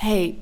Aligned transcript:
Hey. 0.00 0.38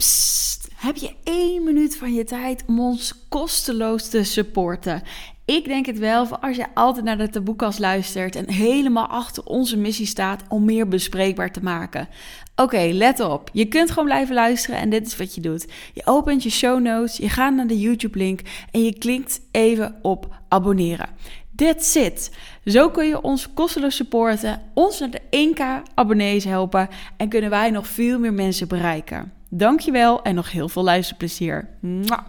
Heb 0.74 0.96
je 0.96 1.14
één 1.24 1.64
minuut 1.64 1.96
van 1.96 2.14
je 2.14 2.24
tijd 2.24 2.64
om 2.66 2.80
ons 2.80 3.14
kosteloos 3.28 4.08
te 4.08 4.24
supporten? 4.24 5.02
Ik 5.44 5.64
denk 5.64 5.86
het 5.86 5.98
wel, 5.98 6.26
voor 6.26 6.38
als 6.38 6.56
je 6.56 6.66
altijd 6.74 7.04
naar 7.04 7.18
de 7.18 7.28
taboekast 7.28 7.78
luistert 7.78 8.36
en 8.36 8.50
helemaal 8.50 9.06
achter 9.06 9.44
onze 9.44 9.76
missie 9.76 10.06
staat 10.06 10.42
om 10.48 10.64
meer 10.64 10.88
bespreekbaar 10.88 11.52
te 11.52 11.62
maken. 11.62 12.08
Oké, 12.56 12.90
let 12.92 13.20
op. 13.20 13.50
Je 13.52 13.64
kunt 13.64 13.90
gewoon 13.90 14.04
blijven 14.04 14.34
luisteren 14.34 14.80
en 14.80 14.90
dit 14.90 15.06
is 15.06 15.16
wat 15.16 15.34
je 15.34 15.40
doet. 15.40 15.66
Je 15.94 16.02
opent 16.04 16.42
je 16.42 16.50
show 16.50 16.80
notes, 16.80 17.16
je 17.16 17.28
gaat 17.28 17.54
naar 17.54 17.66
de 17.66 17.80
YouTube-link 17.80 18.40
en 18.70 18.84
je 18.84 18.98
klikt 18.98 19.40
even 19.50 19.98
op 20.02 20.34
abonneren. 20.48 21.08
That's 21.56 21.94
it. 21.94 22.36
Zo 22.64 22.90
kun 22.90 23.06
je 23.06 23.22
ons 23.22 23.52
kosteloos 23.52 23.96
supporten, 23.96 24.62
ons 24.74 24.98
naar 24.98 25.10
de 25.10 25.52
1k 25.54 25.92
abonnees 25.94 26.44
helpen 26.44 26.88
en 27.16 27.28
kunnen 27.28 27.50
wij 27.50 27.70
nog 27.70 27.86
veel 27.86 28.18
meer 28.18 28.34
mensen 28.34 28.68
bereiken. 28.68 29.37
Dankjewel 29.50 30.22
en 30.22 30.34
nog 30.34 30.52
heel 30.52 30.68
veel 30.68 30.82
luisterplezier. 30.82 31.68
Mwah. 31.80 32.26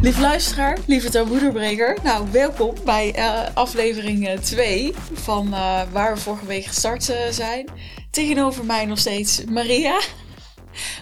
Lieve 0.00 0.20
luisteraar, 0.20 0.78
lieve 0.86 1.10
taboederbreker. 1.10 1.98
Nou, 2.02 2.30
welkom 2.30 2.74
bij 2.84 3.18
uh, 3.18 3.54
aflevering 3.54 4.40
2 4.40 4.92
van 5.12 5.46
uh, 5.46 5.82
waar 5.92 6.14
we 6.14 6.20
vorige 6.20 6.46
week 6.46 6.64
gestart 6.64 7.14
zijn. 7.30 7.68
Tegenover 8.10 8.64
mij 8.64 8.86
nog 8.86 8.98
steeds 8.98 9.44
Maria. 9.44 10.00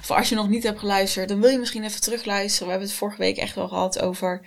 Voor 0.00 0.16
als 0.16 0.28
je 0.28 0.34
nog 0.34 0.48
niet 0.48 0.62
hebt 0.62 0.78
geluisterd, 0.78 1.28
dan 1.28 1.40
wil 1.40 1.50
je 1.50 1.58
misschien 1.58 1.84
even 1.84 2.00
terugluisteren. 2.00 2.64
We 2.66 2.70
hebben 2.70 2.88
het 2.88 2.98
vorige 2.98 3.18
week 3.18 3.36
echt 3.36 3.54
wel 3.54 3.68
gehad 3.68 4.00
over 4.00 4.40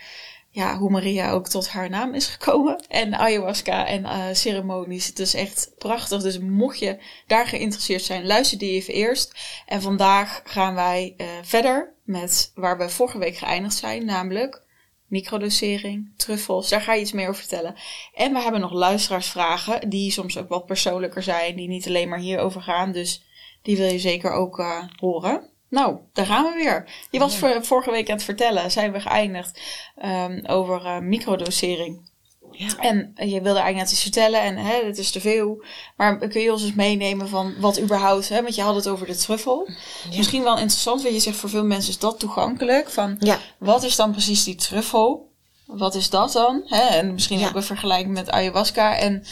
ja, 0.53 0.77
hoe 0.77 0.89
Maria 0.89 1.31
ook 1.31 1.47
tot 1.47 1.69
haar 1.69 1.89
naam 1.89 2.13
is 2.13 2.27
gekomen. 2.27 2.83
En 2.87 3.13
ayahuasca 3.13 3.87
en 3.87 4.03
uh, 4.03 4.25
ceremonies. 4.31 5.07
Het 5.07 5.19
is 5.19 5.33
echt 5.33 5.71
prachtig. 5.77 6.21
Dus 6.21 6.39
mocht 6.39 6.79
je 6.79 6.97
daar 7.27 7.47
geïnteresseerd 7.47 8.01
zijn, 8.01 8.25
luister 8.25 8.57
die 8.57 8.71
even 8.71 8.93
eerst. 8.93 9.33
En 9.65 9.81
vandaag 9.81 10.41
gaan 10.43 10.75
wij 10.75 11.13
uh, 11.17 11.27
verder 11.41 11.93
met 12.03 12.51
waar 12.55 12.77
we 12.77 12.89
vorige 12.89 13.17
week 13.17 13.37
geëindigd 13.37 13.75
zijn. 13.75 14.05
Namelijk 14.05 14.63
microdosering, 15.07 16.13
truffels. 16.17 16.69
Daar 16.69 16.81
ga 16.81 16.93
je 16.93 17.01
iets 17.01 17.11
meer 17.11 17.27
over 17.29 17.41
vertellen. 17.41 17.75
En 18.13 18.33
we 18.33 18.39
hebben 18.39 18.61
nog 18.61 18.73
luisteraarsvragen. 18.73 19.89
Die 19.89 20.11
soms 20.11 20.37
ook 20.37 20.49
wat 20.49 20.65
persoonlijker 20.65 21.23
zijn. 21.23 21.55
Die 21.55 21.67
niet 21.67 21.87
alleen 21.87 22.09
maar 22.09 22.19
hierover 22.19 22.61
gaan. 22.61 22.91
Dus 22.91 23.23
die 23.61 23.77
wil 23.77 23.91
je 23.91 23.99
zeker 23.99 24.31
ook 24.31 24.59
uh, 24.59 24.83
horen. 24.95 25.50
Nou, 25.71 25.97
daar 26.13 26.25
gaan 26.25 26.43
we 26.43 26.53
weer. 26.53 26.85
Je 27.09 27.19
was 27.19 27.39
ja. 27.39 27.61
vorige 27.63 27.91
week 27.91 28.09
aan 28.09 28.15
het 28.15 28.23
vertellen, 28.23 28.71
zijn 28.71 28.91
we 28.91 28.99
geëindigd 28.99 29.61
um, 30.05 30.45
over 30.45 30.85
uh, 30.85 30.97
microdosering. 30.97 32.09
Ja. 32.51 32.77
En 32.77 33.13
je 33.15 33.41
wilde 33.41 33.59
eigenlijk 33.59 33.75
net 33.75 33.91
iets 33.91 34.01
vertellen 34.01 34.41
en 34.41 34.57
hè, 34.57 34.83
dit 34.83 34.97
is 34.97 35.11
te 35.11 35.21
veel. 35.21 35.63
Maar 35.97 36.17
kun 36.17 36.41
je 36.41 36.51
ons 36.51 36.63
eens 36.63 36.73
meenemen 36.73 37.29
van 37.29 37.53
wat 37.59 37.79
überhaupt, 37.79 38.29
hè, 38.29 38.41
want 38.41 38.55
je 38.55 38.61
had 38.61 38.75
het 38.75 38.87
over 38.87 39.07
de 39.07 39.15
truffel. 39.15 39.69
Ja. 40.09 40.17
Misschien 40.17 40.43
wel 40.43 40.57
interessant, 40.57 41.01
want 41.01 41.13
je 41.13 41.19
zegt 41.19 41.37
voor 41.37 41.49
veel 41.49 41.65
mensen 41.65 41.91
is 41.91 41.99
dat 41.99 42.19
toegankelijk. 42.19 42.89
Van 42.89 43.15
ja. 43.19 43.39
wat 43.57 43.83
is 43.83 43.95
dan 43.95 44.11
precies 44.11 44.43
die 44.43 44.55
truffel? 44.55 45.29
Wat 45.65 45.95
is 45.95 46.09
dat 46.09 46.31
dan? 46.31 46.61
Hè? 46.65 46.81
En 46.81 47.13
misschien 47.13 47.45
ook 47.45 47.55
een 47.55 47.63
vergelijking 47.63 48.13
met 48.13 48.31
ayahuasca. 48.31 48.97
En 48.97 49.23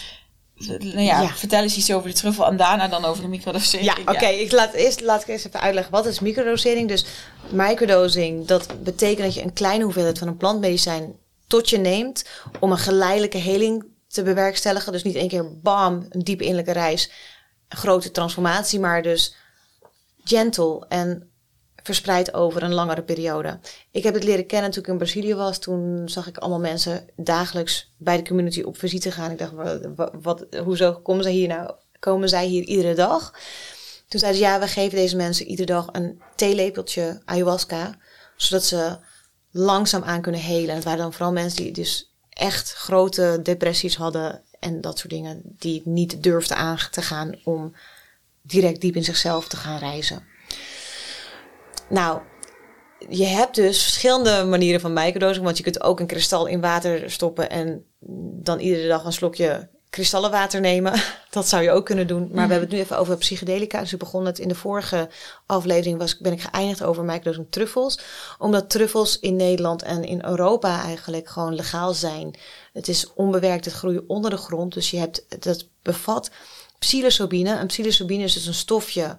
nou 0.67 1.01
ja, 1.01 1.21
ja, 1.21 1.27
vertel 1.27 1.61
eens 1.61 1.77
iets 1.77 1.93
over 1.93 2.09
de 2.09 2.15
truffel 2.15 2.45
en 2.45 2.57
daarna 2.57 2.87
dan 2.87 3.05
over 3.05 3.21
de 3.21 3.27
microdosering. 3.27 3.95
Ja, 3.95 4.01
oké. 4.01 4.11
Okay. 4.11 4.35
Ik 4.35 4.51
laat 4.51 4.73
eerst 4.73 5.01
laat 5.01 5.21
ik 5.21 5.27
eerst 5.27 5.45
even 5.45 5.61
uitleggen 5.61 5.91
wat 5.91 6.05
is 6.05 6.19
microdosering. 6.19 6.87
Dus 6.87 7.05
microdosing, 7.49 8.45
dat 8.45 8.83
betekent 8.83 9.25
dat 9.25 9.33
je 9.33 9.41
een 9.43 9.53
kleine 9.53 9.83
hoeveelheid 9.83 10.17
van 10.17 10.27
een 10.27 10.37
plantmedicijn 10.37 11.15
tot 11.47 11.69
je 11.69 11.77
neemt 11.77 12.25
om 12.59 12.71
een 12.71 12.77
geleidelijke 12.77 13.37
heling 13.37 13.85
te 14.07 14.23
bewerkstelligen. 14.23 14.91
Dus 14.91 15.03
niet 15.03 15.15
één 15.15 15.27
keer 15.27 15.59
bam, 15.59 16.05
een 16.09 16.23
diepe 16.23 16.43
innerlijke 16.43 16.79
reis, 16.79 17.11
een 17.67 17.77
grote 17.77 18.11
transformatie, 18.11 18.79
maar 18.79 19.01
dus 19.01 19.35
gentle 20.23 20.85
en 20.87 21.28
verspreid 21.93 22.33
over 22.33 22.63
een 22.63 22.73
langere 22.73 23.03
periode. 23.03 23.59
Ik 23.91 24.03
heb 24.03 24.13
het 24.13 24.23
leren 24.23 24.45
kennen 24.45 24.71
toen 24.71 24.83
ik 24.83 24.89
in 24.89 24.97
Brazilië 24.97 25.35
was. 25.35 25.59
Toen 25.59 26.09
zag 26.09 26.27
ik 26.27 26.37
allemaal 26.37 26.59
mensen 26.59 27.07
dagelijks 27.15 27.91
bij 27.97 28.17
de 28.17 28.27
community 28.27 28.61
op 28.61 28.77
visite 28.77 29.11
gaan. 29.11 29.31
Ik 29.31 29.37
dacht, 29.37 29.53
wat, 30.21 30.45
hoezo 30.63 30.93
komen 30.93 31.23
zij 31.23 31.31
hier 31.31 31.47
nou? 31.47 31.71
Komen 31.99 32.29
zij 32.29 32.45
hier 32.45 32.63
iedere 32.63 32.93
dag? 32.93 33.33
Toen 34.07 34.19
zeiden 34.19 34.41
ze, 34.41 34.47
ja, 34.47 34.59
we 34.59 34.67
geven 34.67 34.97
deze 34.97 35.15
mensen 35.15 35.45
iedere 35.45 35.67
dag 35.67 35.87
een 35.91 36.21
theelepeltje 36.35 37.21
ayahuasca. 37.25 37.97
Zodat 38.35 38.63
ze 38.63 38.97
langzaam 39.51 40.03
aan 40.03 40.21
kunnen 40.21 40.41
helen. 40.41 40.69
En 40.69 40.75
het 40.75 40.83
waren 40.83 40.99
dan 40.99 41.13
vooral 41.13 41.31
mensen 41.31 41.63
die 41.63 41.71
dus 41.71 42.13
echt 42.29 42.73
grote 42.73 43.39
depressies 43.43 43.95
hadden. 43.95 44.41
En 44.59 44.81
dat 44.81 44.97
soort 44.97 45.13
dingen. 45.13 45.41
Die 45.45 45.81
niet 45.85 46.23
durfden 46.23 46.57
aan 46.57 46.77
te 46.91 47.01
gaan 47.01 47.35
om 47.43 47.75
direct 48.41 48.81
diep 48.81 48.95
in 48.95 49.03
zichzelf 49.03 49.47
te 49.47 49.57
gaan 49.57 49.77
reizen. 49.77 50.27
Nou, 51.89 52.19
je 53.09 53.25
hebt 53.25 53.55
dus 53.55 53.83
verschillende 53.83 54.43
manieren 54.43 54.81
van 54.81 54.93
microdosing. 54.93 55.45
Want 55.45 55.57
je 55.57 55.63
kunt 55.63 55.83
ook 55.83 55.99
een 55.99 56.07
kristal 56.07 56.45
in 56.45 56.61
water 56.61 57.11
stoppen 57.11 57.49
en 57.49 57.85
dan 58.43 58.59
iedere 58.59 58.87
dag 58.87 59.05
een 59.05 59.13
slokje 59.13 59.69
kristallenwater 59.89 60.61
nemen. 60.61 60.93
Dat 61.29 61.47
zou 61.47 61.63
je 61.63 61.71
ook 61.71 61.85
kunnen 61.85 62.07
doen. 62.07 62.21
Maar 62.21 62.47
we 62.47 62.51
hebben 62.51 62.59
het 62.59 62.71
nu 62.71 62.79
even 62.79 62.97
over 62.97 63.17
psychedelica. 63.17 63.79
Dus 63.79 63.93
ik 63.93 63.99
begon 63.99 64.25
het 64.25 64.39
in 64.39 64.47
de 64.47 64.55
vorige 64.55 65.09
aflevering 65.45 65.97
was, 65.97 66.17
ben 66.17 66.31
ik 66.31 66.41
geëindigd 66.41 66.83
over 66.83 67.03
microdosing 67.03 67.47
truffels. 67.49 67.99
Omdat 68.37 68.69
truffels 68.69 69.19
in 69.19 69.35
Nederland 69.35 69.83
en 69.83 70.03
in 70.03 70.25
Europa 70.25 70.83
eigenlijk 70.83 71.29
gewoon 71.29 71.55
legaal 71.55 71.93
zijn. 71.93 72.35
Het 72.73 72.87
is 72.87 73.13
onbewerkt, 73.13 73.65
het 73.65 73.73
groeit 73.73 74.01
onder 74.07 74.31
de 74.31 74.37
grond. 74.37 74.73
Dus 74.73 74.91
je 74.91 74.97
hebt, 74.97 75.25
dat 75.39 75.67
bevat 75.81 76.31
psilocybine. 76.79 77.55
En 77.55 77.67
psilocybine 77.67 78.23
is 78.23 78.33
dus 78.33 78.45
een 78.45 78.53
stofje 78.53 79.17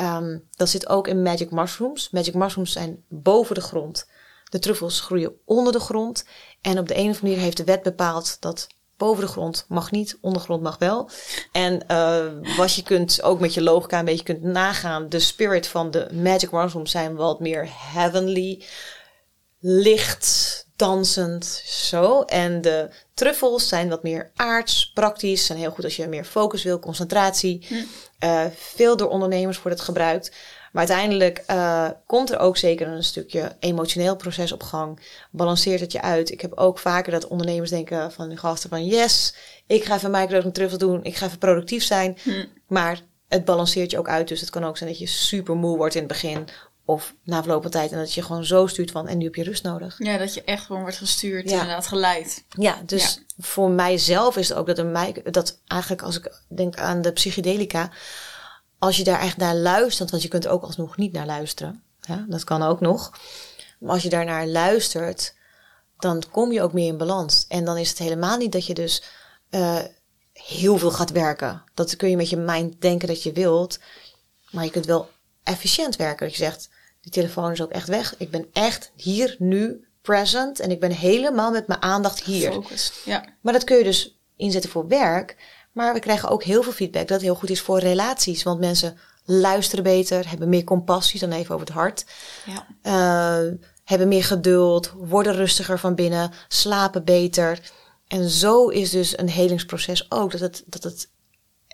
Um, 0.00 0.48
dat 0.56 0.68
zit 0.68 0.88
ook 0.88 1.08
in 1.08 1.22
magic 1.22 1.50
mushrooms. 1.50 2.10
Magic 2.10 2.34
mushrooms 2.34 2.72
zijn 2.72 3.04
boven 3.08 3.54
de 3.54 3.60
grond. 3.60 4.08
De 4.44 4.58
truffels 4.58 5.00
groeien 5.00 5.32
onder 5.44 5.72
de 5.72 5.80
grond. 5.80 6.24
En 6.60 6.78
op 6.78 6.88
de 6.88 6.94
een 6.94 7.00
of 7.00 7.06
andere 7.06 7.26
manier 7.26 7.38
heeft 7.38 7.56
de 7.56 7.64
wet 7.64 7.82
bepaald 7.82 8.36
dat 8.40 8.66
boven 8.96 9.24
de 9.24 9.30
grond 9.30 9.64
mag 9.68 9.90
niet, 9.90 10.18
ondergrond 10.20 10.62
mag 10.62 10.78
wel. 10.78 11.10
En 11.52 11.84
uh, 11.90 12.56
wat 12.56 12.74
je 12.74 12.82
kunt 12.82 13.22
ook 13.22 13.40
met 13.40 13.54
je 13.54 13.62
logica 13.62 13.98
een 13.98 14.04
beetje 14.04 14.24
kunt 14.24 14.42
nagaan, 14.42 15.08
de 15.08 15.18
spirit 15.18 15.66
van 15.66 15.90
de 15.90 16.08
magic 16.12 16.50
mushrooms 16.50 16.90
zijn 16.90 17.14
wat 17.14 17.40
meer 17.40 17.68
heavenly, 17.70 18.64
licht, 19.60 20.65
dansend, 20.76 21.44
zo. 21.66 22.22
En 22.22 22.60
de 22.60 22.88
truffels 23.14 23.68
zijn 23.68 23.88
wat 23.88 24.02
meer 24.02 24.30
aards, 24.36 24.92
praktisch, 24.92 25.46
zijn 25.46 25.58
heel 25.58 25.70
goed 25.70 25.84
als 25.84 25.96
je 25.96 26.08
meer 26.08 26.24
focus 26.24 26.62
wil, 26.62 26.78
concentratie. 26.78 27.66
Hm. 27.68 27.74
Uh, 28.24 28.44
veel 28.54 28.96
door 28.96 29.08
ondernemers 29.08 29.62
wordt 29.62 29.78
het 29.78 29.86
gebruikt. 29.86 30.32
Maar 30.72 30.88
uiteindelijk 30.88 31.44
uh, 31.50 31.88
komt 32.06 32.30
er 32.30 32.38
ook 32.38 32.56
zeker 32.56 32.88
een 32.88 33.04
stukje 33.04 33.56
emotioneel 33.58 34.16
proces 34.16 34.52
op 34.52 34.62
gang. 34.62 35.00
Balanceert 35.30 35.80
het 35.80 35.92
je 35.92 36.02
uit. 36.02 36.30
Ik 36.30 36.40
heb 36.40 36.52
ook 36.54 36.78
vaker 36.78 37.12
dat 37.12 37.26
ondernemers 37.26 37.70
denken 37.70 38.12
van 38.12 38.38
gasten 38.38 38.70
van 38.70 38.84
yes, 38.84 39.34
ik 39.66 39.84
ga 39.84 39.94
even 39.94 40.10
microdosing 40.10 40.54
truffel 40.54 40.78
doen. 40.78 41.04
Ik 41.04 41.16
ga 41.16 41.26
even 41.26 41.38
productief 41.38 41.84
zijn. 41.84 42.18
Hm. 42.22 42.44
Maar 42.66 43.00
het 43.28 43.44
balanceert 43.44 43.90
je 43.90 43.98
ook 43.98 44.08
uit. 44.08 44.28
Dus 44.28 44.40
het 44.40 44.50
kan 44.50 44.64
ook 44.64 44.76
zijn 44.76 44.90
dat 44.90 44.98
je 44.98 45.06
super 45.06 45.56
moe 45.56 45.76
wordt 45.76 45.94
in 45.94 46.02
het 46.02 46.12
begin. 46.12 46.48
Of 46.86 47.14
na 47.22 47.42
verloop 47.42 47.62
van 47.62 47.70
tijd. 47.70 47.92
En 47.92 47.98
dat 47.98 48.14
je 48.14 48.22
gewoon 48.22 48.44
zo 48.44 48.66
stuurt 48.66 48.90
van 48.90 49.08
en 49.08 49.18
nu 49.18 49.24
heb 49.24 49.34
je 49.34 49.42
rust 49.42 49.62
nodig. 49.62 49.94
Ja, 49.98 50.18
dat 50.18 50.34
je 50.34 50.44
echt 50.44 50.64
gewoon 50.64 50.82
wordt 50.82 50.96
gestuurd. 50.96 51.50
Ja. 51.50 51.60
Inderdaad, 51.60 51.86
geleid. 51.86 52.44
Ja, 52.48 52.82
dus 52.84 53.14
ja. 53.14 53.42
voor 53.44 53.70
mijzelf 53.70 54.36
is 54.36 54.48
het 54.48 54.58
ook 54.58 54.66
dat, 54.66 54.78
een, 54.78 55.22
dat 55.30 55.60
eigenlijk 55.66 56.02
als 56.02 56.16
ik 56.18 56.40
denk 56.48 56.76
aan 56.76 57.02
de 57.02 57.12
psychedelica. 57.12 57.90
Als 58.78 58.96
je 58.96 59.04
daar 59.04 59.20
echt 59.20 59.36
naar 59.36 59.54
luistert. 59.54 60.10
Want 60.10 60.22
je 60.22 60.28
kunt 60.28 60.46
ook 60.46 60.62
alsnog 60.62 60.96
niet 60.96 61.12
naar 61.12 61.26
luisteren. 61.26 61.82
Ja, 62.00 62.24
dat 62.28 62.44
kan 62.44 62.62
ook 62.62 62.80
nog. 62.80 63.18
Maar 63.78 63.90
als 63.90 64.02
je 64.02 64.08
daar 64.08 64.24
naar 64.24 64.46
luistert. 64.46 65.34
Dan 65.98 66.22
kom 66.30 66.52
je 66.52 66.62
ook 66.62 66.72
meer 66.72 66.86
in 66.86 66.96
balans. 66.96 67.44
En 67.48 67.64
dan 67.64 67.76
is 67.76 67.88
het 67.88 67.98
helemaal 67.98 68.36
niet 68.36 68.52
dat 68.52 68.66
je 68.66 68.74
dus 68.74 69.02
uh, 69.50 69.78
heel 70.32 70.78
veel 70.78 70.90
gaat 70.90 71.10
werken. 71.10 71.62
Dat 71.74 71.96
kun 71.96 72.10
je 72.10 72.16
met 72.16 72.30
je 72.30 72.36
mind 72.36 72.80
denken 72.80 73.08
dat 73.08 73.22
je 73.22 73.32
wilt. 73.32 73.78
Maar 74.50 74.64
je 74.64 74.70
kunt 74.70 74.86
wel 74.86 75.10
efficiënt 75.42 75.96
werken. 75.96 76.26
Dat 76.26 76.36
je 76.36 76.44
zegt, 76.44 76.68
die 77.06 77.14
telefoon 77.14 77.50
is 77.50 77.62
ook 77.62 77.70
echt 77.70 77.88
weg. 77.88 78.14
Ik 78.18 78.30
ben 78.30 78.46
echt 78.52 78.92
hier, 78.96 79.36
nu, 79.38 79.86
present. 80.02 80.60
En 80.60 80.70
ik 80.70 80.80
ben 80.80 80.90
helemaal 80.90 81.50
met 81.50 81.66
mijn 81.66 81.82
aandacht 81.82 82.22
hier. 82.22 82.52
Focus, 82.52 82.92
ja. 83.04 83.24
Maar 83.40 83.52
dat 83.52 83.64
kun 83.64 83.76
je 83.76 83.84
dus 83.84 84.18
inzetten 84.36 84.70
voor 84.70 84.88
werk. 84.88 85.36
Maar 85.72 85.94
we 85.94 86.00
krijgen 86.00 86.28
ook 86.28 86.42
heel 86.42 86.62
veel 86.62 86.72
feedback 86.72 87.08
dat 87.08 87.16
het 87.16 87.26
heel 87.26 87.34
goed 87.34 87.50
is 87.50 87.60
voor 87.60 87.78
relaties. 87.78 88.42
Want 88.42 88.60
mensen 88.60 88.98
luisteren 89.24 89.84
beter, 89.84 90.28
hebben 90.28 90.48
meer 90.48 90.64
compassie, 90.64 91.20
dan 91.20 91.32
even 91.32 91.54
over 91.54 91.66
het 91.66 91.76
hart. 91.76 92.04
Ja. 92.46 92.66
Uh, 92.82 93.52
hebben 93.84 94.08
meer 94.08 94.24
geduld, 94.24 94.92
worden 94.96 95.34
rustiger 95.34 95.78
van 95.78 95.94
binnen, 95.94 96.32
slapen 96.48 97.04
beter. 97.04 97.72
En 98.08 98.28
zo 98.28 98.68
is 98.68 98.90
dus 98.90 99.18
een 99.18 99.28
helingsproces 99.28 100.10
ook. 100.10 100.30
Dat 100.30 100.40
het, 100.40 100.62
dat 100.66 100.82
het 100.82 101.10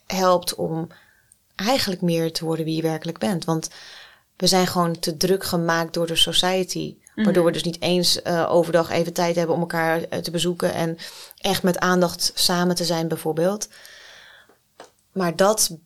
helpt 0.06 0.54
om 0.54 0.88
eigenlijk 1.56 2.00
meer 2.00 2.32
te 2.32 2.44
worden 2.44 2.64
wie 2.64 2.76
je 2.76 2.82
werkelijk 2.82 3.18
bent. 3.18 3.44
Want 3.44 3.68
we 4.42 4.48
zijn 4.48 4.66
gewoon 4.66 4.98
te 4.98 5.16
druk 5.16 5.44
gemaakt 5.44 5.94
door 5.94 6.06
de 6.06 6.16
society. 6.16 6.96
Waardoor 7.14 7.44
we 7.44 7.50
mhm. 7.50 7.52
dus 7.52 7.62
niet 7.62 7.80
eens 7.80 8.20
uh, 8.22 8.46
overdag 8.50 8.90
even 8.90 9.12
tijd 9.12 9.36
hebben 9.36 9.54
om 9.54 9.60
elkaar 9.60 10.00
uh, 10.00 10.18
te 10.18 10.30
bezoeken 10.30 10.74
en 10.74 10.98
echt 11.36 11.62
met 11.62 11.78
aandacht 11.78 12.32
samen 12.34 12.74
te 12.74 12.84
zijn, 12.84 13.08
bijvoorbeeld. 13.08 13.68
Maar 15.12 15.36
dat 15.36 15.76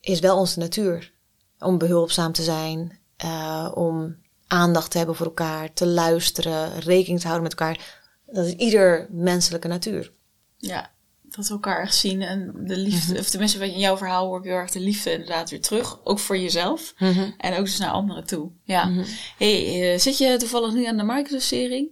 is 0.00 0.20
wel 0.20 0.38
onze 0.38 0.58
natuur. 0.58 1.12
Om 1.58 1.78
behulpzaam 1.78 2.32
te 2.32 2.42
zijn, 2.42 2.98
uh, 3.24 3.70
om 3.74 4.16
aandacht 4.46 4.90
te 4.90 4.98
hebben 4.98 5.16
voor 5.16 5.26
elkaar, 5.26 5.72
te 5.72 5.86
luisteren, 5.86 6.80
rekening 6.80 7.20
te 7.20 7.26
houden 7.26 7.48
met 7.48 7.60
elkaar. 7.60 8.00
Dat 8.26 8.46
is 8.46 8.52
ieder 8.52 9.06
menselijke 9.10 9.68
natuur. 9.68 10.12
Ja, 10.56 10.90
dat 11.36 11.46
we 11.46 11.52
elkaar 11.54 11.82
echt 11.82 11.96
zien 11.96 12.22
en 12.22 12.52
de 12.56 12.76
liefde, 12.76 13.18
of 13.18 13.28
tenminste 13.28 13.72
in 13.72 13.78
jouw 13.78 13.96
verhaal 13.96 14.26
hoor 14.26 14.38
ik 14.38 14.44
heel 14.44 14.54
erg 14.54 14.70
de 14.70 14.80
liefde 14.80 15.12
inderdaad 15.12 15.50
weer 15.50 15.60
terug. 15.60 16.04
Ook 16.04 16.18
voor 16.18 16.38
jezelf 16.38 16.94
en 17.36 17.56
ook 17.58 17.64
dus 17.64 17.78
naar 17.78 17.90
anderen 17.90 18.24
toe. 18.24 18.50
Ja. 18.64 18.90
hey, 19.36 19.98
zit 19.98 20.18
je 20.18 20.36
toevallig 20.36 20.72
nu 20.72 20.84
aan 20.84 20.96
de 20.96 21.02
microdosering? 21.02 21.88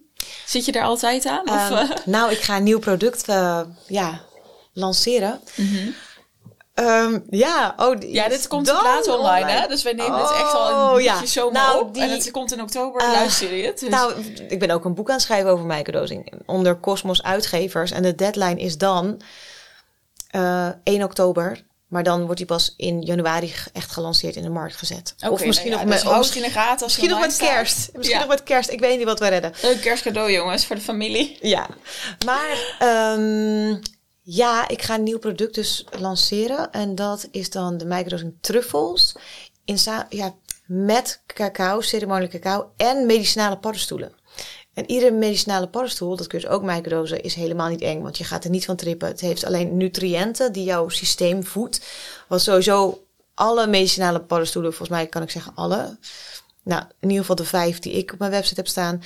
Zit 0.46 0.64
je 0.64 0.73
daar 0.73 0.85
altijd 0.85 1.26
aan? 1.26 1.50
Of, 1.50 1.70
um, 1.70 1.88
nou, 2.05 2.32
ik 2.32 2.38
ga 2.38 2.56
een 2.56 2.62
nieuw 2.62 2.79
product 2.79 3.29
uh, 3.29 3.61
ja, 3.87 4.20
lanceren. 4.73 5.40
Um, 6.81 7.25
ja, 7.31 7.75
oh, 7.77 7.95
ja, 8.01 8.29
dit 8.29 8.49
komt 8.49 8.67
laat 8.67 9.09
online, 9.09 9.19
online, 9.19 9.51
hè? 9.51 9.67
Dus 9.67 9.83
wij 9.83 9.93
nemen 9.93 10.15
oh, 10.15 10.29
het 10.29 10.41
echt 10.41 10.55
al 10.55 10.97
een 10.97 11.03
ja. 11.03 11.27
zomer 11.27 11.53
nou, 11.53 11.81
op. 11.81 11.95
Die, 11.95 12.03
en 12.03 12.11
het 12.11 12.31
komt 12.31 12.53
in 12.53 12.63
oktober, 12.63 13.03
uh, 13.03 13.13
luister 13.13 13.55
je 13.55 13.67
het. 13.67 13.81
Dus. 13.81 13.89
Nou, 13.89 14.13
ik 14.49 14.59
ben 14.59 14.71
ook 14.71 14.85
een 14.85 14.95
boek 14.95 15.09
aan 15.09 15.15
het 15.15 15.23
schrijven 15.23 15.51
over 15.51 15.65
microdosing. 15.65 16.33
Onder 16.47 16.81
Cosmos 16.81 17.23
Uitgevers. 17.23 17.91
En 17.91 18.03
de 18.03 18.15
deadline 18.15 18.61
is 18.61 18.79
dan 18.79 19.21
uh, 20.35 20.69
1 20.83 21.03
oktober. 21.03 21.67
Maar 21.89 22.03
dan 22.03 22.23
wordt 22.25 22.39
hij 22.39 22.47
pas 22.47 22.75
in 22.77 23.03
januari 23.03 23.55
echt 23.73 23.93
gelanceerd 23.93 24.37
in 24.37 24.43
de 24.43 24.49
markt 24.49 24.77
gezet. 24.77 25.15
Okay, 25.17 25.31
of 25.31 25.45
misschien 25.45 25.71
nou 25.71 25.81
ja, 25.81 25.89
nog 25.89 25.95
met, 25.95 26.09
dus 26.09 26.19
misschien 26.19 26.45
een 26.45 26.51
gratis. 26.51 26.83
Misschien 26.83 27.09
nog 27.09 27.21
met 27.21 27.37
kerst. 27.37 27.91
Misschien 27.93 28.19
ja. 28.19 28.25
nog 28.25 28.29
met 28.29 28.43
kerst. 28.43 28.71
Ik 28.71 28.81
weet 28.81 28.97
niet 28.97 29.07
wat 29.07 29.19
we 29.19 29.29
redden. 29.29 29.53
Een 29.63 29.81
kerstcadeau, 29.81 30.33
jongens, 30.33 30.67
voor 30.67 30.77
de 30.77 30.83
familie. 30.83 31.39
Ja. 31.41 31.67
Maar 32.25 32.77
um, 33.15 33.81
ja, 34.31 34.69
ik 34.69 34.83
ga 34.83 34.95
een 34.95 35.03
nieuw 35.03 35.19
product 35.19 35.55
dus 35.55 35.85
lanceren. 35.99 36.73
En 36.73 36.95
dat 36.95 37.29
is 37.31 37.51
dan 37.51 37.79
de 37.79 37.85
microdosing 37.85 38.35
truffels. 38.41 39.15
In 39.65 39.79
ja, 40.09 40.35
met 40.67 41.23
cacao, 41.27 41.81
ceremoniële 41.81 42.29
cacao 42.29 42.71
en 42.77 43.07
medicinale 43.07 43.59
paddenstoelen. 43.59 44.13
En 44.75 44.91
iedere 44.91 45.11
medicinale 45.11 45.69
paddenstoel, 45.69 46.17
dat 46.17 46.27
kun 46.27 46.39
je 46.39 46.45
dus 46.45 46.55
ook 46.55 46.63
microdosen, 46.63 47.23
is 47.23 47.35
helemaal 47.35 47.69
niet 47.69 47.81
eng. 47.81 48.03
Want 48.03 48.19
je 48.19 48.25
gaat 48.25 48.45
er 48.45 48.51
niet 48.51 48.65
van 48.65 48.77
trippen. 48.77 49.09
Het 49.09 49.21
heeft 49.21 49.45
alleen 49.45 49.77
nutriënten 49.77 50.53
die 50.53 50.65
jouw 50.65 50.89
systeem 50.89 51.45
voedt. 51.45 51.87
Wat 52.29 52.43
sowieso 52.43 53.05
alle 53.35 53.67
medicinale 53.67 54.21
paddenstoelen, 54.21 54.75
volgens 54.75 54.99
mij 54.99 55.07
kan 55.07 55.23
ik 55.23 55.31
zeggen 55.31 55.53
alle. 55.55 55.99
Nou, 56.63 56.83
in 56.83 57.09
ieder 57.09 57.19
geval 57.19 57.37
de 57.37 57.45
vijf 57.45 57.79
die 57.79 57.93
ik 57.93 58.13
op 58.13 58.19
mijn 58.19 58.31
website 58.31 58.61
heb 58.61 58.69
staan. 58.69 59.03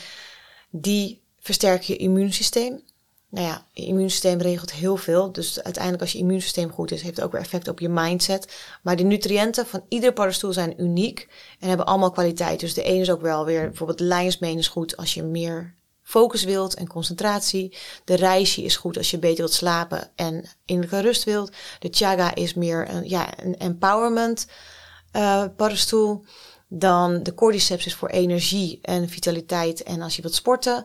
Die 0.70 1.22
versterken 1.40 1.86
je 1.86 1.96
immuunsysteem 1.96 2.82
nou 3.32 3.46
ja, 3.46 3.66
je 3.72 3.84
immuunsysteem 3.84 4.40
regelt 4.40 4.72
heel 4.72 4.96
veel. 4.96 5.32
Dus 5.32 5.62
uiteindelijk 5.62 6.02
als 6.02 6.12
je 6.12 6.18
immuunsysteem 6.18 6.70
goed 6.70 6.90
is, 6.90 7.02
heeft 7.02 7.16
het 7.16 7.24
ook 7.24 7.32
weer 7.32 7.40
effect 7.40 7.68
op 7.68 7.80
je 7.80 7.88
mindset. 7.88 8.52
Maar 8.82 8.96
de 8.96 9.02
nutriënten 9.02 9.66
van 9.66 9.84
ieder 9.88 10.12
paddenstoel 10.12 10.52
zijn 10.52 10.82
uniek 10.82 11.28
en 11.58 11.68
hebben 11.68 11.86
allemaal 11.86 12.10
kwaliteit. 12.10 12.60
Dus 12.60 12.74
de 12.74 12.82
ene 12.82 13.00
is 13.00 13.10
ook 13.10 13.20
wel 13.20 13.44
weer, 13.44 13.68
bijvoorbeeld 13.68 14.00
lion's 14.00 14.38
is 14.40 14.68
goed 14.68 14.96
als 14.96 15.14
je 15.14 15.22
meer 15.22 15.74
focus 16.02 16.44
wilt 16.44 16.74
en 16.74 16.86
concentratie. 16.86 17.76
De 18.04 18.14
reishi 18.14 18.64
is 18.64 18.76
goed 18.76 18.96
als 18.96 19.10
je 19.10 19.18
beter 19.18 19.36
wilt 19.36 19.52
slapen 19.52 20.10
en 20.14 20.44
innerlijke 20.64 21.00
rust 21.00 21.24
wilt. 21.24 21.52
De 21.78 21.88
chaga 21.90 22.34
is 22.34 22.54
meer 22.54 22.88
een, 22.88 23.08
ja, 23.08 23.42
een 23.42 23.58
empowerment 23.58 24.46
uh, 25.16 25.44
paddenstoel. 25.56 26.24
Dan 26.68 27.22
de 27.22 27.34
cordyceps 27.34 27.86
is 27.86 27.94
voor 27.94 28.08
energie 28.08 28.78
en 28.82 29.08
vitaliteit 29.08 29.82
en 29.82 30.02
als 30.02 30.16
je 30.16 30.22
wilt 30.22 30.34
sporten. 30.34 30.84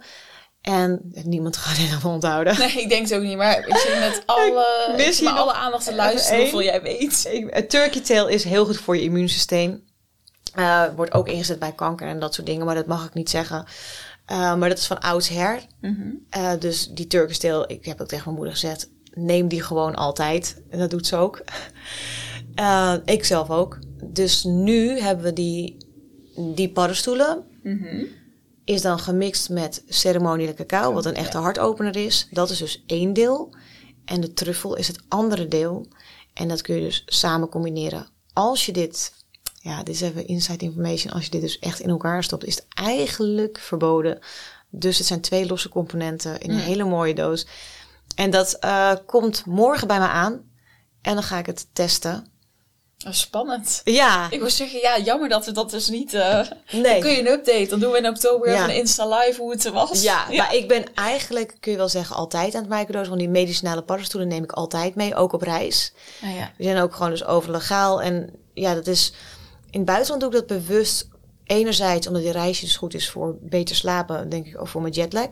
En 0.68 1.12
niemand 1.24 1.58
gaat 1.58 1.78
dit 1.78 1.92
allemaal 1.92 2.14
onthouden. 2.14 2.58
Nee, 2.60 2.82
ik 2.82 2.90
denk 2.90 3.10
het 3.10 3.18
ook 3.18 3.24
niet. 3.24 3.38
Maar 3.38 3.68
ik 3.68 3.78
zit 3.78 4.00
met 4.00 4.24
alle, 4.26 4.94
ik 4.98 5.22
met 5.22 5.34
alle 5.34 5.54
aandacht 5.54 5.86
te 5.86 5.96
luisteren 5.96 6.40
hoeveel 6.40 6.64
jij 6.64 6.82
weet. 6.82 7.28
Ik, 7.32 7.70
turkey 7.70 8.02
tail 8.02 8.28
is 8.28 8.44
heel 8.44 8.66
goed 8.66 8.78
voor 8.78 8.96
je 8.96 9.02
immuunsysteem. 9.02 9.84
Uh, 10.56 10.84
wordt 10.96 11.14
ook 11.14 11.28
ingezet 11.28 11.60
bij 11.60 11.72
kanker 11.72 12.08
en 12.08 12.20
dat 12.20 12.34
soort 12.34 12.48
dingen. 12.48 12.66
Maar 12.66 12.76
dat 12.76 12.86
mag 12.86 13.06
ik 13.06 13.14
niet 13.14 13.30
zeggen. 13.30 13.66
Uh, 14.32 14.56
maar 14.56 14.70
dat 14.70 14.78
is 14.78 14.88
van 14.88 15.00
oudsher. 15.00 15.62
Mm 15.82 16.26
uh, 16.38 16.52
dus 16.60 16.88
die 16.88 17.08
Turkish 17.08 17.38
tail, 17.38 17.72
ik 17.72 17.86
heb 17.86 18.02
ook 18.02 18.08
tegen 18.08 18.24
mijn 18.24 18.36
moeder 18.36 18.54
gezegd... 18.54 18.90
neem 19.14 19.48
die 19.48 19.64
gewoon 19.64 19.96
altijd. 19.96 20.62
En 20.70 20.80
dat 20.80 20.90
doet 20.90 21.08
ze 21.08 21.16
ook. 21.16 21.44
ik 23.16 23.26
zelf 23.26 23.50
ook. 23.50 23.80
Dus 24.04 24.44
nu 24.44 25.00
hebben 25.00 25.26
we 25.26 25.34
die, 25.34 25.78
die 26.36 26.70
paddenstoelen... 26.70 27.44
Mm 27.64 28.17
is 28.68 28.82
dan 28.82 29.00
gemixt 29.00 29.50
met 29.50 29.84
ceremoniële 29.88 30.54
cacao, 30.54 30.94
wat 30.94 31.06
een 31.06 31.16
echte 31.16 31.38
hartopener 31.38 31.96
is. 31.96 32.28
Dat 32.32 32.50
is 32.50 32.58
dus 32.58 32.84
één 32.88 33.14
deel. 33.14 33.56
En 34.06 34.22
de 34.22 34.34
truffel 34.34 34.76
is 34.76 34.88
het 34.88 35.00
andere 35.08 35.48
deel. 35.48 35.88
En 36.34 36.48
dat 36.48 36.62
kun 36.62 36.76
je 36.76 36.82
dus 36.82 37.04
samen 37.06 37.50
combineren. 37.50 38.08
Als 38.34 38.66
je 38.66 38.72
dit, 38.72 39.14
ja, 39.62 39.84
dit 39.84 39.96
is 39.96 40.02
even 40.02 40.28
inside 40.28 40.66
information. 40.66 41.14
Als 41.14 41.24
je 41.24 41.30
dit 41.30 41.42
dus 41.42 41.60
echt 41.60 41.80
in 41.80 41.90
elkaar 41.90 42.24
stopt, 42.24 42.46
is 42.46 42.56
het 42.56 42.66
eigenlijk 42.74 43.58
verboden. 43.58 44.20
Dus 44.70 44.98
het 44.98 45.08
zijn 45.08 45.22
twee 45.22 45.46
losse 45.46 45.70
componenten 45.70 46.40
in 46.40 46.50
een 46.50 46.60
hele 46.60 46.84
mooie 46.84 47.16
doos. 47.16 47.48
En 48.16 48.30
dat 48.30 48.58
uh, 48.66 48.94
komt 49.06 49.46
morgen 49.46 49.88
bij 49.88 50.00
me 50.00 50.08
aan. 50.08 50.42
En 51.02 51.14
dan 51.14 51.24
ga 51.24 51.38
ik 51.38 51.46
het 51.46 51.68
testen. 51.74 52.28
Oh, 53.06 53.14
spannend. 53.14 53.82
Ja. 53.84 54.28
Ik 54.32 54.40
wil 54.40 54.50
zeggen, 54.50 54.80
ja, 54.80 55.00
jammer 55.00 55.30
dat 55.30 55.46
we 55.46 55.52
dat 55.52 55.70
dus 55.70 55.90
niet... 55.90 56.14
Uh, 56.14 56.40
nee. 56.72 56.84
Dan 56.84 57.00
kun 57.00 57.12
je 57.12 57.20
een 57.20 57.28
update. 57.28 57.68
Dan 57.68 57.80
doen 57.80 57.92
we 57.92 57.98
in 57.98 58.08
oktober 58.08 58.52
ja. 58.52 58.64
een 58.64 58.76
Insta 58.76 59.08
Live 59.08 59.42
hoe 59.42 59.52
het 59.52 59.70
was. 59.70 60.02
Ja, 60.02 60.26
maar 60.32 60.56
ik 60.56 60.68
ben 60.68 60.94
eigenlijk, 60.94 61.56
kun 61.60 61.72
je 61.72 61.78
wel 61.78 61.90
zeggen, 61.90 62.16
altijd 62.16 62.56
aan 62.56 62.62
het 62.62 62.70
microdosen. 62.70 63.08
Want 63.08 63.20
die 63.20 63.30
medicinale 63.30 63.82
paddenstoelen 63.82 64.30
neem 64.30 64.44
ik 64.44 64.52
altijd 64.52 64.96
mee, 64.96 65.16
ook 65.16 65.34
op 65.34 65.42
reis. 65.42 65.94
Ah, 66.24 66.36
ja. 66.36 66.52
We 66.58 66.64
zijn 66.64 66.78
ook 66.78 66.94
gewoon 66.94 67.12
dus 67.12 67.26
over 67.26 67.52
legaal. 67.52 68.02
En 68.02 68.30
ja, 68.54 68.74
dat 68.74 68.88
is... 68.88 69.14
In 69.70 69.80
het 69.80 69.86
buitenland 69.86 70.22
doe 70.22 70.32
ik 70.32 70.48
dat 70.48 70.58
bewust. 70.58 71.08
Enerzijds 71.46 72.08
omdat 72.08 72.22
die 72.22 72.32
reisje 72.32 72.66
dus 72.66 72.78
goed 72.78 72.94
is 72.94 73.10
voor 73.10 73.38
beter 73.42 73.76
slapen, 73.76 74.30
denk 74.30 74.46
ik, 74.46 74.62
of 74.62 74.70
voor 74.70 74.82
mijn 74.82 74.94
jetlag. 74.94 75.30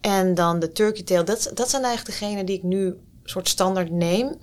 En 0.00 0.34
dan 0.34 0.58
de 0.58 0.72
turkey 0.72 1.02
tail. 1.02 1.24
Dat, 1.24 1.50
dat 1.54 1.70
zijn 1.70 1.84
eigenlijk 1.84 2.18
degenen 2.18 2.46
die 2.46 2.56
ik 2.56 2.62
nu 2.62 2.96
soort 3.24 3.48
standaard 3.48 3.90
neem 3.90 4.38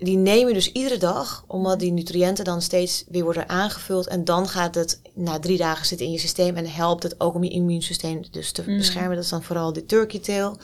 die 0.00 0.16
neem 0.16 0.48
je 0.48 0.54
dus 0.54 0.72
iedere 0.72 0.96
dag, 0.96 1.44
omdat 1.46 1.78
die 1.78 1.92
nutriënten 1.92 2.44
dan 2.44 2.62
steeds 2.62 3.04
weer 3.08 3.24
worden 3.24 3.48
aangevuld. 3.48 4.06
En 4.06 4.24
dan 4.24 4.48
gaat 4.48 4.74
het 4.74 5.00
na 5.14 5.38
drie 5.38 5.58
dagen 5.58 5.86
zitten 5.86 6.06
in 6.06 6.12
je 6.12 6.18
systeem 6.18 6.56
en 6.56 6.70
helpt 6.70 7.02
het 7.02 7.20
ook 7.20 7.34
om 7.34 7.44
je 7.44 7.50
immuunsysteem 7.50 8.22
dus 8.30 8.52
te 8.52 8.62
mm. 8.66 8.76
beschermen. 8.76 9.14
Dat 9.14 9.24
is 9.24 9.30
dan 9.30 9.42
vooral 9.42 9.72
de 9.72 9.86
turkey 9.86 10.20
tail 10.20 10.56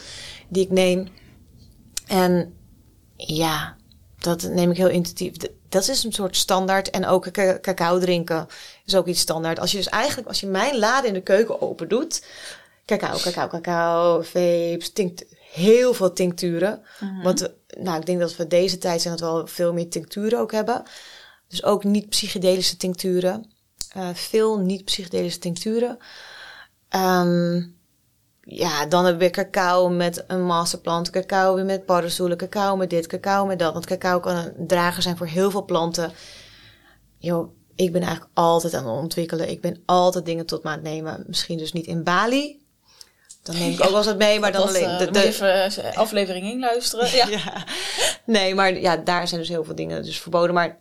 die 0.49 0.63
ik 0.63 0.71
neem. 0.71 1.09
En 2.07 2.55
ja, 3.17 3.77
dat 4.19 4.43
neem 4.43 4.71
ik 4.71 4.77
heel 4.77 4.89
intuïtief. 4.89 5.33
Dat 5.69 5.89
is 5.89 6.05
een 6.05 6.13
soort 6.13 6.37
standaard. 6.37 6.91
En 6.91 7.07
ook 7.07 7.31
cacao 7.61 7.99
drinken 7.99 8.47
is 8.85 8.95
ook 8.95 9.07
iets 9.07 9.21
standaard. 9.21 9.59
Als 9.61 9.71
je 9.71 9.77
dus 9.77 9.89
eigenlijk, 9.89 10.29
als 10.29 10.41
je 10.41 10.47
mijn 10.47 10.79
lade 10.79 11.09
in 11.09 11.15
de 11.15 11.23
keuken 11.23 11.61
open 11.61 11.89
doet, 11.89 12.25
cacao, 12.87 13.19
cacao, 13.19 13.49
cacao, 13.49 14.23
vapes, 14.23 14.93
tinkt, 14.93 15.25
heel 15.57 15.95
veel 15.95 16.13
tincturen. 16.13 16.83
Mm 17.01 17.23
Want 17.23 17.55
nou, 17.81 18.01
ik 18.01 18.07
denk 18.07 18.21
dat 18.21 18.37
we 18.37 18.47
deze 18.47 18.79
tijd 18.79 19.01
zijn 19.01 19.17
dat 19.17 19.29
we 19.29 19.35
al 19.35 19.47
veel 19.47 19.73
meer 19.73 19.89
tincturen 19.89 20.39
ook 20.39 20.53
hebben. 20.53 20.83
Dus 21.49 21.65
ook 21.65 21.85
niet 21.85 22.09
psychedelische 22.09 22.77
tincturen. 22.77 23.55
Uh, 23.97 24.09
veel 24.15 24.59
niet 24.59 24.85
psychedelische 24.85 25.39
tincturen. 25.39 25.99
Um, 26.97 27.75
ja, 28.41 28.87
dan 28.87 29.05
hebben 29.05 29.23
we 29.23 29.31
cacao 29.31 29.89
met 29.89 30.25
een 30.27 30.45
masterplant, 30.45 31.11
cacao 31.11 31.55
weer 31.55 31.65
met 31.65 31.85
paddenstoelen, 31.85 32.37
cacao 32.37 32.77
met 32.77 32.91
dit, 32.91 33.07
cacao 33.07 33.47
met 33.47 33.59
dat. 33.59 33.73
Want 33.73 33.87
cacao 33.87 34.21
kan 34.21 34.37
een 34.37 34.67
drager 34.67 35.03
zijn 35.03 35.17
voor 35.17 35.27
heel 35.27 35.51
veel 35.51 35.65
planten. 35.65 36.13
Yo, 37.19 37.53
ik 37.75 37.93
ben 37.93 38.03
eigenlijk 38.03 38.31
altijd 38.35 38.75
aan 38.75 38.87
het 38.87 39.03
ontwikkelen. 39.03 39.51
Ik 39.51 39.61
ben 39.61 39.83
altijd 39.85 40.25
dingen 40.25 40.47
tot 40.47 40.63
me 40.63 40.69
aan 40.69 40.75
het 40.75 40.85
nemen. 40.85 41.25
Misschien 41.27 41.59
dus 41.59 41.73
niet 41.73 41.87
in 41.87 42.03
Bali, 42.03 42.66
dan 43.47 43.59
neem 43.59 43.73
ik 43.73 43.81
ook 43.81 43.89
wel 43.89 43.97
eens 43.97 44.07
wat 44.07 44.19
mee, 44.19 44.41
maar 44.41 44.53
dan 44.53 44.69
alleen. 44.69 44.91
Uh, 44.91 44.99
de, 44.99 45.11
de, 45.11 45.25
even 45.25 45.73
uh, 45.79 45.97
aflevering 45.97 46.51
inluisteren. 46.51 47.17
Ja. 47.17 47.29
ja. 47.45 47.65
Nee, 48.25 48.55
maar 48.55 48.79
ja, 48.79 48.97
daar 48.97 49.29
zijn 49.29 49.41
dus 49.41 49.49
heel 49.49 49.65
veel 49.65 49.75
dingen 49.75 50.03
dus 50.03 50.21
verboden. 50.21 50.55
Maar 50.55 50.79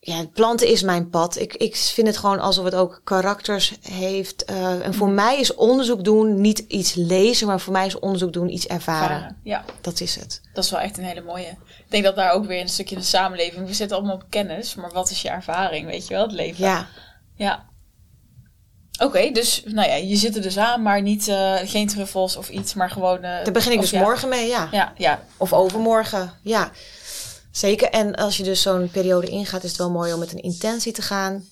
ja, 0.00 0.26
planten 0.26 0.68
is 0.68 0.82
mijn 0.82 1.10
pad. 1.10 1.38
Ik, 1.38 1.54
ik 1.54 1.76
vind 1.76 2.06
het 2.06 2.16
gewoon 2.16 2.40
alsof 2.40 2.64
het 2.64 2.74
ook 2.74 3.00
karakters 3.04 3.72
heeft. 3.80 4.50
Uh, 4.50 4.86
en 4.86 4.94
voor 4.94 5.08
mm. 5.08 5.14
mij 5.14 5.40
is 5.40 5.54
onderzoek 5.54 6.04
doen 6.04 6.40
niet 6.40 6.58
iets 6.58 6.94
lezen, 6.94 7.46
maar 7.46 7.60
voor 7.60 7.72
mij 7.72 7.86
is 7.86 7.98
onderzoek 7.98 8.32
doen 8.32 8.52
iets 8.52 8.66
ervaren. 8.66 9.40
Ja. 9.42 9.64
Dat 9.80 10.00
is 10.00 10.14
het. 10.14 10.40
Dat 10.52 10.64
is 10.64 10.70
wel 10.70 10.80
echt 10.80 10.98
een 10.98 11.04
hele 11.04 11.22
mooie. 11.22 11.48
Ik 11.66 11.86
denk 11.88 12.04
dat 12.04 12.16
daar 12.16 12.32
ook 12.32 12.46
weer 12.46 12.60
een 12.60 12.68
stukje 12.68 12.96
de 12.96 13.02
samenleving. 13.02 13.66
We 13.66 13.74
zitten 13.74 13.96
allemaal 13.96 14.14
op 14.14 14.24
kennis, 14.28 14.74
maar 14.74 14.90
wat 14.92 15.10
is 15.10 15.22
je 15.22 15.28
ervaring? 15.28 15.86
Weet 15.86 16.06
je 16.06 16.14
wel, 16.14 16.22
het 16.22 16.32
leven. 16.32 16.64
Ja. 16.64 16.88
Ja. 17.34 17.70
Oké, 19.02 19.30
dus 19.30 19.62
nou 19.64 19.88
ja, 19.88 19.94
je 19.94 20.16
zit 20.16 20.36
er 20.36 20.42
dus 20.42 20.58
aan, 20.58 20.82
maar 20.82 21.02
niet, 21.02 21.28
uh, 21.28 21.54
geen 21.64 21.88
truffels 21.88 22.36
of 22.36 22.48
iets, 22.48 22.74
maar 22.74 22.90
gewoon... 22.90 23.16
Uh, 23.16 23.22
Daar 23.22 23.52
begin 23.52 23.72
ik 23.72 23.80
dus 23.80 23.92
morgen 23.92 24.28
mee, 24.28 24.48
ja. 24.48 24.68
ja. 24.70 24.92
Ja, 24.96 25.22
Of 25.36 25.52
overmorgen, 25.52 26.32
ja. 26.42 26.70
Zeker. 27.50 27.88
En 27.88 28.14
als 28.14 28.36
je 28.36 28.42
dus 28.42 28.62
zo'n 28.62 28.90
periode 28.90 29.26
ingaat, 29.26 29.62
is 29.62 29.68
het 29.68 29.78
wel 29.78 29.90
mooi 29.90 30.12
om 30.12 30.18
met 30.18 30.32
een 30.32 30.42
intentie 30.42 30.92
te 30.92 31.02
gaan. 31.02 31.44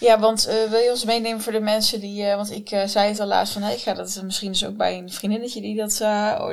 Ja, 0.00 0.18
want 0.18 0.48
uh, 0.48 0.70
wil 0.70 0.78
je 0.78 0.90
ons 0.90 1.04
meenemen 1.04 1.40
voor 1.40 1.52
de 1.52 1.60
mensen 1.60 2.00
die... 2.00 2.24
Want 2.24 2.50
ik 2.50 2.68
zei 2.86 3.08
het 3.08 3.20
al 3.20 3.26
laatst 3.26 3.52
van... 3.52 3.62
Hey, 3.62 3.74
ik 3.74 3.80
ga 3.80 3.94
dat 3.94 4.20
misschien 4.24 4.52
dus 4.52 4.66
ook 4.66 4.76
bij 4.76 4.98
een 4.98 5.12
vriendinnetje 5.12 5.60
die 5.60 5.76
dat... 5.76 6.02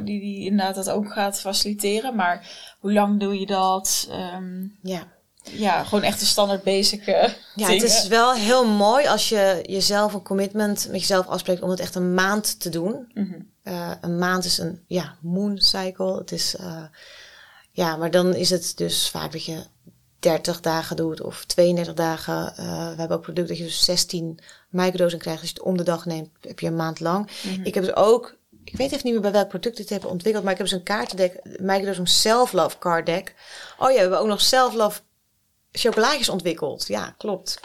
die, 0.06 0.20
die 0.20 0.46
inderdaad 0.46 0.76
dat 0.76 0.90
ook 0.90 1.12
gaat 1.14 1.40
faciliteren. 1.40 2.16
Maar 2.16 2.48
hoe 2.80 2.94
lang 2.94 3.20
doe 3.20 3.40
je 3.40 3.46
dat? 3.46 4.10
Um, 4.36 4.78
ja. 4.82 5.08
Ja, 5.52 5.84
gewoon 5.84 6.04
echt 6.04 6.20
de 6.20 6.26
standaard 6.26 6.64
basic 6.64 7.06
Ja, 7.06 7.34
het 7.56 7.84
is 7.84 8.08
wel 8.08 8.34
heel 8.34 8.66
mooi 8.66 9.08
als 9.08 9.30
je 9.30 9.60
jezelf 9.64 10.14
een 10.14 10.24
commitment 10.24 10.88
met 10.92 11.00
jezelf 11.00 11.28
afspreekt... 11.28 11.62
om 11.62 11.70
het 11.70 11.80
echt 11.80 11.96
een 11.96 12.14
maand 12.14 12.60
te 12.60 12.70
doen. 12.70 13.12
Mm 13.14 13.48
-hmm. 13.64 13.98
een 14.02 14.18
maand 14.18 14.46
is 14.46 14.58
een 14.58 14.84
ja, 14.88 15.16
moon 15.22 15.58
cycle. 15.58 16.18
Het 16.18 16.32
is... 16.32 16.56
ja, 17.72 17.96
maar 17.96 18.12
dan 18.12 18.36
is 18.36 18.50
het 18.50 18.74
dus 18.76 19.10
vaak 19.10 19.32
dat 19.32 19.46
je 19.46 19.64
30 20.20 20.60
dagen 20.62 20.96
doet 20.96 21.22
of 21.22 21.46
32 21.46 21.94
dagen. 21.94 22.54
We 22.56 22.96
hebben 22.98 23.18
ook 23.18 23.22
product 23.22 23.48
dat 23.48 23.58
je 23.58 23.64
dus 23.64 23.84
16 23.84 24.40
microdosing 24.70 25.22
krijgt. 25.22 25.42
Als 25.42 25.50
je 25.50 25.56
het 25.56 25.66
om 25.66 25.78
de 25.78 25.84
dag 25.84 26.06
neemt, 26.06 26.30
heb 26.42 26.60
je 26.60 26.68
een 26.68 26.76
maand 26.76 27.00
lang. 27.00 27.30
Mhm. 27.44 27.62
Ik 27.64 27.74
heb 27.74 27.84
dus 27.84 27.96
ook, 27.96 28.38
ik 28.64 28.78
weet 28.78 28.92
even 28.92 29.02
niet 29.04 29.14
meer 29.14 29.22
bij 29.22 29.32
welk 29.32 29.48
product 29.48 29.80
ik 29.80 29.90
het 29.90 30.02
heb 30.02 30.12
ontwikkeld, 30.12 30.44
maar 30.44 30.54
ik 30.54 30.60
heb 30.60 30.68
dus 30.68 30.78
een 30.78 30.84
kaartendek, 30.84 31.40
microdosing 31.60 32.10
self-love 32.10 32.78
card 32.78 33.06
deck. 33.06 33.36
Oh 33.78 33.90
ja, 33.90 33.94
we 33.94 34.02
hebben 34.02 34.20
ook 34.20 34.28
nog 34.28 34.42
self-love 34.42 35.02
chocolaatjes 35.72 36.30
ontwikkeld. 36.30 36.88
Ja, 36.88 37.16
klopt. 37.18 37.60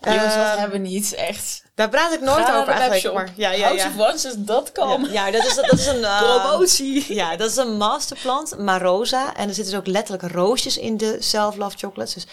Jongens, 0.00 0.34
uh, 0.34 0.56
hebben 0.56 0.82
we 0.82 0.88
niet 0.88 1.14
echt. 1.14 1.62
Daar 1.74 1.88
praat 1.88 2.12
ik 2.12 2.20
nooit 2.20 2.52
over 2.52 2.72
eigenlijk. 2.72 3.14
Maar, 3.14 3.32
ja, 3.36 3.50
ja, 3.50 3.68
ja. 3.68 3.90
Houseofonces.com. 3.90 5.04
Ja, 5.04 5.26
ja, 5.26 5.30
dat 5.30 5.44
is, 5.44 5.54
dat 5.54 5.72
is 5.72 5.86
een... 5.86 6.00
Uh, 6.00 6.18
Promotie. 6.42 7.14
Ja, 7.14 7.36
dat 7.36 7.50
is 7.50 7.56
een 7.56 7.76
masterplant, 7.76 8.58
Marosa. 8.58 9.34
En 9.36 9.48
er 9.48 9.54
zitten 9.54 9.72
dus 9.72 9.80
ook 9.80 9.86
letterlijk 9.86 10.32
roosjes 10.32 10.78
in 10.78 10.96
de 10.96 11.16
Self-Love 11.20 11.76
Chocolates. 11.76 12.14
Dus 12.14 12.26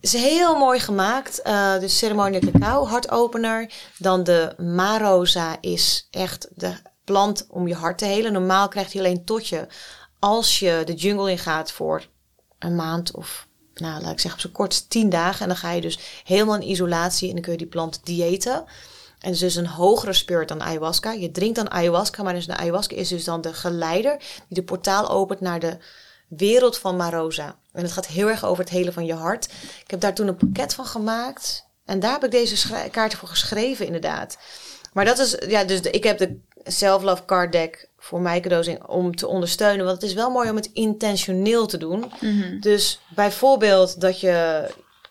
het 0.00 0.14
is 0.14 0.22
heel 0.22 0.56
mooi 0.56 0.80
gemaakt. 0.80 1.40
Uh, 1.44 1.78
de 1.78 1.88
ceremoniële 1.88 2.50
cacao, 2.50 2.86
hartopener. 2.86 3.70
Dan 3.98 4.24
de 4.24 4.54
Marosa 4.56 5.56
is 5.60 6.08
echt 6.10 6.48
de 6.54 6.74
plant 7.04 7.46
om 7.48 7.68
je 7.68 7.74
hart 7.74 7.98
te 7.98 8.04
helen. 8.04 8.32
Normaal 8.32 8.68
krijgt 8.68 8.92
hij 8.92 9.02
alleen 9.02 9.24
totje 9.24 9.68
als 10.18 10.58
je 10.58 10.82
de 10.84 10.94
jungle 10.94 11.30
ingaat 11.30 11.72
voor 11.72 12.06
een 12.58 12.74
maand 12.74 13.14
of 13.14 13.46
nou, 13.74 14.02
laat 14.02 14.12
ik 14.12 14.20
zeggen, 14.20 14.32
op 14.32 14.40
zijn 14.40 14.52
kort 14.52 14.90
tien 14.90 15.08
dagen. 15.08 15.40
En 15.40 15.48
dan 15.48 15.56
ga 15.56 15.70
je 15.70 15.80
dus 15.80 15.98
helemaal 16.24 16.54
in 16.54 16.68
isolatie 16.68 17.28
en 17.28 17.34
dan 17.34 17.42
kun 17.42 17.52
je 17.52 17.58
die 17.58 17.66
plant 17.66 18.00
diëten. 18.04 18.54
En 18.54 19.30
het 19.30 19.32
is 19.32 19.38
dus 19.38 19.54
een 19.54 19.66
hogere 19.66 20.12
spirit 20.12 20.48
dan 20.48 20.62
ayahuasca. 20.62 21.12
Je 21.12 21.30
drinkt 21.30 21.56
dan 21.56 21.70
ayahuasca, 21.70 22.22
maar 22.22 22.34
dus 22.34 22.46
de 22.46 22.56
ayahuasca 22.56 22.96
is 22.96 23.08
dus 23.08 23.24
dan 23.24 23.40
de 23.40 23.52
geleider 23.52 24.16
die 24.18 24.58
de 24.58 24.62
portaal 24.62 25.10
opent 25.10 25.40
naar 25.40 25.60
de 25.60 25.76
wereld 26.28 26.78
van 26.78 26.96
Marosa. 26.96 27.58
En 27.72 27.82
het 27.82 27.92
gaat 27.92 28.06
heel 28.06 28.28
erg 28.28 28.44
over 28.44 28.64
het 28.64 28.72
hele 28.72 28.92
van 28.92 29.04
je 29.04 29.14
hart. 29.14 29.44
Ik 29.84 29.90
heb 29.90 30.00
daar 30.00 30.14
toen 30.14 30.28
een 30.28 30.36
pakket 30.36 30.74
van 30.74 30.86
gemaakt. 30.86 31.66
En 31.84 32.00
daar 32.00 32.12
heb 32.12 32.24
ik 32.24 32.30
deze 32.30 32.88
kaarten 32.90 33.18
voor 33.18 33.28
geschreven, 33.28 33.86
inderdaad. 33.86 34.38
Maar 34.92 35.04
dat 35.04 35.18
is, 35.18 35.36
ja, 35.46 35.64
dus 35.64 35.80
ik 35.80 36.04
heb 36.04 36.18
de 36.18 36.40
Self-Love 36.64 37.24
Card 37.24 37.52
Deck 37.52 37.88
voor 37.98 38.20
mij 38.20 38.40
cadeaus 38.40 38.68
om 38.86 39.16
te 39.16 39.26
ondersteunen. 39.26 39.84
Want 39.84 40.00
het 40.00 40.10
is 40.10 40.16
wel 40.16 40.30
mooi 40.30 40.50
om 40.50 40.56
het 40.56 40.70
intentioneel 40.72 41.66
te 41.66 41.76
doen. 41.76 42.12
Mhm. 42.20 42.60
Dus 42.60 43.00
bijvoorbeeld 43.14 44.00
dat 44.00 44.20
je 44.20 44.66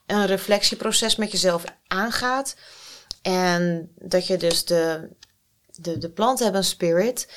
een 0.05 0.25
reflectieproces 0.25 1.15
met 1.15 1.31
jezelf 1.31 1.63
aangaat. 1.87 2.55
En 3.21 3.91
dat 3.95 4.27
je 4.27 4.37
dus 4.37 4.65
de, 4.65 5.09
de, 5.71 5.97
de 5.97 6.09
planten 6.09 6.43
hebben 6.43 6.61
een 6.61 6.67
spirit. 6.67 7.27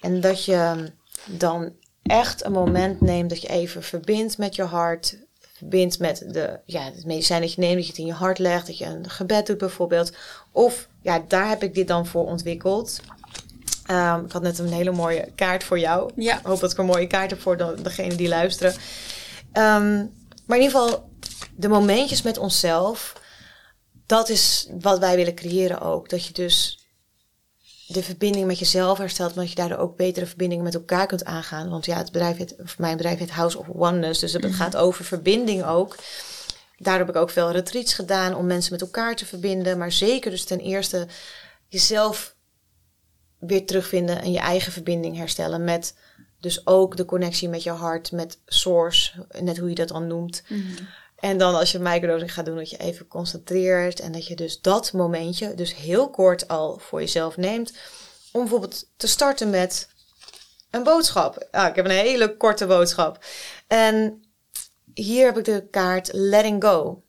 En 0.00 0.20
dat 0.20 0.44
je 0.44 0.92
dan 1.26 1.72
echt 2.02 2.44
een 2.44 2.52
moment 2.52 3.00
neemt 3.00 3.30
dat 3.30 3.42
je 3.42 3.48
even 3.48 3.82
verbindt 3.82 4.38
met 4.38 4.54
je 4.54 4.62
hart. 4.62 5.18
Verbindt 5.52 5.98
met 5.98 6.24
de, 6.26 6.60
ja, 6.64 6.84
het 6.84 7.04
medicijn 7.04 7.40
dat 7.40 7.52
je 7.52 7.60
neemt, 7.60 7.74
dat 7.74 7.84
je 7.84 7.90
het 7.90 8.00
in 8.00 8.06
je 8.06 8.12
hart 8.12 8.38
legt. 8.38 8.66
Dat 8.66 8.78
je 8.78 8.84
een 8.84 9.10
gebed 9.10 9.46
doet 9.46 9.58
bijvoorbeeld. 9.58 10.12
Of 10.52 10.88
ja, 11.02 11.24
daar 11.28 11.48
heb 11.48 11.62
ik 11.62 11.74
dit 11.74 11.88
dan 11.88 12.06
voor 12.06 12.26
ontwikkeld. 12.26 13.00
Um, 13.90 14.24
ik 14.24 14.32
had 14.32 14.42
net 14.42 14.58
een 14.58 14.72
hele 14.72 14.90
mooie 14.90 15.32
kaart 15.34 15.64
voor 15.64 15.78
jou. 15.78 16.10
Ja. 16.16 16.38
Ik 16.38 16.46
hoop 16.46 16.60
dat 16.60 16.72
ik 16.72 16.78
een 16.78 16.86
mooie 16.86 17.06
kaart 17.06 17.30
heb 17.30 17.40
voor 17.40 17.56
de, 17.56 17.74
degene 17.82 18.14
die 18.14 18.28
luisteren. 18.28 18.72
Um, 19.52 20.12
maar 20.46 20.58
in 20.58 20.62
ieder 20.62 20.80
geval, 20.80 21.10
de 21.56 21.68
momentjes 21.68 22.22
met 22.22 22.38
onszelf, 22.38 23.12
dat 24.06 24.28
is 24.28 24.68
wat 24.80 24.98
wij 24.98 25.16
willen 25.16 25.34
creëren 25.34 25.80
ook. 25.80 26.08
Dat 26.08 26.26
je 26.26 26.32
dus 26.32 26.86
de 27.86 28.02
verbinding 28.02 28.46
met 28.46 28.58
jezelf 28.58 28.98
herstelt, 28.98 29.34
maar 29.34 29.44
dat 29.44 29.52
je 29.52 29.60
daardoor 29.60 29.78
ook 29.78 29.96
betere 29.96 30.26
verbindingen 30.26 30.64
met 30.64 30.74
elkaar 30.74 31.06
kunt 31.06 31.24
aangaan. 31.24 31.70
Want 31.70 31.86
ja, 31.86 31.96
het 31.96 32.12
bedrijf 32.12 32.36
heet, 32.36 32.54
of 32.62 32.78
mijn 32.78 32.96
bedrijf 32.96 33.18
heet 33.18 33.30
House 33.30 33.58
of 33.58 33.68
Oneness, 33.68 34.20
dus 34.20 34.32
het 34.32 34.42
mhm. 34.42 34.52
gaat 34.52 34.76
over 34.76 35.04
verbinding 35.04 35.64
ook. 35.64 35.96
Daardoor 36.76 37.06
heb 37.06 37.14
ik 37.16 37.22
ook 37.22 37.30
veel 37.30 37.50
retreats 37.50 37.94
gedaan 37.94 38.34
om 38.34 38.46
mensen 38.46 38.72
met 38.72 38.80
elkaar 38.80 39.16
te 39.16 39.26
verbinden. 39.26 39.78
Maar 39.78 39.92
zeker 39.92 40.30
dus 40.30 40.44
ten 40.44 40.60
eerste 40.60 41.06
jezelf 41.68 42.31
weer 43.46 43.66
terugvinden 43.66 44.22
en 44.22 44.32
je 44.32 44.38
eigen 44.38 44.72
verbinding 44.72 45.16
herstellen 45.16 45.64
met 45.64 45.94
dus 46.40 46.66
ook 46.66 46.96
de 46.96 47.04
connectie 47.04 47.48
met 47.48 47.62
je 47.62 47.70
hart, 47.70 48.12
met 48.12 48.38
source, 48.46 49.26
net 49.40 49.58
hoe 49.58 49.68
je 49.68 49.74
dat 49.74 49.88
dan 49.88 50.06
noemt. 50.06 50.42
Mhm. 50.48 50.82
En 51.16 51.38
dan 51.38 51.54
als 51.54 51.72
je 51.72 51.78
microdosing 51.78 52.34
gaat 52.34 52.44
doen, 52.44 52.56
dat 52.56 52.70
je 52.70 52.76
even 52.76 53.08
concentreert 53.08 54.00
en 54.00 54.12
dat 54.12 54.26
je 54.26 54.36
dus 54.36 54.60
dat 54.60 54.92
momentje, 54.92 55.54
dus 55.54 55.74
heel 55.74 56.10
kort 56.10 56.48
al 56.48 56.78
voor 56.78 57.00
jezelf 57.00 57.36
neemt, 57.36 57.72
om 58.32 58.40
bijvoorbeeld 58.40 58.88
te 58.96 59.06
starten 59.06 59.50
met 59.50 59.88
een 60.70 60.82
boodschap. 60.82 61.48
Ah, 61.50 61.68
ik 61.68 61.74
heb 61.74 61.84
een 61.84 61.90
hele 61.90 62.36
korte 62.36 62.66
boodschap. 62.66 63.24
En 63.66 64.24
hier 64.94 65.24
heb 65.24 65.38
ik 65.38 65.44
de 65.44 65.66
kaart 65.70 66.12
Letting 66.12 66.64
Go. 66.64 67.02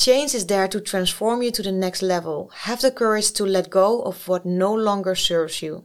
Change 0.00 0.34
is 0.34 0.44
there 0.44 0.68
to 0.68 0.80
transform 0.80 1.40
you 1.40 1.50
to 1.50 1.62
the 1.62 1.70
next 1.70 2.00
level. 2.00 2.50
Have 2.52 2.80
the 2.80 2.92
courage 2.92 3.32
to 3.32 3.46
let 3.46 3.72
go 3.72 4.02
of 4.02 4.26
what 4.26 4.44
no 4.44 4.78
longer 4.78 5.16
serves 5.16 5.58
you. 5.58 5.82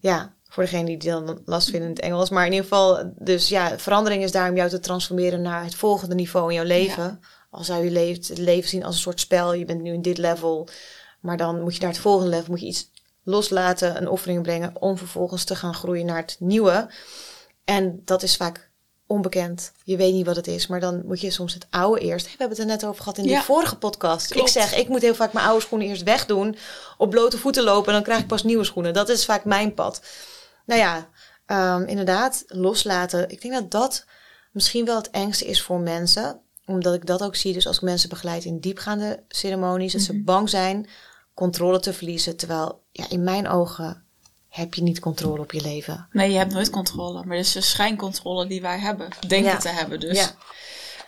Ja, 0.00 0.34
voor 0.48 0.62
degene 0.62 0.86
die 0.86 1.10
dan 1.10 1.42
last 1.44 1.70
vinden 1.70 1.88
in 1.88 1.94
het 1.94 2.04
Engels. 2.04 2.30
Maar 2.30 2.46
in 2.46 2.52
ieder 2.52 2.66
geval, 2.68 3.12
dus 3.16 3.48
ja, 3.48 3.78
verandering 3.78 4.22
is 4.22 4.32
daar 4.32 4.50
om 4.50 4.56
jou 4.56 4.68
te 4.68 4.80
transformeren 4.80 5.42
naar 5.42 5.64
het 5.64 5.74
volgende 5.74 6.14
niveau 6.14 6.48
in 6.48 6.54
jouw 6.54 6.64
leven. 6.64 7.02
Ja. 7.02 7.18
Als 7.50 7.66
zou 7.66 7.84
je 7.84 7.90
leeft, 7.90 8.28
het 8.28 8.38
leven 8.38 8.68
zien 8.68 8.84
als 8.84 8.94
een 8.94 9.00
soort 9.00 9.20
spel. 9.20 9.54
Je 9.54 9.64
bent 9.64 9.80
nu 9.80 9.92
in 9.92 10.02
dit 10.02 10.18
level. 10.18 10.68
Maar 11.20 11.36
dan 11.36 11.62
moet 11.62 11.74
je 11.74 11.80
naar 11.80 11.90
het 11.90 12.00
volgende 12.00 12.30
level, 12.30 12.50
moet 12.50 12.60
je 12.60 12.66
iets 12.66 12.90
loslaten, 13.24 13.96
een 13.96 14.08
offering 14.08 14.42
brengen, 14.42 14.82
om 14.82 14.98
vervolgens 14.98 15.44
te 15.44 15.56
gaan 15.56 15.74
groeien 15.74 16.06
naar 16.06 16.20
het 16.20 16.36
nieuwe. 16.38 16.90
En 17.64 18.02
dat 18.04 18.22
is 18.22 18.36
vaak 18.36 18.69
onbekend. 19.10 19.72
Je 19.84 19.96
weet 19.96 20.12
niet 20.12 20.26
wat 20.26 20.36
het 20.36 20.46
is, 20.46 20.66
maar 20.66 20.80
dan 20.80 21.02
moet 21.06 21.20
je 21.20 21.30
soms 21.30 21.54
het 21.54 21.66
oude 21.70 22.00
eerst. 22.00 22.24
We 22.24 22.30
hebben 22.30 22.48
het 22.48 22.58
er 22.58 22.72
net 22.72 22.84
over 22.84 23.02
gehad 23.02 23.18
in 23.18 23.26
de 23.26 23.42
vorige 23.42 23.76
podcast. 23.76 24.34
Ik 24.34 24.48
zeg, 24.48 24.74
ik 24.74 24.88
moet 24.88 25.02
heel 25.02 25.14
vaak 25.14 25.32
mijn 25.32 25.46
oude 25.46 25.62
schoenen 25.62 25.88
eerst 25.88 26.02
wegdoen, 26.02 26.56
op 26.96 27.10
blote 27.10 27.38
voeten 27.38 27.62
lopen 27.62 27.86
en 27.88 27.92
dan 27.92 28.02
krijg 28.02 28.20
ik 28.20 28.26
pas 28.26 28.42
nieuwe 28.42 28.64
schoenen. 28.64 28.92
Dat 28.92 29.08
is 29.08 29.24
vaak 29.24 29.44
mijn 29.44 29.74
pad. 29.74 30.02
Nou 30.66 30.80
ja, 30.80 31.08
um, 31.76 31.84
inderdaad, 31.84 32.44
loslaten. 32.46 33.30
Ik 33.30 33.42
denk 33.42 33.54
dat 33.54 33.70
dat 33.70 34.04
misschien 34.52 34.84
wel 34.84 34.96
het 34.96 35.10
engste 35.10 35.44
is 35.44 35.62
voor 35.62 35.80
mensen, 35.80 36.40
omdat 36.66 36.94
ik 36.94 37.06
dat 37.06 37.22
ook 37.22 37.36
zie. 37.36 37.52
Dus 37.52 37.66
als 37.66 37.76
ik 37.76 37.82
mensen 37.82 38.08
begeleid 38.08 38.44
in 38.44 38.60
diepgaande 38.60 39.24
ceremonies, 39.28 39.92
dat 39.92 40.02
ze 40.02 40.12
mhm. 40.12 40.24
bang 40.24 40.48
zijn 40.48 40.88
controle 41.34 41.80
te 41.80 41.92
verliezen, 41.92 42.36
terwijl 42.36 42.82
ja, 42.92 43.04
in 43.08 43.24
mijn 43.24 43.48
ogen 43.48 44.04
heb 44.60 44.74
je 44.74 44.82
niet 44.82 45.00
controle 45.00 45.40
op 45.40 45.52
je 45.52 45.60
leven. 45.60 46.06
Nee, 46.12 46.30
je 46.30 46.38
hebt 46.38 46.52
nooit 46.52 46.70
controle. 46.70 47.24
Maar 47.24 47.36
het 47.36 47.46
is 47.46 47.52
de 47.52 47.60
schijncontrole 47.60 48.46
die 48.46 48.60
wij 48.60 48.78
hebben. 48.78 49.08
Denken 49.26 49.58
te 49.58 49.68
hebben 49.68 50.00
dus. 50.00 50.18
Ja. 50.18 50.30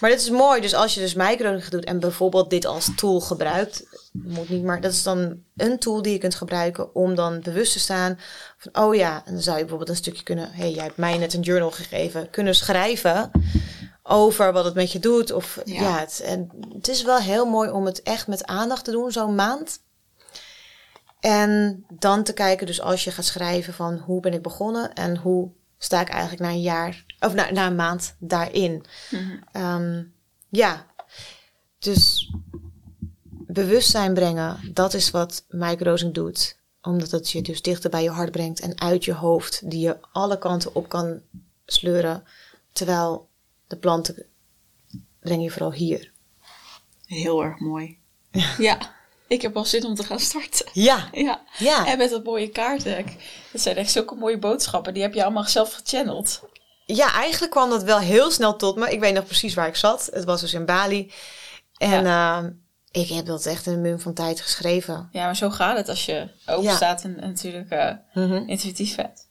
Maar 0.02 0.10
dit 0.10 0.20
is 0.20 0.30
mooi. 0.30 0.60
Dus 0.60 0.74
als 0.74 0.94
je 0.94 1.00
dus 1.00 1.14
microdosing 1.14 1.70
doet 1.70 1.84
en 1.84 2.00
bijvoorbeeld 2.00 2.50
dit 2.50 2.66
als 2.66 2.90
tool 2.96 3.20
gebruikt. 3.20 3.84
Moet 4.12 4.48
niet, 4.48 4.64
maar 4.64 4.80
dat 4.80 4.92
is 4.92 5.02
dan 5.02 5.42
een 5.56 5.78
tool 5.78 6.02
die 6.02 6.12
je 6.12 6.18
kunt 6.18 6.34
gebruiken 6.34 6.94
om 6.94 7.14
dan 7.14 7.40
bewust 7.40 7.72
te 7.72 7.78
staan 7.78 8.18
van, 8.56 8.84
oh 8.84 8.94
ja, 8.94 9.22
en 9.24 9.32
dan 9.32 9.42
zou 9.42 9.56
je 9.56 9.62
bijvoorbeeld 9.62 9.90
een 9.90 10.02
stukje 10.02 10.22
kunnen, 10.22 10.48
hey, 10.52 10.70
jij 10.70 10.84
hebt 10.84 10.96
mij 10.96 11.18
net 11.18 11.34
een 11.34 11.40
journal 11.40 11.70
gegeven, 11.70 12.30
kunnen 12.30 12.54
schrijven 12.54 13.30
over 14.02 14.52
wat 14.52 14.64
het 14.64 14.74
met 14.74 14.92
je 14.92 14.98
doet. 14.98 15.32
Of 15.32 15.60
ja, 15.64 15.98
het, 15.98 16.20
en 16.24 16.50
het 16.74 16.88
is 16.88 17.02
wel 17.02 17.18
heel 17.18 17.46
mooi 17.46 17.70
om 17.70 17.86
het 17.86 18.02
echt 18.02 18.26
met 18.26 18.46
aandacht 18.46 18.84
te 18.84 18.90
doen, 18.90 19.12
zo'n 19.12 19.34
maand. 19.34 19.80
En 21.22 21.84
dan 21.88 22.22
te 22.22 22.32
kijken, 22.32 22.66
dus 22.66 22.80
als 22.80 23.04
je 23.04 23.10
gaat 23.10 23.24
schrijven 23.24 23.74
van 23.74 23.98
hoe 23.98 24.20
ben 24.20 24.32
ik 24.32 24.42
begonnen 24.42 24.92
en 24.92 25.16
hoe 25.16 25.50
sta 25.78 26.00
ik 26.00 26.08
eigenlijk 26.08 26.42
na 26.42 26.48
een 26.48 26.60
jaar 26.60 27.04
of 27.20 27.34
na, 27.34 27.50
na 27.50 27.66
een 27.66 27.76
maand 27.76 28.14
daarin. 28.18 28.84
Mm 29.10 30.12
ja, 30.48 30.86
dus 31.78 32.32
bewustzijn 33.30 34.14
brengen, 34.14 34.70
dat 34.72 34.94
is 34.94 35.10
wat 35.10 35.44
microdosing 35.48 36.14
doet. 36.14 36.58
Omdat 36.82 37.10
het 37.10 37.30
je 37.30 37.42
dus 37.42 37.62
dichter 37.62 37.90
bij 37.90 38.02
je 38.02 38.10
hart 38.10 38.30
brengt 38.30 38.60
en 38.60 38.80
uit 38.80 39.04
je 39.04 39.14
hoofd, 39.14 39.70
die 39.70 39.80
je 39.80 39.98
alle 40.12 40.38
kanten 40.38 40.74
op 40.74 40.88
kan 40.88 41.20
sleuren. 41.66 42.24
Terwijl 42.72 43.28
de 43.66 43.76
planten 43.76 44.26
breng 45.18 45.42
je 45.42 45.50
vooral 45.50 45.72
hier. 45.72 46.12
Heel 47.06 47.44
erg 47.44 47.58
mooi. 47.58 47.98
ja. 48.58 48.94
Ik 49.32 49.42
heb 49.42 49.56
al 49.56 49.64
zin 49.64 49.84
om 49.84 49.94
te 49.94 50.02
gaan 50.04 50.18
starten. 50.20 50.66
Ja. 50.72 51.08
ja. 51.28 51.40
ja. 51.58 51.86
En 51.86 51.98
met 51.98 52.10
dat 52.10 52.24
mooie 52.24 52.48
kaartdek. 52.48 53.06
Dat 53.52 53.60
zijn 53.60 53.76
echt 53.76 53.90
zulke 53.90 54.14
mooie 54.14 54.38
boodschappen. 54.38 54.94
Die 54.94 55.02
heb 55.02 55.14
je 55.14 55.22
allemaal 55.22 55.44
zelf 55.44 55.72
gechanneld. 55.72 56.40
Ja, 56.86 57.12
eigenlijk 57.12 57.52
kwam 57.52 57.70
dat 57.70 57.82
wel 57.82 57.98
heel 57.98 58.30
snel 58.30 58.56
tot 58.56 58.76
me. 58.76 58.90
Ik 58.90 59.00
weet 59.00 59.14
nog 59.14 59.24
precies 59.24 59.54
waar 59.54 59.66
ik 59.66 59.76
zat. 59.76 60.08
Het 60.12 60.24
was 60.24 60.40
dus 60.40 60.54
in 60.54 60.64
Bali. 60.64 61.12
En 61.76 62.06
ehm, 62.06 62.50
ik 62.90 63.08
heb 63.08 63.26
dat 63.26 63.46
echt 63.46 63.66
in 63.66 63.72
een 63.72 63.80
mum 63.80 64.00
van 64.00 64.14
tijd 64.14 64.40
geschreven. 64.40 65.08
Ja, 65.12 65.24
maar 65.24 65.36
zo 65.36 65.50
gaat 65.50 65.76
het 65.76 65.88
als 65.88 66.04
je 66.06 66.28
open 66.46 66.62
Ja. 66.64 66.74
staat 66.76 67.02
en, 67.04 67.20
en 67.20 67.28
natuurlijk 67.28 67.70
eh, 67.70 67.90
Mhm. 68.14 68.42
intuïtief 68.46 68.96
bent. 68.96 69.28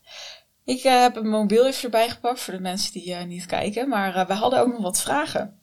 Ik 0.65 0.83
eh, 0.83 1.01
heb 1.01 1.15
een 1.15 1.29
mobiel 1.29 1.65
even 1.67 1.83
erbij 1.83 2.09
gepakt 2.09 2.39
voor 2.39 2.53
de 2.53 2.59
mensen 2.59 2.91
die 2.93 3.13
eh, 3.13 3.25
niet 3.25 3.45
kijken. 3.45 3.89
Maar 3.89 4.27
we 4.27 4.33
hadden 4.33 4.59
ook 4.59 4.71
nog 4.71 4.81
wat 4.81 5.01
vragen. 5.01 5.59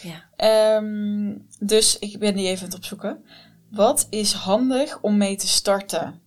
Ja. 0.00 0.24
Ehm, 0.36 1.34
dus 1.58 1.98
ik 1.98 2.18
ben 2.18 2.34
die 2.34 2.46
even 2.48 2.60
aan 2.60 2.68
het 2.68 2.78
opzoeken. 2.78 3.24
Wat 3.70 4.06
is 4.10 4.32
handig 4.32 4.98
om 5.00 5.16
mee 5.16 5.36
te 5.36 5.48
starten? 5.48 6.20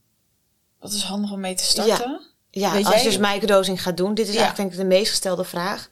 Wat 0.79 0.91
is 0.91 1.03
handig 1.03 1.31
om 1.31 1.39
mee 1.39 1.55
te 1.55 1.63
starten? 1.63 2.21
Ja, 2.51 2.81
als 2.81 3.01
je 3.01 3.03
dus 3.03 3.17
microdosing 3.17 3.81
gaat 3.81 3.97
doen, 3.97 4.13
dit 4.13 4.27
is 4.27 4.33
Ja. 4.33 4.39
eigenlijk 4.39 4.69
denk 4.69 4.81
ik 4.81 4.89
de 4.89 4.95
meest 4.95 5.09
gestelde 5.09 5.43
vraag. 5.43 5.89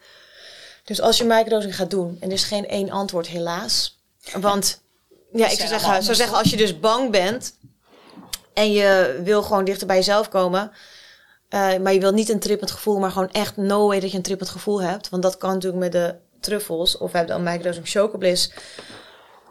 Dus 0.84 1.02
als 1.02 1.18
je 1.18 1.24
microdosing 1.24 1.76
gaat 1.76 1.90
doen, 1.90 2.18
en 2.20 2.28
er 2.28 2.34
is 2.34 2.44
geen 2.44 2.68
één 2.68 2.90
antwoord 2.90 3.28
helaas. 3.28 4.00
Want 4.40 4.82
ja, 5.32 5.48
ik 5.48 5.58
zou 5.58 5.68
zeggen, 5.68 6.04
zou 6.04 6.16
zeggen 6.16 6.38
als 6.38 6.50
je 6.50 6.58
dus 6.58 6.80
bang 6.80 7.12
bent 7.12 7.54
en 8.54 8.72
je 8.72 9.20
wil 9.24 9.44
gewoon 9.44 9.66
dichter 9.66 9.88
bij 9.88 9.96
jezelf 9.96 10.30
komen, 10.30 10.72
eh, 11.50 11.78
maar 11.78 11.94
je 11.94 12.00
wilt 12.00 12.16
niet 12.16 12.30
een 12.30 12.40
trippend 12.40 12.72
gevoel, 12.72 13.00
maar 13.00 13.12
gewoon 13.12 13.32
echt 13.32 13.58
no 13.58 13.88
way 13.88 14.00
dat 14.00 14.12
je 14.12 14.18
een 14.18 14.24
trippend 14.24 14.50
gevoel 14.50 14.82
hebt. 14.82 15.10
Want 15.10 15.24
dat 15.24 15.38
kan 15.38 15.54
natuurlijk 15.54 15.82
met 15.84 15.92
de 15.92 16.16
truffels, 16.40 16.98
of 16.98 17.12
hebben 17.12 17.36
dan 17.36 17.54
microdosing 17.54 17.90
chocobliss, 17.90 18.52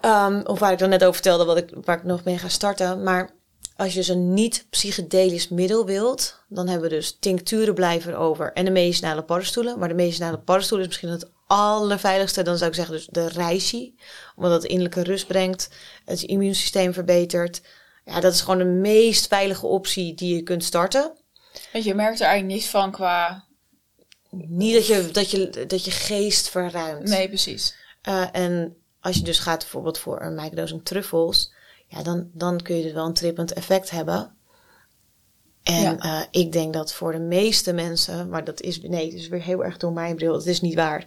Ehm, 0.06 0.40
of 0.44 0.58
waar 0.58 0.72
ik 0.72 0.78
dan 0.78 0.88
net 0.88 1.02
over 1.02 1.14
vertelde, 1.14 1.44
wat 1.44 1.56
ik, 1.56 1.70
waar 1.84 1.96
ik 1.96 2.04
nog 2.04 2.24
mee 2.24 2.38
ga 2.38 2.48
starten. 2.48 3.02
Maar 3.02 3.30
als 3.76 3.92
je 3.92 3.98
dus 3.98 4.08
een 4.08 4.34
niet-psychedelisch 4.34 5.48
middel 5.48 5.86
wilt, 5.86 6.44
dan 6.48 6.68
hebben 6.68 6.88
we 6.88 6.94
dus 6.94 7.16
tincturen 7.20 7.74
blijven 7.74 8.12
erover 8.12 8.52
en 8.52 8.64
de 8.64 8.70
medicinale 8.70 9.22
paddenstoelen. 9.22 9.78
Maar 9.78 9.88
de 9.88 9.94
medicinale 9.94 10.38
paddenstoelen 10.38 10.86
is 10.86 10.92
misschien 10.92 11.18
het 11.18 11.30
allerveiligste. 11.46 12.42
Dan 12.42 12.56
zou 12.56 12.70
ik 12.70 12.76
zeggen 12.76 12.94
dus 12.94 13.06
de 13.06 13.28
reishi, 13.28 13.94
omdat 14.36 14.52
het 14.52 14.64
innerlijke 14.64 15.02
rust 15.02 15.26
brengt, 15.26 15.70
het 16.04 16.22
immuunsysteem 16.22 16.92
verbetert. 16.92 17.62
Ja, 18.04 18.20
dat 18.20 18.32
is 18.32 18.40
gewoon 18.40 18.58
de 18.58 18.64
meest 18.64 19.26
veilige 19.26 19.66
optie 19.66 20.14
die 20.14 20.34
je 20.34 20.42
kunt 20.42 20.64
starten. 20.64 21.12
Want 21.72 21.84
je 21.84 21.94
merkt 21.94 22.20
er 22.20 22.26
eigenlijk 22.26 22.58
niks 22.58 22.70
van 22.70 22.90
qua... 22.90 23.44
Niet 24.48 24.74
dat 24.74 24.86
je, 24.86 25.08
dat 25.12 25.30
je, 25.30 25.64
dat 25.66 25.84
je 25.84 25.90
geest 25.90 26.48
verruimt. 26.48 27.08
Nee, 27.08 27.28
precies. 27.28 27.74
Eh, 28.02 28.26
en 28.32 28.76
als 29.00 29.16
je 29.16 29.22
dus 29.22 29.38
gaat 29.38 29.58
bijvoorbeeld 29.58 29.98
voor 29.98 30.20
een 30.22 30.34
microdosing 30.34 30.84
truffels, 30.84 31.52
ja, 31.88 32.02
dan, 32.02 32.30
dan 32.32 32.62
kun 32.62 32.76
je 32.76 32.82
dus 32.82 32.92
wel 32.92 33.06
een 33.06 33.14
trippend 33.14 33.52
effect 33.52 33.90
hebben. 33.90 34.34
En 35.62 35.80
Ja. 35.82 35.98
eh, 35.98 36.22
ik 36.42 36.52
denk 36.52 36.72
dat 36.72 36.92
voor 36.92 37.12
de 37.12 37.18
meeste 37.18 37.72
mensen, 37.72 38.28
maar 38.28 38.44
dat 38.44 38.60
is, 38.60 38.80
nee, 38.80 39.04
het 39.04 39.14
is 39.14 39.28
weer 39.28 39.42
heel 39.42 39.64
erg 39.64 39.76
door 39.76 39.92
mijn 39.92 40.16
bril, 40.16 40.34
het 40.34 40.46
is 40.46 40.60
niet 40.60 40.74
waar. 40.74 41.04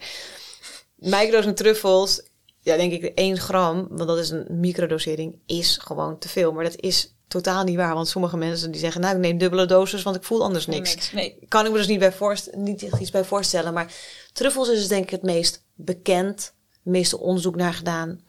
Microdosing 0.95 1.55
truffels, 1.55 2.21
ja, 2.61 2.77
denk 2.77 2.91
ik 2.91 3.03
1 3.15 3.37
gram, 3.37 3.87
want 3.89 4.07
dat 4.09 4.17
is 4.17 4.29
een 4.29 4.45
microdosering, 4.49 5.35
is 5.45 5.77
gewoon 5.77 6.17
te 6.19 6.29
veel. 6.29 6.51
Maar 6.51 6.63
dat 6.63 6.75
is 6.79 7.15
totaal 7.29 7.63
niet 7.63 7.75
waar, 7.75 7.93
want 7.93 8.07
sommige 8.07 8.37
mensen 8.37 8.71
die 8.71 8.79
zeggen, 8.79 9.01
nou, 9.01 9.15
ik 9.15 9.21
neem 9.21 9.37
dubbele 9.37 9.65
dosis, 9.65 10.03
want 10.03 10.15
ik 10.15 10.23
voel 10.23 10.43
anders 10.43 10.65
niks 10.65 10.95
Niks. 10.95 11.11
Nee. 11.11 11.45
kan 11.47 11.65
ik 11.65 11.71
me 11.71 11.77
dus 11.77 11.87
niet, 11.87 11.99
bij 11.99 12.11
voorst 12.11 12.55
niet 12.55 12.83
echt 12.83 12.99
iets 12.99 13.11
bij 13.11 13.23
voorstellen. 13.23 13.73
Maar 13.73 13.93
truffels 14.33 14.69
is 14.69 14.87
denk 14.87 15.03
ik 15.03 15.09
het 15.09 15.23
meest 15.23 15.63
bekend. 15.75 16.53
Het 16.71 16.93
meeste 16.93 17.19
onderzoek 17.19 17.55
naar 17.55 17.73
gedaan. 17.73 18.21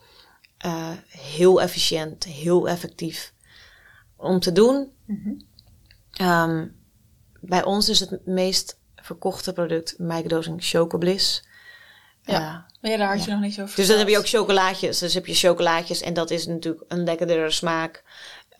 Eh, 0.58 0.90
heel 1.08 1.62
efficiënt, 1.62 2.24
heel 2.24 2.68
effectief 2.68 3.32
om 4.16 4.40
te 4.40 4.52
doen. 4.52 4.92
Ehm, 6.10 6.66
bij 7.40 7.64
ons 7.64 7.88
is 7.88 8.00
het 8.00 8.26
meest 8.26 8.78
verkochte 8.96 9.52
product 9.52 9.94
microdosing 9.98 10.64
chocobliss. 10.64 11.44
Ja. 12.22 12.66
Maar 12.80 12.90
ja, 12.90 12.96
daar 12.96 13.16
had 13.16 13.24
je 13.24 13.30
nog 13.30 13.40
niet 13.40 13.54
zo 13.54 13.62
over 13.62 13.76
dus 13.76 13.86
dan 13.86 13.98
heb 13.98 14.08
je 14.08 14.18
ook 14.18 14.28
chocolaatjes. 14.28 14.98
Dus 14.98 15.14
heb 15.14 15.26
je 15.26 15.34
chocolaatjes 15.34 16.00
en 16.00 16.14
dat 16.14 16.30
is 16.30 16.46
natuurlijk 16.46 16.84
een 16.88 17.04
lekkerdere 17.04 17.50
smaak. 17.50 18.02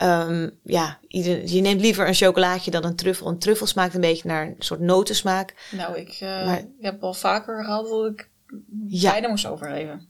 Ehm, 0.00 0.48
ja, 0.64 0.98
ieder, 1.08 1.46
je 1.48 1.60
neemt 1.60 1.80
liever 1.80 2.08
een 2.08 2.14
chocolaatje 2.14 2.70
dan 2.70 2.84
een 2.84 2.96
truffel. 2.96 3.26
Een 3.26 3.38
truffel 3.38 3.66
smaakt 3.66 3.94
een 3.94 4.00
beetje 4.00 4.28
naar 4.28 4.46
een 4.46 4.54
soort 4.58 4.80
notensmaak. 4.80 5.54
Nou, 5.70 5.96
ik, 5.96 6.08
eh, 6.20 6.46
Maar- 6.46 6.64
heb 6.80 7.02
al 7.02 7.14
vaker 7.14 7.64
gehad 7.64 7.88
dat 7.88 8.06
ik 8.06 8.30
Ja. 8.86 9.10
bijna 9.10 9.28
moest 9.28 9.46
overgeven. 9.46 10.08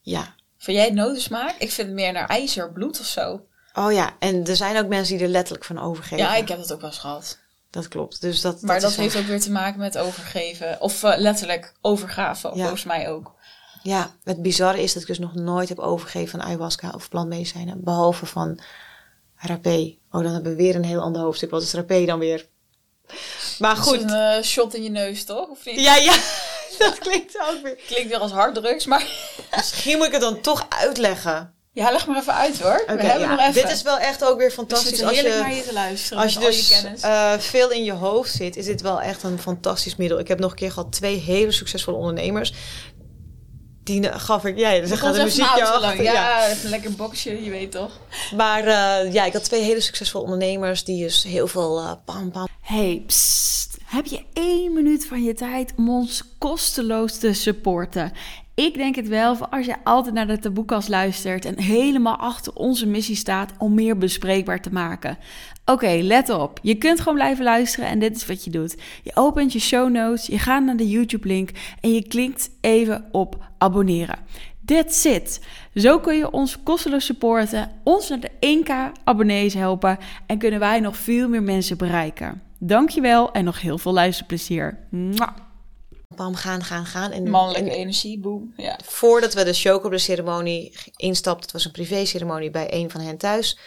Ja. 0.00 0.34
Vind 0.58 0.76
jij 0.76 0.86
het 0.86 0.94
notensmaak? 0.94 1.54
Ik 1.58 1.70
vind 1.70 1.86
het 1.86 1.96
meer 1.96 2.12
naar 2.12 2.26
ijzer, 2.28 2.72
bloed 2.72 3.00
of 3.00 3.06
zo. 3.06 3.46
Oh 3.74 3.92
ja, 3.92 4.10
en 4.18 4.46
er 4.46 4.56
zijn 4.56 4.78
ook 4.78 4.88
mensen 4.88 5.16
die 5.16 5.24
er 5.24 5.30
letterlijk 5.30 5.64
van 5.64 5.78
overgeven. 5.78 6.16
Ja, 6.24 6.34
ik 6.36 6.48
heb 6.48 6.58
dat 6.58 6.72
ook 6.72 6.80
wel 6.80 6.90
eens 6.90 6.98
gehad. 6.98 7.38
Dat 7.70 7.88
klopt. 7.88 8.20
Dus 8.20 8.40
dat, 8.40 8.62
Maar 8.62 8.80
dat, 8.80 8.94
heeft 8.94 9.16
ook 9.16 9.24
weer 9.26 9.40
te 9.40 9.50
maken 9.50 9.78
met 9.80 9.98
overgeven. 9.98 10.80
Of 10.80 11.02
eh, 11.02 11.12
letterlijk 11.18 11.72
overgave, 11.80 12.48
Ja. 12.48 12.54
volgens 12.60 12.84
mij 12.84 13.08
ook. 13.10 13.34
Ja, 13.82 14.10
het 14.24 14.42
bizarre 14.42 14.82
is 14.82 14.92
dat 14.92 15.02
ik 15.02 15.08
dus 15.08 15.18
nog 15.18 15.34
nooit 15.34 15.68
heb 15.68 15.78
overgegeven 15.78 16.28
van 16.30 16.42
ayahuasca 16.48 16.90
of 16.94 17.08
plantmedicijnen. 17.08 17.84
Behalve 17.84 18.26
van 18.26 18.60
rapé. 19.42 19.94
Oh, 20.10 20.22
dan 20.22 20.32
hebben 20.32 20.56
we 20.56 20.62
weer 20.62 20.74
een 20.74 20.84
heel 20.84 21.00
ander 21.00 21.22
hoofdstuk. 21.22 21.50
Wat 21.50 21.62
is 21.62 21.72
rapé 21.72 22.04
dan 22.04 22.18
weer? 22.18 22.46
Maar 23.58 23.76
Goed. 23.76 24.02
een 24.02 24.10
eh, 24.10 24.42
shot 24.42 24.74
in 24.74 24.82
je 24.82 24.90
neus, 24.90 25.24
toch? 25.24 25.48
Of 25.48 25.64
niet? 25.64 25.80
Ja, 25.80 25.96
ja. 25.96 26.14
Dat 26.78 26.98
klinkt 26.98 27.38
ook 27.50 27.62
weer. 27.62 27.78
Klinkt 27.86 28.08
weer 28.08 28.18
als 28.18 28.32
harddrugs, 28.32 28.86
maar... 28.86 29.06
Misschien 29.56 29.96
moet 29.96 30.06
ik 30.06 30.12
het 30.12 30.20
dan 30.20 30.40
toch 30.40 30.66
uitleggen. 30.68 31.54
Ja, 31.74 31.90
leg 31.90 32.06
maar 32.06 32.16
even 32.18 32.34
uit 32.34 32.60
hoor. 32.60 32.82
We 32.86 32.92
hebben 32.92 33.20
ja. 33.20 33.30
nog 33.30 33.40
even. 33.40 33.52
Dit 33.52 33.70
is 33.70 33.82
wel 33.82 33.98
echt 33.98 34.24
ook 34.24 34.38
weer 34.38 34.48
We 34.48 34.54
fantastisch. 34.54 34.88
zitten 34.88 35.06
Als 35.08 35.20
je, 35.20 35.28
naar 35.28 35.54
je 35.54 35.62
te 35.62 35.72
luisteren 35.72 36.22
Als 36.22 36.32
je 36.32 36.40
je 36.40 36.46
dus 36.46 36.68
kennis. 36.68 37.00
eh, 37.02 37.32
veel 37.38 37.70
in 37.70 37.84
je 37.84 37.92
hoofd 37.92 38.32
zit, 38.32 38.56
is 38.56 38.64
dit 38.64 38.80
wel 38.80 39.00
echt 39.00 39.22
een 39.22 39.38
fantastisch 39.38 39.96
middel. 39.96 40.18
Ik 40.18 40.28
heb 40.28 40.38
nog 40.38 40.50
een 40.50 40.56
keer 40.56 40.72
gehad 40.72 40.92
twee 40.92 41.16
hele 41.16 41.52
succesvolle 41.52 41.96
ondernemers. 41.96 42.52
Die 43.84 44.12
gaf 44.12 44.44
ik, 44.44 44.58
ja, 44.58 44.72
er 44.74 44.90
Er 44.90 44.98
gaat 44.98 45.16
een 45.16 45.24
muziekje 45.24 45.64
achter. 45.66 46.02
ja. 46.02 46.12
Ja, 46.12 46.48
even 46.48 46.64
een 46.64 46.70
lekker 46.70 46.92
boxje, 46.92 47.44
je 47.44 47.50
weet 47.50 47.70
toch. 47.70 47.90
Maar 48.36 48.64
eh, 48.64 49.12
ja, 49.12 49.24
ik 49.24 49.32
had 49.32 49.44
twee 49.44 49.62
hele 49.62 49.80
succesvolle 49.80 50.24
ondernemers 50.24 50.84
die 50.84 51.02
dus 51.04 51.22
heel 51.22 51.46
veel 51.46 51.78
eh, 51.78 51.92
pam 52.04 52.30
pam. 52.30 52.48
Hey, 52.60 53.02
psst. 53.06 53.76
Heb 53.84 54.06
je 54.06 54.22
één 54.32 54.72
minuut 54.74 55.06
van 55.06 55.22
je 55.22 55.34
tijd 55.34 55.72
om 55.76 55.90
ons 55.90 56.22
kosteloos 56.38 57.18
te 57.18 57.32
supporten? 57.32 58.12
Ik 58.54 58.74
denk 58.74 58.96
het 58.96 59.08
wel, 59.08 59.46
als 59.46 59.66
je 59.66 59.74
altijd 59.84 60.14
naar 60.14 60.26
de 60.26 60.38
taboekast 60.38 60.88
luistert 60.88 61.44
en 61.44 61.58
helemaal 61.58 62.16
achter 62.16 62.54
onze 62.54 62.86
missie 62.86 63.16
staat 63.16 63.52
om 63.58 63.74
meer 63.74 63.98
bespreekbaar 63.98 64.60
te 64.60 64.72
maken. 64.72 65.18
Oké, 65.64 65.98
let 66.02 66.30
op. 66.30 66.58
Je 66.62 66.74
kunt 66.74 66.98
gewoon 66.98 67.14
blijven 67.14 67.44
luisteren 67.44 67.88
en 67.88 67.98
dit 67.98 68.16
is 68.16 68.26
wat 68.26 68.44
je 68.44 68.50
doet. 68.50 68.76
Je 69.02 69.10
opent 69.14 69.52
je 69.52 69.58
show 69.58 69.90
notes, 69.90 70.26
je 70.26 70.38
gaat 70.38 70.64
naar 70.64 70.76
de 70.76 70.88
YouTube-link 70.88 71.50
en 71.80 71.92
je 71.92 72.08
klikt 72.08 72.50
even 72.60 73.04
op 73.10 73.44
abonneren. 73.58 74.18
That's 74.64 75.04
it. 75.04 75.40
Zo 75.74 75.98
kun 75.98 76.16
je 76.16 76.30
ons 76.30 76.62
kosteloos 76.62 77.04
supporten, 77.04 77.70
ons 77.82 78.08
naar 78.08 78.20
de 78.20 78.30
1k 78.64 79.02
abonnees 79.04 79.54
helpen 79.54 79.98
en 80.26 80.38
kunnen 80.38 80.60
wij 80.60 80.80
nog 80.80 80.96
veel 80.96 81.28
meer 81.28 81.42
mensen 81.42 81.78
bereiken. 81.78 82.42
Dankjewel 82.58 83.32
en 83.32 83.44
nog 83.44 83.60
heel 83.60 83.78
veel 83.78 83.92
luisterplezier. 83.92 84.78
Mwah. 84.90 85.36
Pam 86.14 86.34
gaan, 86.34 86.64
gaan, 86.64 86.86
gaan. 86.86 87.10
En, 87.10 87.30
Mannelijke 87.30 87.70
en 87.70 87.76
energie, 87.76 88.18
boom. 88.18 88.52
Ja. 88.56 88.78
voordat 88.84 89.34
we 89.34 89.44
de 89.44 89.52
chocolade 89.52 89.98
ceremonie 89.98 90.74
instapten, 90.96 91.42
het 91.42 91.52
was 91.52 91.64
een 91.64 91.70
privé 91.70 92.04
ceremonie 92.04 92.50
bij 92.50 92.74
een 92.74 92.90
van 92.90 93.00
hen 93.00 93.16
thuis, 93.16 93.58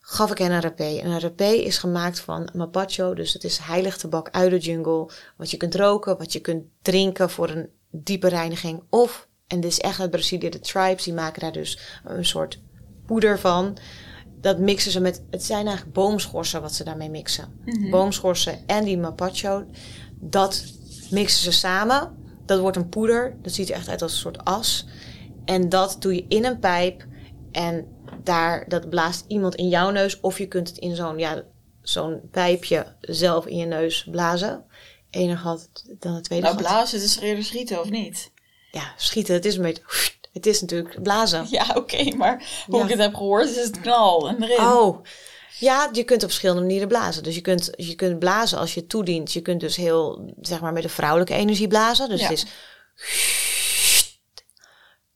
gaf 0.00 0.30
ik 0.30 0.38
hen 0.38 0.50
een 0.50 0.60
rapé. 0.60 0.98
En 0.98 1.10
een 1.10 1.20
rapé 1.20 1.44
is 1.44 1.78
gemaakt 1.78 2.20
van 2.20 2.50
mapacho, 2.54 3.14
dus 3.14 3.32
het 3.32 3.44
is 3.44 3.58
heilig 3.58 3.96
tabak 3.96 4.28
uit 4.30 4.50
de 4.50 4.58
jungle. 4.58 5.10
Wat 5.36 5.50
je 5.50 5.56
kunt 5.56 5.74
roken, 5.74 6.18
wat 6.18 6.32
je 6.32 6.40
kunt 6.40 6.64
drinken 6.82 7.30
voor 7.30 7.48
een 7.48 7.68
diepe 7.90 8.28
reiniging. 8.28 8.82
Of, 8.90 9.28
en 9.46 9.60
dit 9.60 9.70
is 9.70 9.80
echt 9.80 10.00
uit 10.00 10.10
Brazilië, 10.10 10.48
de 10.48 10.60
tribes, 10.60 11.04
die 11.04 11.14
maken 11.14 11.40
daar 11.40 11.52
dus 11.52 11.78
een 12.04 12.24
soort 12.24 12.60
poeder 13.06 13.38
van. 13.38 13.76
Dat 14.40 14.58
mixen 14.58 14.90
ze 14.90 15.00
met, 15.00 15.22
het 15.30 15.44
zijn 15.44 15.66
eigenlijk 15.66 15.96
boomschorsen 15.96 16.62
wat 16.62 16.74
ze 16.74 16.84
daarmee 16.84 17.10
mixen. 17.10 17.62
Boomschorsen 17.90 18.66
en 18.66 18.84
die 18.84 18.98
mapacho, 18.98 19.64
dat 20.20 20.64
mixen 21.12 21.42
ze 21.42 21.52
samen. 21.52 22.16
Dat 22.46 22.60
wordt 22.60 22.76
een 22.76 22.88
poeder, 22.88 23.36
dat 23.42 23.52
ziet 23.52 23.68
er 23.68 23.74
echt 23.74 23.88
uit 23.88 24.02
als 24.02 24.12
een 24.12 24.18
soort 24.18 24.44
as. 24.44 24.86
En 25.44 25.68
dat 25.68 25.96
doe 25.98 26.14
je 26.14 26.24
in 26.28 26.44
een 26.44 26.58
pijp 26.58 27.04
en 27.52 27.86
daar, 28.22 28.68
dat 28.68 28.88
blaast 28.90 29.24
iemand 29.28 29.54
in 29.54 29.68
jouw 29.68 29.90
neus. 29.90 30.20
Of 30.20 30.38
je 30.38 30.46
kunt 30.46 30.68
het 30.68 30.78
in 30.78 30.96
zo'n, 30.96 31.18
ja, 31.18 31.42
zo'n 31.82 32.20
pijpje 32.30 32.86
zelf 33.00 33.46
in 33.46 33.56
je 33.56 33.64
neus 33.66 34.06
blazen. 34.10 34.64
Eén 35.10 35.38
gat, 35.38 35.68
dan 35.98 36.14
het 36.14 36.24
tweede 36.24 36.44
Nou, 36.44 36.56
gat. 36.58 36.66
blazen, 36.66 36.98
het 37.00 37.08
is 37.08 37.18
eerder 37.18 37.44
schieten, 37.44 37.80
of 37.80 37.90
niet? 37.90 38.30
Ja, 38.70 38.92
schieten, 38.96 39.34
het 39.34 39.44
is 39.44 39.56
een 39.56 39.62
beetje, 39.62 39.82
het 40.32 40.46
is 40.46 40.60
natuurlijk 40.60 41.02
blazen. 41.02 41.46
Ja, 41.50 41.66
oké, 41.74 42.16
maar 42.16 42.64
hoe 42.66 42.78
Ja. 42.78 42.84
ik 42.84 42.90
het 42.90 42.98
heb 42.98 43.14
gehoord, 43.14 43.48
is 43.48 43.64
het 43.64 43.80
knal 43.80 44.28
en 44.28 44.42
erin. 44.42 44.58
Oh, 44.66 45.04
ja, 45.58 45.88
je 45.92 46.04
kunt 46.04 46.22
op 46.22 46.28
verschillende 46.28 46.62
manieren 46.62 46.88
blazen. 46.88 47.22
Dus 47.22 47.34
je 47.34 47.40
kunt, 47.40 47.70
je 47.76 47.94
kunt 47.94 48.18
blazen 48.18 48.58
als 48.58 48.74
je 48.74 48.86
toedient. 48.86 49.32
Je 49.32 49.40
kunt 49.40 49.60
dus 49.60 49.76
heel, 49.76 50.32
zeg 50.40 50.60
maar, 50.60 50.72
met 50.72 50.82
de 50.82 50.88
vrouwelijke 50.88 51.34
energie 51.34 51.68
blazen. 51.68 52.08
Dus 52.08 52.20
Ja. 52.20 52.28
het 52.28 52.36
is... 52.38 52.46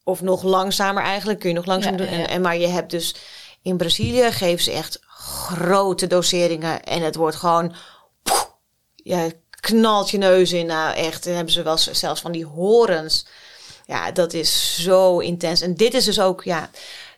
Of 0.04 0.22
nog 0.22 0.42
langzamer 0.42 1.02
eigenlijk, 1.02 1.38
kun 1.38 1.48
je 1.48 1.54
nog 1.54 1.66
langzamer 1.66 2.00
Ja, 2.00 2.06
doen. 2.06 2.18
En, 2.18 2.28
en, 2.28 2.40
maar 2.40 2.56
je 2.56 2.66
hebt 2.66 2.90
dus... 2.90 3.14
In 3.62 3.76
Brazilië 3.76 4.32
geven 4.32 4.64
ze 4.64 4.72
echt 4.72 4.98
grote 5.06 6.06
doseringen. 6.06 6.84
En 6.84 7.02
het 7.02 7.14
wordt 7.16 7.36
gewoon... 7.36 7.74
Ja, 8.94 9.30
knalt 9.60 10.10
je 10.10 10.18
neus 10.18 10.52
in. 10.52 10.66
Nou, 10.66 10.94
echt. 10.94 11.24
Dan 11.24 11.34
hebben 11.34 11.52
ze 11.52 11.62
wel 11.62 11.76
zelfs 11.78 12.20
van 12.20 12.32
die 12.32 12.44
horens. 12.46 13.26
Ja, 13.86 14.12
dat 14.12 14.32
is 14.32 14.82
zo 14.82 15.18
intens. 15.18 15.60
En 15.60 15.74
dit 15.74 15.94
is 15.94 16.04
dus 16.04 16.20
ook, 16.20 16.44
ja. 16.44 16.70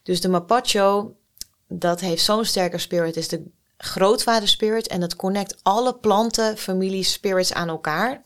Dus 0.02 0.20
de 0.20 0.28
Mapacho, 0.28 1.14
dat 1.68 2.00
heeft 2.00 2.24
zo'n 2.24 2.44
sterke 2.44 2.78
spirit. 2.78 3.16
is 3.16 3.28
de 3.28 3.44
grootvader 3.76 4.48
spirit. 4.48 4.88
En 4.88 5.00
dat 5.00 5.16
connect 5.16 5.58
alle 5.62 5.94
planten, 5.94 6.56
familie, 6.56 7.02
spirits 7.02 7.52
aan 7.52 7.68
elkaar. 7.68 8.22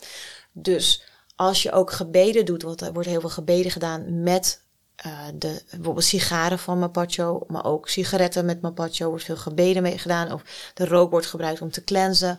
Dus 0.53 1.05
als 1.37 1.63
je 1.63 1.73
ook 1.73 1.93
gebeden 1.93 2.45
doet, 2.45 2.63
want 2.63 2.81
er 2.81 2.93
wordt 2.93 3.09
heel 3.09 3.21
veel 3.21 3.31
gebeden 3.31 3.71
gedaan 3.71 4.23
met 4.23 4.63
uh, 5.07 5.19
de, 5.35 5.63
bijvoorbeeld 5.71 6.05
sigaren 6.05 6.59
van 6.59 6.79
Mapacho, 6.79 7.45
maar 7.47 7.65
ook 7.65 7.89
sigaretten 7.89 8.45
met 8.45 8.61
Mapacho 8.61 9.09
wordt 9.09 9.25
veel 9.25 9.37
gebeden 9.37 9.83
mee 9.83 9.99
gedaan. 9.99 10.33
Of 10.33 10.43
de 10.75 10.87
rook 10.87 11.11
wordt 11.11 11.27
gebruikt 11.27 11.61
om 11.61 11.71
te 11.71 11.85
cleansen. 11.85 12.39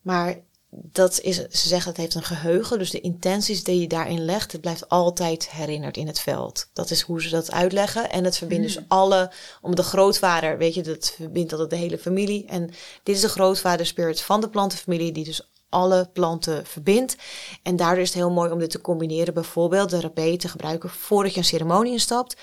Maar 0.00 0.36
dat 0.70 1.20
is, 1.20 1.36
ze 1.36 1.68
zeggen 1.68 1.90
het 1.90 2.00
heeft 2.00 2.14
een 2.14 2.22
geheugen, 2.22 2.78
dus 2.78 2.90
de 2.90 3.00
intenties 3.00 3.64
die 3.64 3.80
je 3.80 3.88
daarin 3.88 4.24
legt, 4.24 4.52
het 4.52 4.60
blijft 4.60 4.88
altijd 4.88 5.50
herinnerd 5.50 5.96
in 5.96 6.06
het 6.06 6.20
veld. 6.20 6.70
Dat 6.72 6.90
is 6.90 7.00
hoe 7.00 7.22
ze 7.22 7.28
dat 7.28 7.52
uitleggen. 7.52 8.10
En 8.10 8.24
het 8.24 8.36
verbindt 8.36 8.66
dus 8.66 8.78
mm. 8.78 8.84
alle, 8.88 9.32
om 9.60 9.74
de 9.74 9.82
grootvader, 9.82 10.58
weet 10.58 10.74
je, 10.74 10.82
dat 10.82 11.12
verbindt 11.16 11.52
altijd 11.52 11.70
de 11.70 11.76
hele 11.76 11.98
familie. 11.98 12.46
En 12.46 12.66
dit 13.02 13.16
is 13.16 13.20
de 13.20 13.28
grootvader 13.28 13.86
spirit 13.86 14.20
van 14.20 14.40
de 14.40 14.48
plantenfamilie, 14.48 15.12
die 15.12 15.24
dus 15.24 15.50
alle 15.68 16.10
planten 16.12 16.66
verbindt. 16.66 17.16
En 17.62 17.76
daardoor 17.76 18.02
is 18.02 18.08
het 18.08 18.18
heel 18.18 18.30
mooi 18.30 18.50
om 18.50 18.58
dit 18.58 18.70
te 18.70 18.80
combineren. 18.80 19.34
Bijvoorbeeld 19.34 19.90
de 19.90 20.00
rapé 20.00 20.36
te 20.36 20.48
gebruiken 20.48 20.90
voordat 20.90 21.32
je 21.32 21.38
een 21.38 21.44
ceremonie 21.44 21.92
instapt. 21.92 22.36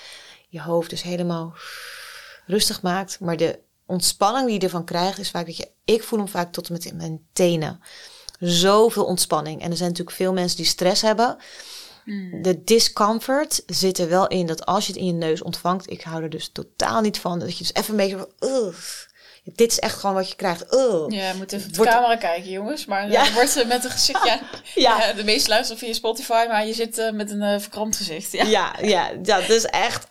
Je 0.48 0.60
hoofd 0.60 0.90
dus 0.90 1.02
helemaal 1.02 1.54
rustig 2.46 2.82
maakt. 2.82 3.20
Maar 3.20 3.36
de 3.36 3.58
ontspanning 3.86 4.46
die 4.46 4.54
je 4.54 4.60
ervan 4.60 4.84
krijgt 4.84 5.18
is 5.18 5.30
vaak 5.30 5.46
dat 5.46 5.56
je... 5.56 5.70
Ik 5.84 6.02
voel 6.02 6.18
hem 6.18 6.28
vaak 6.28 6.52
tot 6.52 6.66
en 6.66 6.72
met 6.72 6.84
in 6.84 6.96
mijn 6.96 7.26
tenen. 7.32 7.80
Zoveel 8.40 9.04
ontspanning. 9.04 9.62
En 9.62 9.70
er 9.70 9.76
zijn 9.76 9.88
natuurlijk 9.88 10.16
veel 10.16 10.32
mensen 10.32 10.56
die 10.56 10.66
stress 10.66 11.02
hebben. 11.02 11.36
Hmm. 12.04 12.42
De 12.42 12.64
discomfort 12.64 13.62
zit 13.66 13.98
er 13.98 14.08
wel 14.08 14.26
in 14.26 14.46
dat 14.46 14.66
als 14.66 14.86
je 14.86 14.92
het 14.92 15.00
in 15.00 15.06
je 15.06 15.12
neus 15.12 15.42
ontvangt... 15.42 15.90
Ik 15.90 16.02
hou 16.02 16.22
er 16.22 16.30
dus 16.30 16.48
totaal 16.52 17.00
niet 17.00 17.18
van. 17.18 17.38
Dat 17.38 17.58
je 17.58 17.64
dus 17.64 17.74
even 17.74 17.90
een 17.90 17.96
beetje 17.96 18.16
van 18.16 18.28
dit 19.54 19.70
is 19.70 19.78
echt 19.78 19.98
gewoon 19.98 20.14
wat 20.14 20.28
je 20.28 20.36
krijgt. 20.36 20.74
Oh. 20.76 21.10
Ja, 21.10 21.28
je 21.28 21.34
moet 21.36 21.52
even 21.52 21.68
op 21.68 21.74
de 21.74 21.82
camera 21.82 22.16
kijken, 22.16 22.50
jongens. 22.50 22.86
Maar 22.86 23.10
ja. 23.10 23.24
dan 23.24 23.32
wordt 23.34 23.50
ze 23.50 23.64
met 23.64 23.84
een 23.84 23.90
gezicht. 23.90 24.24
Ja, 24.28 24.40
ja. 24.74 25.12
de 25.12 25.24
meeste 25.24 25.48
luisteren 25.48 25.78
via 25.78 25.92
Spotify, 25.92 26.44
maar 26.48 26.66
je 26.66 26.72
zit 26.72 26.98
uh, 26.98 27.10
met 27.10 27.30
een 27.30 27.42
uh, 27.42 27.58
verkrampt 27.58 27.96
gezicht. 27.96 28.32
Ja, 28.32 28.44
ja, 28.44 28.74
ja, 28.80 29.10
ja 29.22 29.38
dat 29.38 29.48
is 29.48 29.64
echt. 29.64 30.06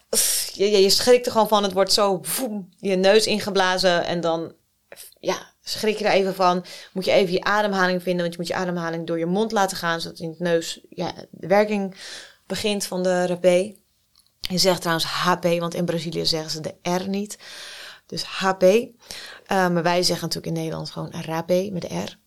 Je, 0.53 0.81
je 0.81 0.89
schrikt 0.89 1.25
er 1.25 1.31
gewoon 1.31 1.47
van. 1.47 1.63
Het 1.63 1.73
wordt 1.73 1.93
zo 1.93 2.19
voem, 2.21 2.69
je 2.77 2.95
neus 2.95 3.25
ingeblazen. 3.25 4.05
En 4.05 4.21
dan 4.21 4.53
ja, 5.19 5.53
schrik 5.69 5.97
je 5.97 6.05
er 6.05 6.11
even 6.11 6.35
van. 6.35 6.65
Moet 6.93 7.05
je 7.05 7.11
even 7.11 7.33
je 7.33 7.43
ademhaling 7.43 8.03
vinden. 8.03 8.21
Want 8.21 8.33
je 8.33 8.39
moet 8.39 8.47
je 8.47 8.55
ademhaling 8.55 9.07
door 9.07 9.19
je 9.19 9.25
mond 9.25 9.51
laten 9.51 9.77
gaan. 9.77 10.01
Zodat 10.01 10.19
in 10.19 10.29
het 10.29 10.39
neus 10.39 10.81
ja, 10.89 11.13
de 11.31 11.47
werking 11.47 11.95
begint 12.47 12.85
van 12.85 13.03
de 13.03 13.25
rapé. 13.25 13.75
Je 14.39 14.57
zegt 14.57 14.79
trouwens 14.79 15.05
HP, 15.05 15.43
want 15.43 15.73
in 15.73 15.85
Brazilië 15.85 16.25
zeggen 16.25 16.51
ze 16.51 16.61
de 16.61 16.75
R 16.81 17.09
niet. 17.09 17.37
Dus 18.05 18.23
HP. 18.23 18.63
Uh, 18.63 18.87
maar 19.47 19.83
wij 19.83 20.03
zeggen 20.03 20.27
natuurlijk 20.27 20.55
in 20.55 20.61
Nederland 20.61 20.89
gewoon 20.89 21.11
rape 21.11 21.69
met 21.71 21.81
de 21.81 21.97
R. 21.97 22.17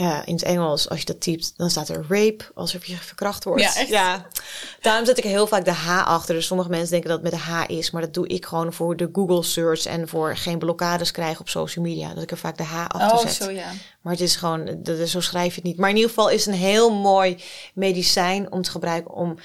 Uh, 0.00 0.20
in 0.24 0.34
het 0.34 0.42
Engels, 0.42 0.88
als 0.88 0.98
je 0.98 1.04
dat 1.04 1.20
typt, 1.20 1.52
dan 1.56 1.70
staat 1.70 1.88
er 1.88 2.04
rape, 2.08 2.44
alsof 2.54 2.84
je 2.84 2.96
verkracht 2.96 3.44
wordt. 3.44 3.62
Ja, 3.62 3.76
echt? 3.76 3.88
ja. 3.88 4.26
Daarom 4.80 5.06
zet 5.06 5.18
ik 5.18 5.24
heel 5.24 5.46
vaak 5.46 5.64
de 5.64 5.72
H 5.72 6.02
achter. 6.06 6.34
Dus 6.34 6.46
sommige 6.46 6.68
mensen 6.68 6.90
denken 6.90 7.08
dat 7.08 7.22
het 7.22 7.32
met 7.32 7.40
de 7.40 7.46
H 7.46 7.64
is. 7.66 7.90
Maar 7.90 8.02
dat 8.02 8.14
doe 8.14 8.26
ik 8.26 8.46
gewoon 8.46 8.72
voor 8.72 8.96
de 8.96 9.08
Google 9.12 9.42
search 9.42 9.86
en 9.86 10.08
voor 10.08 10.36
geen 10.36 10.58
blokkades 10.58 11.10
krijgen 11.10 11.40
op 11.40 11.48
social 11.48 11.84
media. 11.84 12.14
Dat 12.14 12.22
ik 12.22 12.30
er 12.30 12.36
vaak 12.36 12.56
de 12.56 12.62
H 12.62 12.86
achter 12.88 13.18
oh, 13.18 13.26
Zo, 13.26 13.50
ja. 13.50 13.70
Maar 14.00 14.12
het 14.12 14.22
is 14.22 14.36
gewoon, 14.36 14.82
dat, 14.82 15.08
zo 15.08 15.20
schrijf 15.20 15.48
je 15.48 15.60
het 15.60 15.64
niet. 15.64 15.78
Maar 15.78 15.90
in 15.90 15.96
ieder 15.96 16.10
geval 16.10 16.30
is 16.30 16.44
het 16.44 16.54
een 16.54 16.60
heel 16.60 16.94
mooi 16.94 17.42
medicijn 17.74 18.52
om 18.52 18.62
te 18.62 18.70
gebruiken 18.70 19.14
om... 19.14 19.38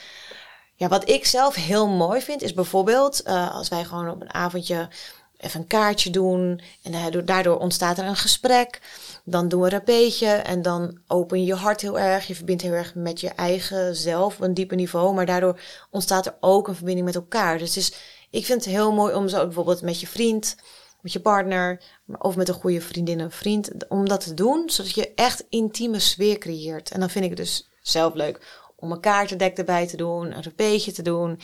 Ja, 0.76 0.88
wat 0.88 1.10
ik 1.10 1.26
zelf 1.26 1.56
heel 1.56 1.88
mooi 1.88 2.22
vind, 2.22 2.42
is 2.42 2.54
bijvoorbeeld 2.54 3.22
uh, 3.28 3.56
als 3.56 3.70
wij 3.70 3.84
gewoon 3.84 4.10
op 4.10 4.22
een 4.22 4.34
avondje 4.34 4.90
even 5.40 5.60
een 5.60 5.68
kaartje 5.68 6.10
doen. 6.10 6.62
En 6.84 7.26
daardoor 7.26 7.58
ontstaat 7.58 7.98
er 7.98 8.06
een 8.06 8.16
gesprek. 8.16 8.82
Dan 9.24 9.48
doen 9.48 9.60
we 9.60 9.66
een 9.66 9.72
rapeetje 9.72 10.28
en 10.28 10.62
dan 10.62 11.00
open 11.08 11.40
je 11.40 11.46
je 11.46 11.54
hart 11.54 11.82
heel 11.82 12.00
erg. 12.00 12.28
Je 12.28 12.36
verbindt 12.36 12.62
heel 12.62 12.72
erg 12.72 12.96
met 12.96 13.20
je 13.20 13.30
eigen 13.30 13.96
zelf 13.96 14.36
op 14.36 14.42
een 14.42 14.54
dieper 14.54 14.78
niveau. 14.78 15.14
Maar 15.14 15.26
daardoor 15.26 15.60
ontstaat 15.90 16.26
er 16.26 16.38
ook 16.40 16.68
een 16.68 16.76
verbinding 16.76 17.06
met 17.06 17.16
elkaar. 17.16 17.58
Dus 17.58 17.78
is, 17.78 17.94
ik 18.30 18.46
vind 18.46 18.66
het 18.66 18.74
heel 18.74 18.94
mooi 18.94 19.14
om 19.14 19.28
zo 19.28 19.44
bijvoorbeeld 19.44 19.82
met 19.82 20.00
je 20.00 20.08
vriend, 20.08 20.56
met 21.02 21.14
je 21.14 21.20
partner 21.20 21.82
of 22.18 22.36
met 22.36 22.48
een 22.48 22.54
goede 22.54 22.82
vriendin 22.82 23.26
of 23.26 23.34
vriend, 23.34 23.88
om 23.88 24.08
dat 24.08 24.24
te 24.24 24.34
doen. 24.34 24.70
Zodat 24.70 24.92
je 24.94 25.14
echt 25.14 25.46
intieme 25.50 26.00
sfeer 26.00 26.38
creëert. 26.38 26.92
En 26.92 27.00
dan 27.00 27.10
vind 27.10 27.24
ik 27.24 27.30
het 27.30 27.40
dus 27.40 27.70
zelf 27.82 28.14
leuk 28.14 28.68
om 28.76 28.92
een 28.92 29.00
kaartendek 29.00 29.58
erbij 29.58 29.88
te 29.88 29.98
doen, 29.98 30.36
een 30.36 30.44
rapeetje 30.44 30.92
te 30.92 31.02
doen. 31.02 31.40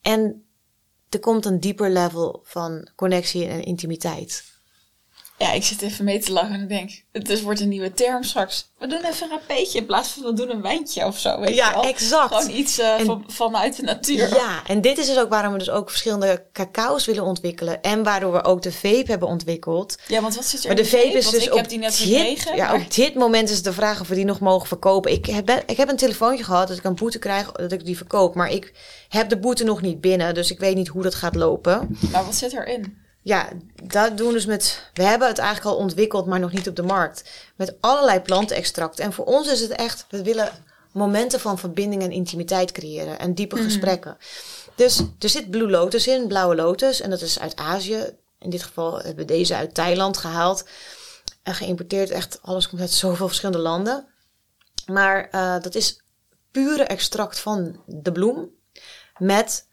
En 0.00 0.44
er 1.10 1.20
komt 1.20 1.44
een 1.44 1.60
dieper 1.60 1.90
level 1.90 2.40
van 2.44 2.88
connectie 2.94 3.46
en 3.46 3.62
intimiteit. 3.62 4.59
Ja, 5.40 5.52
ik 5.52 5.64
zit 5.64 5.82
even 5.82 6.04
mee 6.04 6.18
te 6.18 6.32
lachen 6.32 6.54
en 6.54 6.62
ik 6.62 6.68
denk, 6.68 7.02
het 7.12 7.28
is, 7.28 7.42
wordt 7.42 7.60
een 7.60 7.68
nieuwe 7.68 7.94
term 7.94 8.22
straks. 8.22 8.70
We 8.78 8.86
doen 8.86 9.04
even 9.04 9.30
een 9.30 9.38
rapeetje 9.38 9.78
in 9.78 9.86
plaats 9.86 10.08
van 10.08 10.22
we 10.22 10.32
doen 10.32 10.50
een 10.50 10.62
wijntje 10.62 11.06
of 11.06 11.18
zo. 11.18 11.40
Weet 11.40 11.54
ja, 11.54 11.68
je 11.68 11.74
wel? 11.74 11.84
exact. 11.84 12.34
Gewoon 12.34 12.56
iets 12.56 12.78
uh, 12.78 12.94
van, 12.98 13.24
vanuit 13.26 13.76
de 13.76 13.82
natuur. 13.82 14.28
Ja, 14.28 14.62
en 14.66 14.80
dit 14.80 14.98
is 14.98 15.06
dus 15.06 15.18
ook 15.18 15.28
waarom 15.28 15.52
we 15.52 15.58
dus 15.58 15.70
ook 15.70 15.90
verschillende 15.90 16.44
cacao's 16.52 17.06
willen 17.06 17.24
ontwikkelen. 17.24 17.82
En 17.82 18.02
waardoor 18.02 18.32
we 18.32 18.44
ook 18.44 18.62
de 18.62 18.72
vape 18.72 19.04
hebben 19.06 19.28
ontwikkeld. 19.28 19.98
Ja, 20.06 20.20
want 20.20 20.34
wat 20.34 20.44
zit 20.44 20.60
er 20.60 20.66
maar 20.66 20.76
de 20.76 20.84
vape, 20.84 21.04
vape 21.04 21.18
is 21.18 21.30
dus 21.30 21.46
ik 21.46 21.52
heb 21.52 21.68
die 21.68 21.78
net 21.78 21.96
gekregen. 21.96 22.56
Ja, 22.56 22.74
op 22.74 22.94
dit 22.94 23.14
moment 23.14 23.50
is 23.50 23.62
de 23.62 23.72
vraag 23.72 24.00
of 24.00 24.08
we 24.08 24.14
die 24.14 24.24
nog 24.24 24.40
mogen 24.40 24.68
verkopen. 24.68 25.12
Ik 25.12 25.26
heb, 25.26 25.64
ik 25.66 25.76
heb 25.76 25.88
een 25.88 25.96
telefoontje 25.96 26.44
gehad 26.44 26.68
dat 26.68 26.76
ik 26.76 26.84
een 26.84 26.94
boete 26.94 27.18
krijg 27.18 27.52
dat 27.52 27.72
ik 27.72 27.84
die 27.84 27.96
verkoop. 27.96 28.34
Maar 28.34 28.50
ik 28.50 28.72
heb 29.08 29.28
de 29.28 29.38
boete 29.38 29.64
nog 29.64 29.80
niet 29.82 30.00
binnen, 30.00 30.34
dus 30.34 30.50
ik 30.50 30.58
weet 30.58 30.76
niet 30.76 30.88
hoe 30.88 31.02
dat 31.02 31.14
gaat 31.14 31.34
lopen. 31.34 31.98
Maar 32.12 32.24
wat 32.24 32.34
zit 32.34 32.52
erin? 32.52 33.08
Ja, 33.22 33.48
dat 33.82 34.16
doen 34.16 34.26
we 34.26 34.32
dus 34.32 34.46
met. 34.46 34.90
We 34.94 35.02
hebben 35.02 35.28
het 35.28 35.38
eigenlijk 35.38 35.76
al 35.76 35.82
ontwikkeld, 35.82 36.26
maar 36.26 36.40
nog 36.40 36.52
niet 36.52 36.68
op 36.68 36.76
de 36.76 36.82
markt. 36.82 37.30
Met 37.56 37.74
allerlei 37.80 38.20
plantenextracten. 38.20 39.04
En 39.04 39.12
voor 39.12 39.24
ons 39.24 39.48
is 39.48 39.60
het 39.60 39.70
echt, 39.70 40.06
we 40.08 40.22
willen 40.22 40.52
momenten 40.92 41.40
van 41.40 41.58
verbinding 41.58 42.02
en 42.02 42.10
intimiteit 42.10 42.72
creëren 42.72 43.18
en 43.18 43.34
diepe 43.34 43.54
mhm. 43.54 43.64
gesprekken. 43.64 44.16
Dus 44.74 45.02
er 45.18 45.28
zit 45.28 45.50
Blue 45.50 45.70
Lotus 45.70 46.06
in, 46.06 46.26
blauwe 46.26 46.54
lotus, 46.54 47.00
en 47.00 47.10
dat 47.10 47.20
is 47.20 47.38
uit 47.38 47.56
Azië. 47.56 48.04
In 48.38 48.50
dit 48.50 48.62
geval 48.62 48.96
hebben 48.96 49.16
we 49.16 49.24
deze 49.24 49.54
uit 49.54 49.74
Thailand 49.74 50.16
gehaald 50.16 50.64
en 51.42 51.54
geïmporteerd. 51.54 52.10
Echt, 52.10 52.38
alles 52.42 52.68
komt 52.68 52.80
uit 52.80 52.90
zoveel 52.90 53.26
verschillende 53.26 53.62
landen. 53.62 54.06
Maar 54.86 55.28
uh, 55.32 55.62
dat 55.62 55.74
is 55.74 56.02
pure 56.50 56.82
extract 56.82 57.38
van 57.38 57.82
de 57.86 58.12
bloem 58.12 58.50
met 59.18 59.68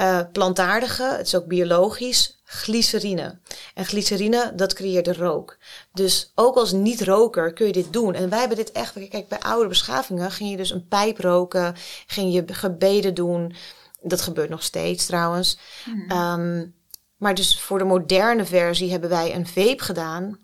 uh, 0.00 0.20
plantaardige, 0.32 1.02
het 1.02 1.26
is 1.26 1.34
ook 1.34 1.46
biologisch, 1.46 2.42
glycerine. 2.44 3.38
En 3.74 3.84
glycerine, 3.84 4.52
dat 4.54 4.72
creëert 4.72 5.04
de 5.04 5.12
rook. 5.12 5.58
Dus 5.92 6.32
ook 6.34 6.56
als 6.56 6.72
niet-roker 6.72 7.52
kun 7.52 7.66
je 7.66 7.72
dit 7.72 7.92
doen. 7.92 8.14
En 8.14 8.28
wij 8.28 8.38
hebben 8.38 8.56
dit 8.56 8.72
echt, 8.72 9.08
kijk, 9.08 9.28
bij 9.28 9.40
oude 9.40 9.68
beschavingen 9.68 10.30
ging 10.30 10.50
je 10.50 10.56
dus 10.56 10.70
een 10.70 10.88
pijp 10.88 11.18
roken, 11.18 11.74
ging 12.06 12.34
je 12.34 12.44
gebeden 12.54 13.14
doen. 13.14 13.54
Dat 14.02 14.20
gebeurt 14.20 14.50
nog 14.50 14.62
steeds 14.62 15.06
trouwens. 15.06 15.58
Mm. 15.84 16.10
Um, 16.10 16.74
maar 17.16 17.34
dus 17.34 17.60
voor 17.60 17.78
de 17.78 17.84
moderne 17.84 18.44
versie 18.44 18.90
hebben 18.90 19.10
wij 19.10 19.34
een 19.34 19.46
vape 19.46 19.84
gedaan. 19.84 20.38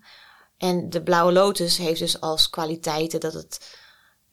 En 0.57 0.89
de 0.89 1.03
blauwe 1.03 1.31
lotus 1.31 1.77
heeft 1.77 1.99
dus 1.99 2.21
als 2.21 2.49
kwaliteiten 2.49 3.19
dat 3.19 3.33
het 3.33 3.79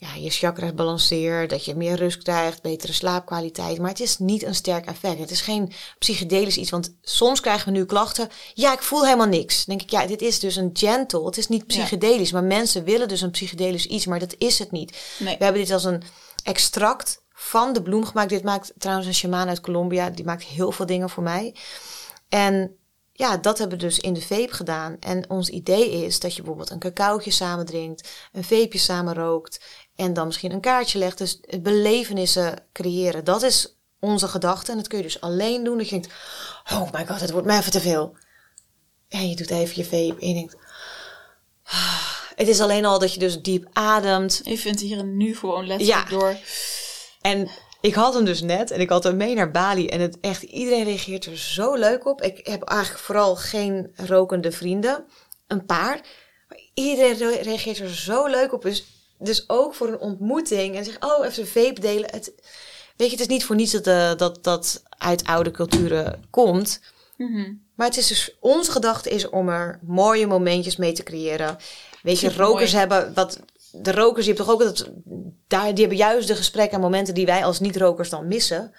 ja, 0.00 0.14
je 0.14 0.30
chakra 0.30 0.72
balanceert, 0.72 1.50
dat 1.50 1.64
je 1.64 1.74
meer 1.74 1.96
rust 1.96 2.22
krijgt, 2.22 2.62
betere 2.62 2.92
slaapkwaliteit. 2.92 3.78
Maar 3.78 3.88
het 3.88 4.00
is 4.00 4.18
niet 4.18 4.42
een 4.42 4.54
sterk 4.54 4.87
effect. 4.87 5.18
Het 5.18 5.30
is 5.30 5.40
geen 5.40 5.72
psychedelisch 5.98 6.56
iets. 6.56 6.70
Want 6.70 6.96
soms 7.02 7.40
krijgen 7.40 7.72
we 7.72 7.78
nu 7.78 7.84
klachten. 7.84 8.28
Ja, 8.54 8.72
ik 8.72 8.82
voel 8.82 9.04
helemaal 9.04 9.26
niks. 9.26 9.64
Dan 9.64 9.76
denk 9.76 9.90
ik, 9.90 9.98
ja, 9.98 10.06
dit 10.06 10.22
is 10.22 10.38
dus 10.38 10.56
een 10.56 10.70
gentle. 10.72 11.24
Het 11.24 11.37
is 11.37 11.48
niet 11.48 11.66
psychedelisch. 11.66 12.32
Maar 12.32 12.44
mensen 12.44 12.84
willen 12.84 13.08
dus 13.08 13.20
een 13.20 13.30
psychedelisch 13.30 13.87
iets. 13.87 14.06
Maar 14.06 14.18
dat 14.18 14.34
is 14.38 14.58
het 14.58 14.70
niet. 14.70 14.96
We 15.18 15.24
hebben 15.28 15.62
dit 15.62 15.70
als 15.70 15.84
een 15.84 16.02
extract 16.42 17.22
van 17.32 17.72
de 17.72 17.82
bloem 17.82 18.04
gemaakt. 18.04 18.28
Dit 18.28 18.44
maakt 18.44 18.72
trouwens 18.78 19.06
een 19.08 19.14
shaman 19.14 19.48
uit 19.48 19.61
Colombia. 19.61 20.11
Die 20.11 20.24
maakt 20.24 20.44
heel 20.44 20.72
veel 20.72 20.87
dingen 20.87 21.11
voor 21.11 21.22
mij. 21.22 21.54
En 22.28 22.76
ja, 23.12 23.37
dat 23.37 23.58
hebben 23.58 23.78
we 23.78 23.84
dus 23.84 23.98
in 23.98 24.12
de 24.12 24.22
vape 24.22 24.54
gedaan. 24.54 24.96
En 25.00 25.30
ons 25.30 25.48
idee 25.48 26.04
is 26.04 26.20
dat 26.20 26.30
je 26.34 26.42
bijvoorbeeld 26.42 26.70
een 26.70 26.78
cacaootje 26.78 27.30
samen 27.30 27.66
drinkt, 27.66 28.08
een 28.32 28.44
vapeje 28.44 28.78
samen 28.78 29.14
rookt 29.14 29.61
en 29.98 30.12
dan 30.12 30.26
misschien 30.26 30.52
een 30.52 30.61
kaartje 30.61 30.98
legt. 30.98 31.18
Dus 31.18 31.40
belevenissen 31.61 32.64
creëren. 32.72 33.24
Dat 33.24 33.42
is 33.42 33.78
onze 34.00 34.28
gedachte. 34.28 34.70
En 34.70 34.76
dat 34.76 34.88
kun 34.88 34.98
je 34.98 35.04
dus 35.04 35.20
alleen 35.20 35.64
doen. 35.64 35.78
Dat 35.78 35.88
je 35.88 36.00
denkt, 36.00 36.14
oh 36.72 36.92
my 36.92 37.06
god, 37.06 37.20
het 37.20 37.30
wordt 37.30 37.46
mij 37.46 37.58
even 37.58 37.72
te 37.72 37.80
veel. 37.80 38.16
En 39.08 39.28
je 39.28 39.37
doet 39.37 39.50
even 39.50 39.76
je 39.76 39.84
vape 39.84 40.20
en 40.20 40.28
je 40.28 40.34
denkt... 40.34 40.56
Ah, 41.64 42.11
het 42.34 42.48
is 42.48 42.61
alleen 42.61 42.84
al 42.84 42.98
dat 42.98 43.12
je 43.14 43.18
dus 43.18 43.42
diep 43.42 43.68
ademt. 43.72 44.40
Je 44.44 44.58
vindt 44.58 44.80
hier 44.80 44.98
en 44.98 45.16
nu 45.16 45.37
gewoon 45.37 45.66
letterlijk 45.66 46.11
ja. 46.11 46.16
door. 46.18 46.37
En 47.20 47.50
ik 47.80 47.94
had 47.94 48.14
hem 48.14 48.24
dus 48.24 48.40
net 48.40 48.70
en 48.70 48.80
ik 48.80 48.88
had 48.88 49.04
hem 49.04 49.16
mee 49.16 49.34
naar 49.34 49.50
Bali. 49.50 49.88
En 49.88 50.00
het 50.00 50.18
echt, 50.20 50.42
iedereen 50.42 50.84
reageert 50.84 51.24
er 51.24 51.38
zo 51.38 51.74
leuk 51.74 52.06
op. 52.06 52.22
Ik 52.22 52.46
heb 52.46 52.62
eigenlijk 52.62 53.04
vooral 53.04 53.37
geen 53.37 53.92
rokende 53.94 54.52
vrienden. 54.52 55.04
Een 55.46 55.66
paar. 55.66 56.00
Maar 56.48 56.61
iedereen 56.74 57.42
reageert 57.42 57.78
er 57.78 57.94
zo 57.94 58.26
leuk 58.26 58.52
op. 58.52 58.62
Dus 58.62 58.97
dus 59.18 59.44
ook 59.46 59.74
voor 59.74 59.88
een 59.88 59.98
ontmoeting 59.98 60.76
en 60.76 60.85
zeg, 60.85 60.96
oh, 61.00 61.26
even 61.26 61.42
een 61.42 61.48
vape 61.48 61.81
delen. 61.81 62.11
Het, 62.11 62.33
Weet 62.98 63.11
je, 63.11 63.16
het 63.16 63.20
is 63.28 63.35
niet 63.35 63.44
voor 63.44 63.57
niets 63.57 63.72
dat 63.72 63.87
eh, 63.87 64.14
dat, 64.16 64.44
dat 64.44 64.83
uit 64.88 65.24
oude 65.24 65.50
culturen 65.50 66.24
komt. 66.31 66.81
Mhm. 67.16 67.52
Maar 67.74 67.87
het 67.87 67.96
is 67.96 68.07
dus, 68.07 68.37
onze 68.40 68.70
gedachte 68.70 69.11
is 69.11 69.28
om 69.28 69.48
er 69.48 69.78
mooie 69.83 70.26
momentjes 70.26 70.76
mee 70.76 70.92
te 70.92 71.02
creëren. 71.02 71.57
Weet 72.02 72.20
je, 72.20 72.35
rokers 72.35 72.72
hebben, 72.72 73.14
wat, 73.14 73.40
de 73.72 73.92
rokers, 73.92 74.26
je 74.26 74.33
hebt 74.33 74.44
toch 74.44 74.54
ook 74.54 74.62
dat, 74.62 74.90
daar, 75.46 75.68
die 75.74 75.81
hebben 75.81 75.96
juist 75.96 76.28
de 76.28 76.35
gesprekken 76.35 76.76
en 76.76 76.83
momenten 76.83 77.14
die 77.14 77.26
wij 77.26 77.44
als 77.44 77.61
niet-rokers 77.61 78.11
dan 78.11 78.28
missen. 78.28 78.72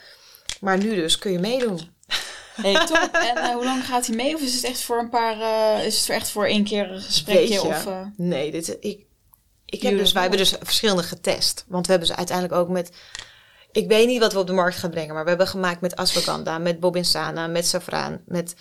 Maar 0.62 0.78
nu 0.78 0.96
dus 0.96 1.18
kun 1.18 1.32
je 1.32 1.40
meedoen. 1.40 1.80
Hey, 2.62 2.86
top. 2.86 3.10
En 3.12 3.38
eh, 3.38 3.54
hoe 3.54 3.64
lang 3.64 3.86
gaat 3.86 4.06
hij 4.06 4.16
mee? 4.16 4.36
Of 4.36 4.42
is 4.42 4.56
het 4.56 4.64
echt 4.64 4.82
voor 4.82 5.00
een 5.00 5.10
paar, 5.10 5.42
eh, 5.42 5.86
is 5.86 6.00
het 6.00 6.10
echt 6.10 6.30
voor 6.30 6.46
één 6.46 6.64
keer 6.64 6.92
een 6.92 7.02
gesprekje? 7.02 7.64
Of, 7.64 7.88
Nee, 8.16 8.52
dit, 8.52 8.78
ik, 8.80 9.06
ik 9.70 9.82
heb 9.82 9.98
dus, 9.98 10.12
wij 10.12 10.22
hebben 10.22 10.40
dus 10.40 10.56
verschillende 10.62 11.04
getest. 11.04 11.66
Want 11.68 11.86
we 11.86 11.92
hebben 11.92 12.10
ze 12.10 12.16
uiteindelijk 12.16 12.60
ook 12.60 12.70
met... 12.70 12.92
Ik 13.72 13.88
weet 13.88 14.08
niet 14.08 14.20
wat 14.20 14.34
we 14.34 14.40
op 14.40 14.48
de 14.48 14.54
markt 14.54 14.78
gaan 14.78 14.90
brengen, 14.90 15.14
maar 15.14 15.24
we 15.24 15.30
hebben 15.30 15.48
gemaakt 15.48 15.82
met 15.82 15.96
ashwagandha, 15.96 16.58
met 16.58 16.80
bobinsana, 16.80 17.48
met 17.48 17.68
saffraan, 17.68 18.22
met 18.26 18.56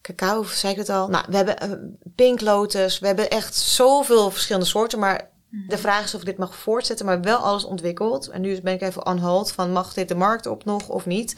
cacao, 0.00 0.42
zei 0.42 0.72
ik 0.72 0.78
het 0.78 0.88
al? 0.88 1.08
Nou, 1.08 1.24
we 1.28 1.36
hebben 1.36 1.58
eh, 1.58 1.70
pink 2.14 2.40
lotus, 2.40 2.98
we 2.98 3.06
hebben 3.06 3.30
echt 3.30 3.54
zoveel 3.54 4.30
verschillende 4.30 4.66
soorten, 4.66 4.98
maar 4.98 5.30
de 5.68 5.78
vraag 5.78 6.04
is 6.04 6.14
of 6.14 6.20
ik 6.20 6.26
dit 6.26 6.38
mag 6.38 6.56
voortzetten, 6.56 7.06
maar 7.06 7.20
wel 7.20 7.38
alles 7.38 7.64
ontwikkeld. 7.64 8.28
En 8.28 8.40
nu 8.40 8.60
ben 8.60 8.74
ik 8.74 8.82
even 8.82 9.06
on 9.06 9.18
hold 9.18 9.52
van 9.52 9.72
mag 9.72 9.94
dit 9.94 10.08
de 10.08 10.14
markt 10.14 10.46
op 10.46 10.64
nog 10.64 10.88
of 10.88 11.06
niet? 11.06 11.36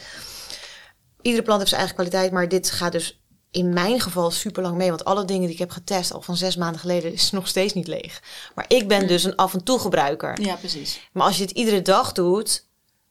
Iedere 1.23 1.43
plant 1.43 1.59
heeft 1.59 1.71
zijn 1.71 1.81
eigen 1.81 1.99
kwaliteit, 1.99 2.33
maar 2.33 2.49
dit 2.49 2.71
gaat 2.71 2.93
dus 2.93 3.21
in 3.57 3.73
mijn 3.73 4.01
geval 4.01 4.31
super 4.31 4.63
lang 4.63 4.77
mee. 4.77 4.89
Want 4.89 5.05
alle 5.05 5.25
dingen 5.25 5.43
die 5.43 5.53
ik 5.53 5.59
heb 5.59 5.71
getest 5.71 6.13
al 6.13 6.23
van 6.23 6.37
zes 6.37 6.57
maanden 6.57 6.81
geleden 6.81 7.13
is 7.13 7.31
nog 7.31 7.49
steeds 7.49 7.73
niet 7.73 7.87
leeg. 7.87 8.23
Maar 8.55 8.65
ik 8.69 8.89
ben 8.89 9.07
dus 9.07 9.25
een 9.25 9.37
af 9.37 9.55
en 9.55 9.65
toe 9.65 9.79
gebruiker. 9.79 10.41
ja, 10.41 10.55
precies. 10.55 11.09
Maar 11.13 11.27
als 11.27 11.37
je 11.37 11.43
het 11.43 11.51
iedere 11.51 11.83
dag 11.83 12.13
doet, 12.13 12.65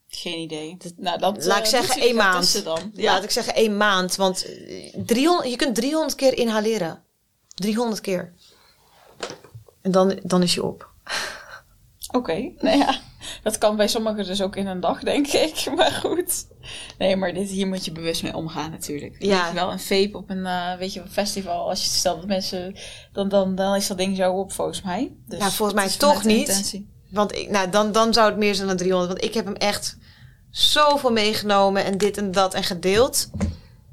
Geen 0.08 0.40
idee. 0.40 0.78
nou, 0.98 1.20
dat, 1.20 1.46
laat 1.46 1.58
eh, 1.58 1.64
ik 1.64 1.66
zeggen 1.66 1.80
moeten 1.80 1.96
jullie 1.96 2.22
één 2.22 2.32
maand. 2.32 2.64
Dan. 2.64 2.92
Ja. 2.94 3.14
Laat 3.14 3.24
ik 3.24 3.32
zeggen 3.32 3.56
één 3.56 3.78
maand. 3.78 4.16
Want 4.16 4.46
eh, 4.46 4.94
300, 5.06 5.50
je 5.50 5.56
kunt 5.56 5.76
300 5.76 6.16
keer 6.16 6.38
inhaleren. 6.38 7.04
300 7.48 8.02
keer. 8.02 8.34
En 9.82 9.92
dan, 9.92 10.20
dan 10.24 10.44
is 10.44 10.54
je 10.54 10.64
op. 10.64 10.90
Oké, 12.16 12.52
nou 12.58 12.78
ja, 12.86 13.00
dat 13.44 13.58
kan 13.58 13.76
bij 13.76 13.88
sommigen 13.88 14.26
dus 14.26 14.42
ook 14.42 14.56
in 14.56 14.68
een 14.68 14.80
dag, 14.80 15.00
denk 15.00 15.28
ik. 15.28 15.64
Maar 15.76 15.92
goed. 15.92 16.46
Nee, 16.98 17.16
maar 17.16 17.34
dit, 17.34 17.50
hier 17.50 17.68
moet 17.68 17.86
je 17.86 17.92
bewust 17.92 18.24
mee 18.24 18.36
omgaan 18.36 18.72
natuurlijk. 18.72 19.16
Ja. 19.20 19.54
Wel, 19.54 19.72
een 19.72 19.80
vape 19.80 20.18
op 20.18 20.30
een, 20.30 20.46
eh, 20.46 20.78
weet 20.78 20.94
je, 20.94 21.00
een 21.02 21.12
festival, 21.12 21.70
als 21.70 21.84
je 21.84 21.90
stelt 21.90 22.18
dat 22.18 22.28
mensen, 22.28 22.76
dan, 23.12 23.30
dan, 23.30 23.56
dan 23.56 23.76
is 23.76 23.88
dat 23.88 23.98
ding 23.98 24.18
zo 24.18 24.32
op 24.32 24.52
volgens 24.52 24.82
mij. 24.82 25.12
Dus 25.28 25.40
Ja, 25.40 25.50
volgens 25.52 25.80
mij 25.80 25.90
toch 25.98 26.24
niet. 26.24 26.48
intentie. 26.48 26.94
Want 27.10 27.36
ik, 27.36 27.50
nou, 27.50 27.70
dan, 27.70 27.92
dan 27.92 28.14
zou 28.14 28.30
het 28.30 28.38
meer 28.38 28.56
zijn 28.56 28.68
dan 28.68 28.78
300. 28.78 29.12
Want 29.12 29.24
ik 29.24 29.34
heb 29.34 29.46
hem 29.46 29.56
echt 29.56 29.98
zoveel 30.50 31.12
meegenomen. 31.12 31.86
En 31.86 31.98
dit 31.98 32.18
en 32.18 32.32
dat 32.32 32.54
en 32.54 32.64
gedeeld. 32.64 33.30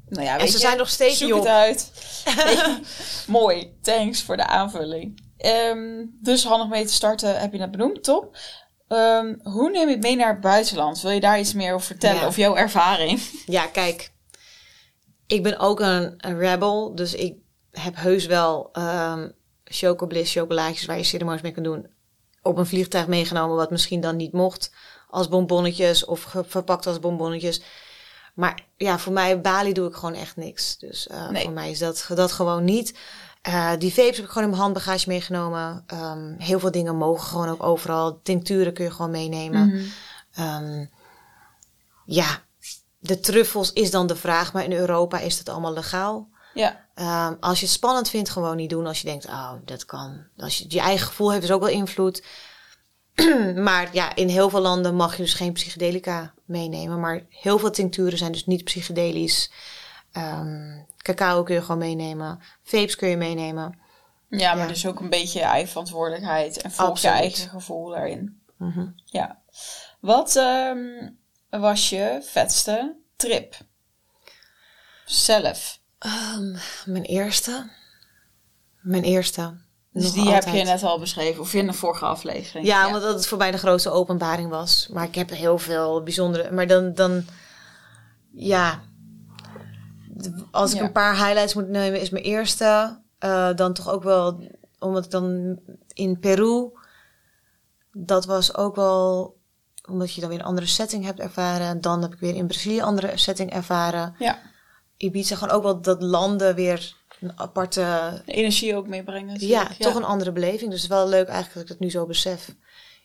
Nou 0.09 0.25
ja, 0.25 0.37
En 0.37 0.47
ze 0.47 0.53
je, 0.53 0.59
zijn 0.59 0.77
nog 0.77 0.89
steeds 0.89 1.17
zoek 1.17 1.35
het 1.35 1.45
uit. 1.45 1.91
Mooi, 3.27 3.73
thanks 3.81 4.21
voor 4.21 4.37
de 4.37 4.47
aanvulling. 4.47 5.21
Ehm, 5.43 6.05
dus 6.21 6.43
handig 6.45 6.67
mee 6.67 6.85
te 6.85 6.93
starten 6.93 7.39
heb 7.39 7.51
je 7.51 7.57
net 7.57 7.71
benoemd, 7.71 8.03
top. 8.03 8.37
Ehm, 8.87 9.35
hoe 9.43 9.69
neem 9.69 9.87
je 9.87 9.93
het 9.93 10.03
mee 10.03 10.15
naar 10.15 10.31
het 10.31 10.41
buitenland? 10.41 11.01
Wil 11.01 11.11
je 11.11 11.19
daar 11.19 11.39
iets 11.39 11.53
meer 11.53 11.73
over 11.73 11.85
vertellen? 11.85 12.21
Ja. 12.21 12.27
Of 12.27 12.35
jouw 12.35 12.55
ervaring? 12.55 13.21
Ja, 13.45 13.67
kijk. 13.67 14.11
Ik 15.27 15.43
ben 15.43 15.59
ook 15.59 15.79
een, 15.79 16.13
een 16.17 16.37
rebel. 16.37 16.95
Dus 16.95 17.13
ik 17.13 17.35
heb 17.71 17.95
heus 17.95 18.25
wel 18.25 18.69
ehm 18.71 19.29
chocobliss, 19.63 20.33
chocolaatjes 20.33 20.85
waar 20.85 20.97
je 20.97 21.03
ceremonies 21.03 21.41
mee 21.41 21.51
kan 21.51 21.63
doen. 21.63 21.87
Op 22.41 22.57
een 22.57 22.65
vliegtuig 22.65 23.07
meegenomen, 23.07 23.55
wat 23.55 23.71
misschien 23.71 24.01
dan 24.01 24.15
niet 24.15 24.33
mocht. 24.33 24.71
Als 25.09 25.27
bonbonnetjes 25.27 26.05
of 26.05 26.35
verpakt 26.47 26.87
als 26.87 26.99
bonbonnetjes. 26.99 27.61
Maar 28.33 28.65
ja, 28.77 28.99
voor 28.99 29.13
mij, 29.13 29.41
Bali 29.41 29.73
doe 29.73 29.87
ik 29.87 29.95
gewoon 29.95 30.13
echt 30.13 30.35
niks. 30.35 30.77
Dus 30.77 31.07
eh, 31.07 31.29
Nee. 31.29 31.43
voor 31.43 31.51
mij 31.53 31.71
is 31.71 31.79
dat, 31.79 32.09
dat 32.15 32.31
gewoon 32.31 32.63
niet. 32.63 32.93
Eh, 33.43 33.71
die 33.77 33.93
vapes 33.93 34.15
heb 34.15 34.25
ik 34.25 34.31
gewoon 34.31 34.43
in 34.43 34.49
mijn 34.49 34.61
handbagage 34.61 35.09
meegenomen. 35.09 35.83
Ehm, 35.87 36.33
heel 36.37 36.59
veel 36.59 36.71
dingen 36.71 36.95
mogen 36.95 37.27
gewoon 37.27 37.49
ook 37.49 37.63
overal. 37.63 38.19
Tincturen 38.21 38.73
kun 38.73 38.83
je 38.83 38.91
gewoon 38.91 39.11
meenemen. 39.11 39.67
Mhm. 39.67 39.83
Ehm, 40.33 40.85
ja, 42.05 42.41
de 42.99 43.19
truffels 43.19 43.73
is 43.73 43.91
dan 43.91 44.07
de 44.07 44.15
vraag, 44.15 44.53
maar 44.53 44.63
in 44.63 44.73
Europa 44.73 45.19
is 45.19 45.37
het 45.37 45.49
allemaal 45.49 45.73
legaal. 45.73 46.29
Ja, 46.53 46.83
Ehm, 46.93 47.33
als 47.39 47.59
je 47.59 47.65
het 47.65 47.75
spannend 47.75 48.09
vindt, 48.09 48.29
gewoon 48.29 48.55
niet 48.55 48.69
doen. 48.69 48.87
Als 48.87 49.01
je 49.01 49.07
denkt, 49.07 49.25
oh, 49.25 49.53
dat 49.65 49.85
kan. 49.85 50.23
Als 50.37 50.57
je 50.57 50.65
je 50.67 50.79
eigen 50.79 51.07
gevoel 51.07 51.31
heeft, 51.31 51.43
is 51.43 51.51
ook 51.51 51.61
wel 51.61 51.69
invloed. 51.69 52.23
maar 53.55 53.89
ja, 53.91 54.15
in 54.15 54.27
heel 54.27 54.49
veel 54.49 54.59
landen 54.59 54.95
mag 54.95 55.17
je 55.17 55.23
dus 55.23 55.33
geen 55.33 55.53
psychedelica 55.53 56.33
meenemen. 56.45 56.99
Maar 56.99 57.25
heel 57.29 57.59
veel 57.59 57.71
tincturen 57.71 58.17
zijn 58.17 58.31
dus 58.31 58.45
niet 58.45 58.63
psychedelisch. 58.63 59.51
Ehm, 60.13 60.83
cacao 60.97 61.43
kun 61.43 61.55
je 61.55 61.61
gewoon 61.61 61.77
meenemen. 61.77 62.39
Vapes 62.63 62.95
kun 62.95 63.09
je 63.09 63.17
meenemen. 63.17 63.79
ja 64.29 64.53
maar 64.53 64.63
Ja. 64.63 64.67
dus 64.67 64.87
ook 64.87 64.99
een 64.99 65.09
beetje 65.09 65.39
je 65.39 65.45
eigen 65.45 65.69
verantwoordelijkheid. 65.69 66.61
En 66.61 66.71
volg 66.71 66.99
je 66.99 67.07
eigen 67.07 67.49
gevoel 67.49 67.89
daarin. 67.89 68.41
Mhm. 68.57 68.87
Ja. 69.05 69.41
Wat 69.99 70.35
ehm, 70.35 71.09
was 71.49 71.89
je 71.89 72.19
vetste 72.23 72.95
trip? 73.15 73.55
Zelf. 75.05 75.79
Ehm, 75.99 76.55
mijn 76.85 77.03
eerste. 77.03 77.69
Mijn 78.81 79.03
eerste. 79.03 79.61
Dus 79.91 80.03
Nog 80.03 80.13
die 80.13 80.33
heb 80.33 80.43
je 80.43 80.63
net 80.63 80.83
al 80.83 80.99
beschreven. 80.99 81.41
Of 81.41 81.53
in 81.53 81.67
de 81.67 81.73
vorige 81.73 82.05
aflevering. 82.05 82.65
Ja, 82.67 82.87
omdat 82.87 83.01
dat 83.01 83.13
het 83.13 83.27
voor 83.27 83.37
mij 83.37 83.51
de 83.51 83.57
grootste 83.57 83.89
openbaring 83.89 84.49
was. 84.49 84.87
Maar 84.91 85.03
ik 85.03 85.15
heb 85.15 85.29
heel 85.29 85.57
veel 85.57 86.03
bijzondere. 86.03 86.51
Maar 86.51 86.67
dan, 86.67 86.93
dan 86.93 87.25
ja. 88.31 88.81
Als 90.51 90.71
ik 90.71 90.77
Ja. 90.77 90.83
een 90.83 90.91
paar 90.91 91.15
highlights 91.15 91.53
moet 91.53 91.67
nemen, 91.67 92.01
is 92.01 92.09
mijn 92.09 92.23
eerste. 92.23 93.01
eh, 93.19 93.55
dan 93.55 93.73
toch 93.73 93.89
ook 93.89 94.03
wel, 94.03 94.43
omdat 94.79 95.05
ik 95.05 95.11
dan 95.11 95.59
in 95.93 96.19
Peru. 96.19 96.69
Dat 97.91 98.25
was 98.25 98.55
ook 98.55 98.75
wel, 98.75 99.37
omdat 99.89 100.13
je 100.13 100.21
dan 100.21 100.29
weer 100.29 100.39
een 100.39 100.45
andere 100.45 100.67
setting 100.67 101.05
hebt 101.05 101.19
ervaren. 101.19 101.81
Dan 101.81 102.01
heb 102.01 102.13
ik 102.13 102.19
weer 102.19 102.35
in 102.35 102.47
Brazilië 102.47 102.77
een 102.77 102.83
andere 102.83 103.17
setting 103.17 103.51
ervaren. 103.53 104.15
Ja. 104.19 104.39
Ibiza 104.97 105.35
gewoon 105.35 105.55
ook 105.55 105.63
wel 105.63 105.81
dat 105.81 106.01
landen 106.01 106.55
weer 106.55 106.95
een 107.19 107.39
aparte. 107.39 108.21
De 108.25 108.31
energie 108.33 108.75
ook 108.75 108.87
meebrengen. 108.87 109.47
Ja, 109.47 109.67
toch 109.79 109.95
een 109.95 110.03
andere 110.03 110.31
beleving. 110.31 110.71
Dus 110.71 110.81
het 110.81 110.91
is 110.91 110.97
wel 110.97 111.07
leuk 111.07 111.27
eigenlijk 111.27 111.53
dat 111.53 111.63
ik 111.63 111.69
het 111.69 111.79
nu 111.79 111.89
zo 111.89 112.05
besef. 112.05 112.55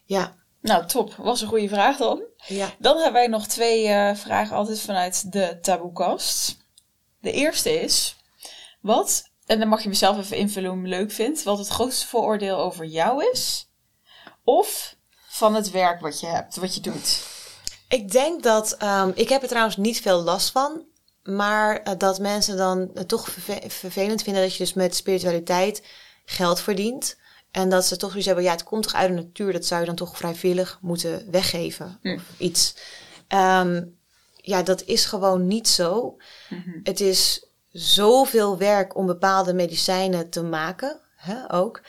Ja, 0.05 0.35
Nou, 0.61 0.87
top. 0.87 1.15
Was 1.15 1.41
een 1.41 1.49
goede 1.49 1.69
vraag 1.69 1.97
dan. 1.97 2.23
ja. 2.47 2.69
Dan 2.79 2.95
hebben 2.97 3.13
wij 3.13 3.27
nog 3.27 3.47
twee 3.47 3.89
eh, 3.89 4.15
vragen 4.15 4.57
altijd 4.57 4.81
vanuit 4.81 5.33
de 5.33 5.59
taboekast. 5.61 6.57
De 7.21 7.33
eerste 7.33 7.81
is, 7.81 8.17
wat, 8.81 9.31
en 9.47 9.59
dan 9.59 9.69
mag 9.69 9.83
je 9.83 9.89
mezelf 9.89 10.19
even 10.19 10.37
invullen 10.37 10.71
hoe 10.71 10.81
je 10.81 10.89
leuk 10.89 11.11
vindt, 11.11 11.43
wat 11.43 11.59
het 11.59 11.69
grootste 11.69 12.07
vooroordeel 12.07 12.57
over 12.57 12.85
jou 12.85 13.31
is, 13.33 13.69
of 14.45 14.97
van 15.29 15.55
het 15.55 15.71
werk 15.71 16.01
wat 16.01 16.21
je 16.21 16.27
hebt, 16.27 16.57
wat 16.57 16.75
je 16.75 16.81
doet. 16.81 17.27
Ik 17.89 18.11
denk 18.11 18.43
dat, 18.43 18.77
ehm, 18.77 19.11
ik 19.15 19.29
heb 19.29 19.43
er 19.43 19.49
trouwens 19.49 19.77
niet 19.77 20.01
veel 20.01 20.23
last 20.23 20.51
van. 20.51 20.87
Maar 21.23 21.83
eh, 21.83 21.95
dat 21.99 22.19
mensen 22.19 22.57
dan 22.57 22.93
toch 23.07 23.29
verve- 23.29 23.71
vervelend 23.71 24.23
vinden 24.23 24.43
dat 24.43 24.53
je 24.53 24.59
dus 24.59 24.73
met 24.73 24.97
spiritualiteit 24.97 25.83
geld 26.25 26.61
verdient. 26.61 27.17
En 27.51 27.69
dat 27.69 27.85
ze 27.85 27.97
toch 27.97 28.09
zoiets 28.09 28.27
hebben, 28.27 28.45
ja, 28.45 28.51
het 28.51 28.63
komt 28.63 28.83
toch 28.83 28.95
uit 28.95 29.09
de 29.09 29.15
natuur. 29.15 29.53
Dat 29.53 29.65
zou 29.65 29.81
je 29.81 29.87
dan 29.87 29.95
toch 29.95 30.17
vrijwillig 30.17 30.79
moeten 30.81 31.31
weggeven. 31.31 31.99
Hm. 32.03 32.15
Of 32.15 32.23
iets. 32.39 32.75
Ehm, 33.29 33.85
ja, 34.49 34.63
dat 34.63 34.83
is 34.85 35.05
gewoon 35.05 35.47
niet 35.47 35.69
zo. 35.69 36.17
Het 36.83 37.01
is 37.01 37.47
zoveel 37.69 38.59
werk 38.59 38.97
om 38.97 39.07
bepaalde 39.07 39.55
medicijnen 39.55 40.31
te 40.31 40.43
maken. 40.43 41.01
Hè, 41.17 41.53
ook. 41.53 41.81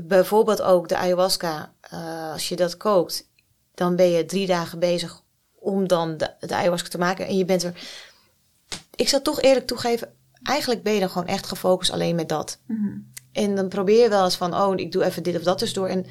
Bijvoorbeeld 0.00 0.62
ook 0.62 0.88
de 0.88 0.96
ayahuasca. 0.96 1.72
eh, 1.80 2.32
als 2.32 2.48
je 2.48 2.56
dat 2.56 2.76
kookt, 2.76 3.28
dan 3.74 3.96
ben 3.96 4.10
je 4.10 4.24
drie 4.24 4.46
dagen 4.46 4.78
bezig 4.78 5.22
om 5.54 5.88
dan 5.88 6.16
de, 6.16 6.34
de 6.38 6.54
ayahuasca 6.54 6.88
te 6.88 6.98
maken. 6.98 7.26
En 7.26 7.36
je 7.36 7.44
bent 7.44 7.62
er... 7.62 7.74
Ik 8.94 9.08
zal 9.08 9.22
toch 9.22 9.40
eerlijk 9.40 9.66
toegeven, 9.66 10.14
eigenlijk 10.42 10.82
ben 10.82 10.92
je 10.92 11.00
dan 11.00 11.10
gewoon 11.10 11.28
echt 11.28 11.46
gefocust 11.46 11.90
alleen 11.90 12.14
met 12.14 12.28
dat. 12.28 12.60
En 13.32 13.54
dan 13.54 13.68
probeer 13.68 14.02
je 14.02 14.08
wel 14.08 14.24
eens 14.24 14.36
van, 14.36 14.54
oh, 14.54 14.72
ik 14.76 14.92
doe 14.92 15.04
even 15.04 15.22
dit 15.22 15.36
of 15.36 15.42
dat 15.42 15.58
dus 15.58 15.72
door. 15.72 15.88
En 15.88 16.06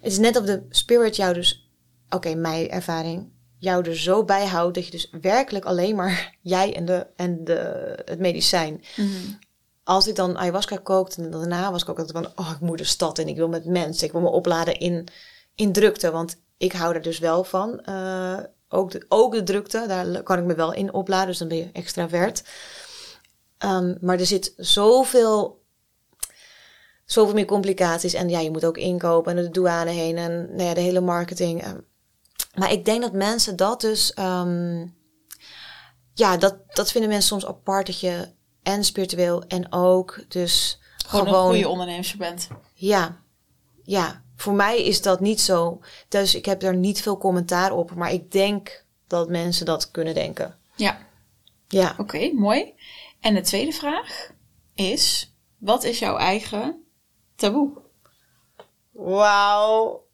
het 0.00 0.12
is 0.12 0.18
net 0.18 0.36
of 0.36 0.44
de 0.44 0.66
spirit 0.70 1.16
jou 1.16 1.34
dus, 1.34 1.70
oké, 2.08 2.34
mijn 2.34 2.70
ervaring, 2.70 3.28
jou 3.58 3.88
er 3.88 3.96
zo 3.96 4.24
bijhoudt 4.24 4.74
dat 4.74 4.84
je 4.84 4.90
dus 4.90 5.10
werkelijk 5.20 5.64
alleen 5.64 5.96
maar 5.96 6.34
jij 6.40 6.76
en, 6.76 6.84
de, 6.84 7.06
en 7.16 7.44
de, 7.44 7.92
het 8.04 8.18
medicijn. 8.18 8.84
Als 9.84 10.06
ik 10.06 10.14
dan 10.14 10.38
ayahuasca 10.38 10.76
kookte 10.76 11.22
en 11.22 11.30
daarna 11.30 11.70
was 11.72 11.82
ik 11.82 11.88
ook 11.88 11.98
altijd 11.98 12.24
van, 12.24 12.32
oh, 12.46 12.50
ik 12.50 12.60
moet 12.60 12.78
de 12.78 12.84
stad 12.84 13.18
in, 13.18 13.28
ik 13.28 13.36
wil 13.36 13.48
met 13.48 13.64
mensen, 13.64 14.06
ik 14.06 14.12
wil 14.12 14.20
me 14.20 14.28
opladen 14.28 14.78
in, 14.78 15.08
in 15.54 15.72
drukte. 15.72 16.10
Want 16.10 16.36
ik 16.56 16.72
hou 16.72 16.94
er 16.94 17.02
dus 17.02 17.18
wel 17.18 17.44
van. 17.44 17.80
eh, 17.80 18.38
ook, 18.68 18.90
de, 18.90 19.04
ook 19.08 19.32
de 19.32 19.42
drukte, 19.42 19.84
daar 19.86 20.22
kan 20.22 20.38
ik 20.38 20.44
me 20.44 20.54
wel 20.54 20.72
in 20.72 20.92
opladen, 20.92 21.26
dus 21.26 21.38
dan 21.38 21.48
ben 21.48 21.56
je 21.56 21.70
extravert. 21.72 22.42
Ehm, 23.58 23.94
maar 24.00 24.18
er 24.18 24.26
zit 24.26 24.52
zoveel, 24.56 25.62
zoveel 27.04 27.34
meer 27.34 27.44
complicaties. 27.44 28.14
En 28.14 28.28
ja, 28.28 28.40
je 28.40 28.50
moet 28.50 28.64
ook 28.64 28.76
inkopen 28.76 29.36
en 29.36 29.42
de 29.44 29.50
douane 29.50 29.90
heen 29.90 30.16
en 30.16 30.46
nou 30.48 30.62
ja, 30.62 30.74
de 30.74 30.80
hele 30.80 31.00
marketing. 31.00 31.62
Ehm, 31.62 31.78
Maar 32.58 32.72
ik 32.72 32.84
denk 32.84 33.02
dat 33.02 33.12
mensen 33.12 33.56
dat 33.56 33.80
dus... 33.80 34.12
ehm, 34.14 34.86
ja, 36.14 36.36
dat, 36.36 36.56
dat 36.74 36.90
vinden 36.90 37.10
mensen 37.10 37.28
soms 37.28 37.46
apart 37.46 37.86
dat 37.86 38.00
je 38.00 38.28
en 38.62 38.84
spiritueel 38.84 39.42
en 39.46 39.72
ook 39.72 40.24
dus 40.28 40.80
Gewoon, 41.06 41.26
gewoon... 41.26 41.44
een 41.44 41.50
goede 41.52 41.68
ondernemer 41.68 42.14
bent. 42.18 42.48
Ja, 42.74 43.16
ja. 43.82 44.22
Voor 44.36 44.52
mij 44.52 44.84
is 44.84 45.02
dat 45.02 45.20
niet 45.20 45.40
zo. 45.40 45.80
Dus 46.08 46.34
ik 46.34 46.44
heb 46.44 46.60
daar 46.60 46.76
niet 46.76 47.02
veel 47.02 47.18
commentaar 47.18 47.72
op. 47.72 47.94
Maar 47.94 48.12
ik 48.12 48.32
denk 48.32 48.84
dat 49.06 49.28
mensen 49.28 49.66
dat 49.66 49.90
kunnen 49.90 50.14
denken. 50.14 50.56
Ja, 50.74 50.98
Ja. 51.68 51.94
oké, 51.98 52.30
mooi. 52.34 52.74
En 53.20 53.34
de 53.34 53.40
tweede 53.40 53.72
vraag 53.72 54.30
is: 54.74 55.32
wat 55.58 55.84
is 55.84 55.98
jouw 55.98 56.16
eigen 56.16 56.84
taboe? 57.36 57.70
Wauw. 58.92 60.04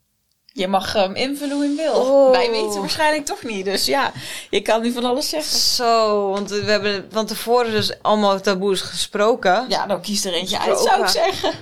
Je 0.57 0.69
mag 0.69 0.93
hem 0.93 1.15
invullen 1.15 1.57
hoe 1.57 1.65
je 1.65 1.75
wil. 1.75 1.95
Oh. 1.95 2.31
Wij 2.31 2.51
weten 2.51 2.81
waarschijnlijk 2.81 3.25
toch 3.25 3.43
niet. 3.43 3.65
Dus 3.65 3.87
ja, 3.87 4.13
je 4.51 4.61
kan 4.61 4.83
nu 4.83 4.93
van 4.93 5.05
alles 5.05 5.29
zeggen. 5.29 5.59
Zo, 5.59 6.29
want 6.31 6.51
we 6.51 6.71
hebben 6.71 7.07
van 7.11 7.27
tevoren 7.27 7.71
dus 7.71 8.03
allemaal 8.03 8.41
taboes 8.41 8.81
gesproken. 8.81 9.65
Ja, 9.69 9.87
dan 9.87 10.01
kies 10.01 10.25
er 10.25 10.33
eentje 10.33 10.59
uit, 10.59 10.79
zou 10.79 11.03
ik 11.03 11.09
zeggen. 11.09 11.53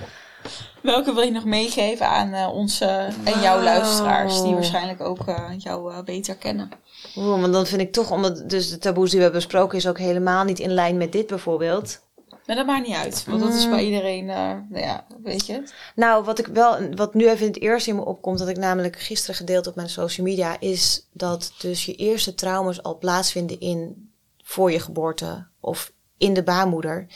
Welke 0.81 1.13
wil 1.13 1.23
je 1.23 1.31
nog 1.31 1.45
meegeven 1.45 2.07
aan 2.07 2.33
eh, 2.33 2.53
onze 2.53 2.85
en 3.23 3.41
jouw 3.41 3.61
luisteraars, 3.61 4.41
die 4.41 4.53
waarschijnlijk 4.53 5.01
ook 5.01 5.27
eh, 5.27 5.49
jou 5.57 5.93
eh, 5.93 5.99
beter 6.03 6.35
kennen? 6.35 6.71
Oeh, 7.15 7.41
want 7.41 7.53
dan 7.53 7.65
vind 7.65 7.81
ik 7.81 7.91
toch, 7.91 8.11
omdat 8.11 8.49
dus 8.49 8.69
de 8.69 8.77
taboes 8.77 9.09
die 9.09 9.17
we 9.17 9.23
hebben 9.23 9.41
besproken, 9.41 9.77
is 9.77 9.87
ook 9.87 9.97
helemaal 9.97 10.43
niet 10.43 10.59
in 10.59 10.73
lijn 10.73 10.97
met 10.97 11.11
dit 11.11 11.27
bijvoorbeeld. 11.27 11.99
Maar 12.45 12.55
dat 12.55 12.65
maakt 12.65 12.87
niet 12.87 12.95
uit, 12.95 13.23
want 13.27 13.41
dat 13.41 13.53
is 13.53 13.63
Mm. 13.65 13.71
bij 13.71 13.85
iedereen, 13.85 14.29
eh, 14.29 14.35
nou 14.69 14.83
ja, 14.83 15.05
weet 15.23 15.45
je. 15.45 15.63
Nou, 15.95 16.23
wat 16.23 16.39
ik 16.39 16.47
wel, 16.47 16.95
wat 16.95 17.13
nu 17.13 17.29
even 17.29 17.45
in 17.45 17.51
het 17.53 17.61
eerste 17.61 17.89
in 17.89 17.95
me 17.95 18.05
opkomt, 18.05 18.39
dat 18.39 18.47
ik 18.47 18.57
namelijk 18.57 18.99
gisteren 18.99 19.35
gedeeld 19.35 19.67
op 19.67 19.75
mijn 19.75 19.89
social 19.89 20.25
media, 20.27 20.59
is 20.59 21.07
dat 21.11 21.53
dus 21.59 21.85
je 21.85 21.95
eerste 21.95 22.35
trauma's 22.35 22.83
al 22.83 22.97
plaatsvinden 22.97 23.59
in 23.59 24.11
voor 24.43 24.71
je 24.71 24.79
geboorte 24.79 25.47
of 25.59 25.91
in 26.17 26.33
de 26.33 26.43
baarmoeder. 26.43 27.07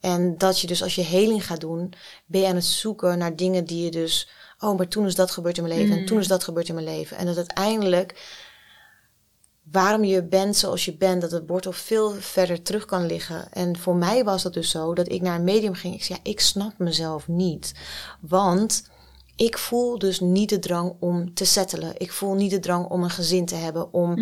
En 0.00 0.38
dat 0.38 0.60
je 0.60 0.66
dus 0.66 0.82
als 0.82 0.94
je 0.94 1.02
heling 1.02 1.46
gaat 1.46 1.60
doen, 1.60 1.92
ben 2.26 2.40
je 2.40 2.46
aan 2.46 2.54
het 2.54 2.64
zoeken 2.64 3.18
naar 3.18 3.36
dingen 3.36 3.64
die 3.64 3.84
je 3.84 3.90
dus, 3.90 4.28
oh, 4.60 4.76
maar 4.76 4.88
toen 4.88 5.06
is 5.06 5.14
dat 5.14 5.30
gebeurd 5.30 5.56
in 5.58 5.62
mijn 5.64 5.78
leven 5.78 5.98
en 5.98 6.06
toen 6.06 6.18
is 6.18 6.28
dat 6.28 6.44
gebeurd 6.44 6.68
in 6.68 6.74
mijn 6.74 6.86
leven. 6.86 7.16
En 7.16 7.26
dat 7.26 7.36
uiteindelijk, 7.36 8.38
waarom 9.70 10.04
je 10.04 10.24
bent 10.24 10.56
zoals 10.56 10.84
je 10.84 10.96
bent, 10.96 11.20
dat 11.20 11.30
het 11.30 11.48
wortel 11.48 11.72
veel 11.72 12.10
verder 12.12 12.62
terug 12.62 12.84
kan 12.84 13.06
liggen. 13.06 13.52
En 13.52 13.78
voor 13.78 13.96
mij 13.96 14.24
was 14.24 14.42
dat 14.42 14.54
dus 14.54 14.70
zo, 14.70 14.94
dat 14.94 15.12
ik 15.12 15.20
naar 15.22 15.38
een 15.38 15.44
medium 15.44 15.74
ging. 15.74 15.94
Ik 15.94 16.04
zei, 16.04 16.18
ja, 16.22 16.30
ik 16.30 16.40
snap 16.40 16.78
mezelf 16.78 17.28
niet. 17.28 17.74
Want 18.20 18.88
ik 19.36 19.58
voel 19.58 19.98
dus 19.98 20.20
niet 20.20 20.48
de 20.48 20.58
drang 20.58 20.96
om 21.00 21.34
te 21.34 21.44
settelen. 21.44 21.92
Ik 21.98 22.12
voel 22.12 22.34
niet 22.34 22.50
de 22.50 22.58
drang 22.58 22.86
om 22.86 23.02
een 23.02 23.10
gezin 23.10 23.46
te 23.46 23.54
hebben. 23.54 23.92
Om... 23.92 24.18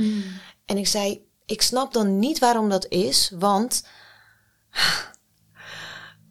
En 0.64 0.78
ik 0.78 0.86
zei, 0.86 1.26
ik 1.46 1.62
snap 1.62 1.92
dan 1.92 2.18
niet 2.18 2.38
waarom 2.38 2.68
dat 2.68 2.86
is, 2.88 3.32
want... 3.38 3.82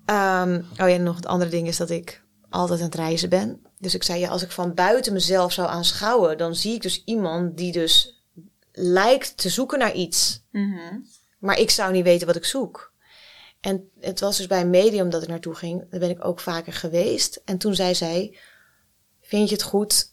Ehm, 0.05 0.61
oh 0.81 0.89
ja, 0.89 0.97
nog 0.97 1.15
het 1.15 1.25
andere 1.25 1.51
ding 1.51 1.67
is 1.67 1.77
dat 1.77 1.89
ik 1.89 2.23
altijd 2.49 2.79
aan 2.79 2.85
het 2.85 2.95
reizen 2.95 3.29
ben. 3.29 3.61
Dus 3.77 3.95
ik 3.95 4.03
zei, 4.03 4.19
ja, 4.19 4.29
als 4.29 4.43
ik 4.43 4.51
van 4.51 4.73
buiten 4.73 5.13
mezelf 5.13 5.51
zou 5.53 5.69
aanschouwen, 5.69 6.37
dan 6.37 6.55
zie 6.55 6.73
ik 6.73 6.81
dus 6.81 7.03
iemand 7.05 7.57
die 7.57 7.71
dus 7.71 8.16
lijkt 8.77 9.37
te 9.37 9.49
zoeken 9.49 9.79
naar 9.79 9.93
iets. 9.93 10.43
Mhm. 10.51 10.99
Maar 11.39 11.59
ik 11.59 11.69
zou 11.69 11.91
niet 11.91 12.03
weten 12.03 12.27
wat 12.27 12.35
ik 12.35 12.45
zoek. 12.45 12.93
En 13.59 13.89
het 13.99 14.19
was 14.19 14.37
dus 14.37 14.47
bij 14.47 14.61
een 14.61 14.69
medium 14.69 15.09
dat 15.09 15.21
ik 15.21 15.27
naartoe 15.27 15.55
ging. 15.55 15.89
Daar 15.89 15.99
ben 15.99 16.09
ik 16.09 16.25
ook 16.25 16.39
vaker 16.39 16.73
geweest. 16.73 17.41
En 17.45 17.57
toen 17.57 17.75
zei 17.75 17.95
zij, 17.95 18.37
vind 19.21 19.49
je 19.49 19.55
het 19.55 19.63
goed 19.63 20.11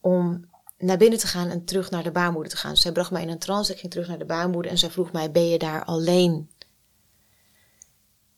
om 0.00 0.50
naar 0.78 0.96
binnen 0.96 1.18
te 1.18 1.26
gaan 1.26 1.50
en 1.50 1.64
terug 1.64 1.90
naar 1.90 2.02
de 2.02 2.10
baarmoeder 2.10 2.52
te 2.52 2.58
gaan? 2.58 2.70
Dus 2.70 2.80
zij 2.80 2.92
bracht 2.92 3.10
mij 3.10 3.22
in 3.22 3.28
een 3.28 3.38
trance. 3.38 3.72
Ik 3.72 3.78
ging 3.78 3.92
terug 3.92 4.08
naar 4.08 4.18
de 4.18 4.24
baarmoeder 4.24 4.70
en 4.70 4.78
zij 4.78 4.90
vroeg 4.90 5.12
mij, 5.12 5.30
ben 5.30 5.48
je 5.48 5.58
daar 5.58 5.84
alleen? 5.84 6.50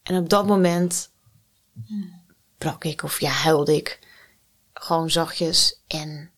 En 0.03 0.18
op 0.18 0.29
dat 0.29 0.46
moment 0.46 1.11
brak 2.59 2.85
ik 2.85 3.03
of 3.03 3.20
ja, 3.20 3.31
huilde 3.31 3.77
ik 3.77 3.98
gewoon 4.72 5.11
zachtjes 5.11 5.83
en 5.87 6.31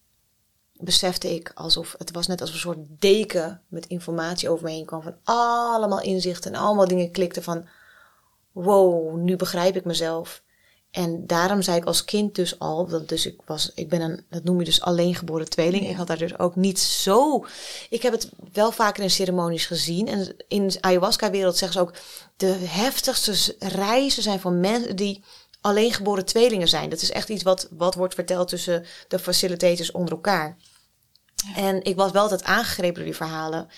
besefte 0.78 1.34
ik 1.34 1.52
alsof 1.54 1.94
het 1.98 2.10
was 2.10 2.26
net 2.26 2.40
als 2.40 2.52
een 2.52 2.58
soort 2.58 2.78
deken 2.88 3.62
met 3.68 3.86
informatie 3.86 4.48
over 4.48 4.64
me 4.64 4.70
heen 4.70 4.84
kwam 4.84 5.02
van 5.02 5.16
allemaal 5.24 6.00
inzichten 6.00 6.54
en 6.54 6.60
allemaal 6.60 6.88
dingen 6.88 7.10
klikten 7.10 7.42
van 7.42 7.68
wow, 8.52 9.16
nu 9.16 9.36
begrijp 9.36 9.76
ik 9.76 9.84
mezelf. 9.84 10.42
En 10.90 11.26
daarom 11.26 11.62
zei 11.62 11.76
ik 11.76 11.84
als 11.84 12.04
kind 12.04 12.34
dus 12.34 12.58
al, 12.58 12.86
dat 12.86 13.08
dus 13.08 13.26
ik 13.26 13.40
was, 13.44 13.72
ik 13.74 13.88
ben 13.88 14.00
een, 14.00 14.24
dat 14.30 14.44
noem 14.44 14.58
je 14.58 14.64
dus 14.64 14.80
alleen 14.80 15.14
geboren 15.14 15.48
tweeling. 15.48 15.88
Ik 15.88 15.96
had 15.96 16.06
daar 16.06 16.18
dus 16.18 16.38
ook 16.38 16.56
niet 16.56 16.78
zo. 16.78 17.46
Ik 17.90 18.02
heb 18.02 18.12
het 18.12 18.30
wel 18.52 18.72
vaker 18.72 19.02
in 19.02 19.10
ceremonies 19.10 19.66
gezien. 19.66 20.08
En 20.08 20.36
in 20.48 20.68
de 20.68 20.78
ayahuasca-wereld 20.80 21.56
zeggen 21.56 21.80
ze 21.80 21.86
ook, 21.86 21.96
de 22.36 22.64
heftigste 22.66 23.56
reizen 23.58 24.22
zijn 24.22 24.40
van 24.40 24.60
mensen 24.60 24.96
die 24.96 25.24
alleen 25.66 25.92
geboren 25.92 26.24
tweelingen 26.24 26.68
zijn. 26.68 26.90
Dat 26.90 27.02
is 27.02 27.10
echt 27.10 27.28
iets 27.28 27.42
wat, 27.42 27.68
wat 27.70 27.94
wordt 27.94 28.14
verteld 28.14 28.48
tussen 28.48 28.84
de 29.08 29.18
facilitators 29.18 29.90
onder 29.90 30.12
elkaar. 30.12 30.56
En 31.54 31.84
ik 31.84 31.96
was 31.96 32.10
wel 32.10 32.22
altijd 32.22 32.44
aangegrepen 32.44 32.94
door 32.94 33.04
die 33.04 33.16
verhalen. 33.16 33.68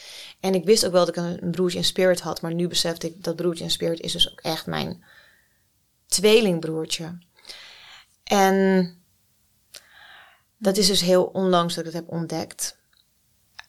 En 0.41 0.55
ik 0.55 0.65
wist 0.65 0.87
ook 0.87 0.93
wel 0.93 1.07
dat 1.07 1.17
ik 1.17 1.23
een, 1.23 1.43
een 1.43 1.51
broertje 1.51 1.79
in 1.79 1.85
spirit 1.85 2.21
had. 2.21 2.43
Maar 2.43 2.55
nu 2.55 2.69
besefte 2.69 3.07
ik 3.07 3.25
dat 3.25 3.37
broertje 3.37 3.65
in 3.65 3.71
spirit 3.71 4.01
is 4.01 4.13
dus 4.13 4.31
ook 4.31 4.41
echt 4.41 4.67
mijn 4.67 5.05
tweelingbroertje. 6.07 7.19
En 8.25 8.97
dat 10.59 10.77
is 10.77 10.87
dus 10.87 11.01
heel 11.01 11.25
onlangs 11.25 11.75
dat 11.75 11.87
ik 11.87 11.93
het 11.93 12.01
heb 12.01 12.13
ontdekt. 12.13 12.79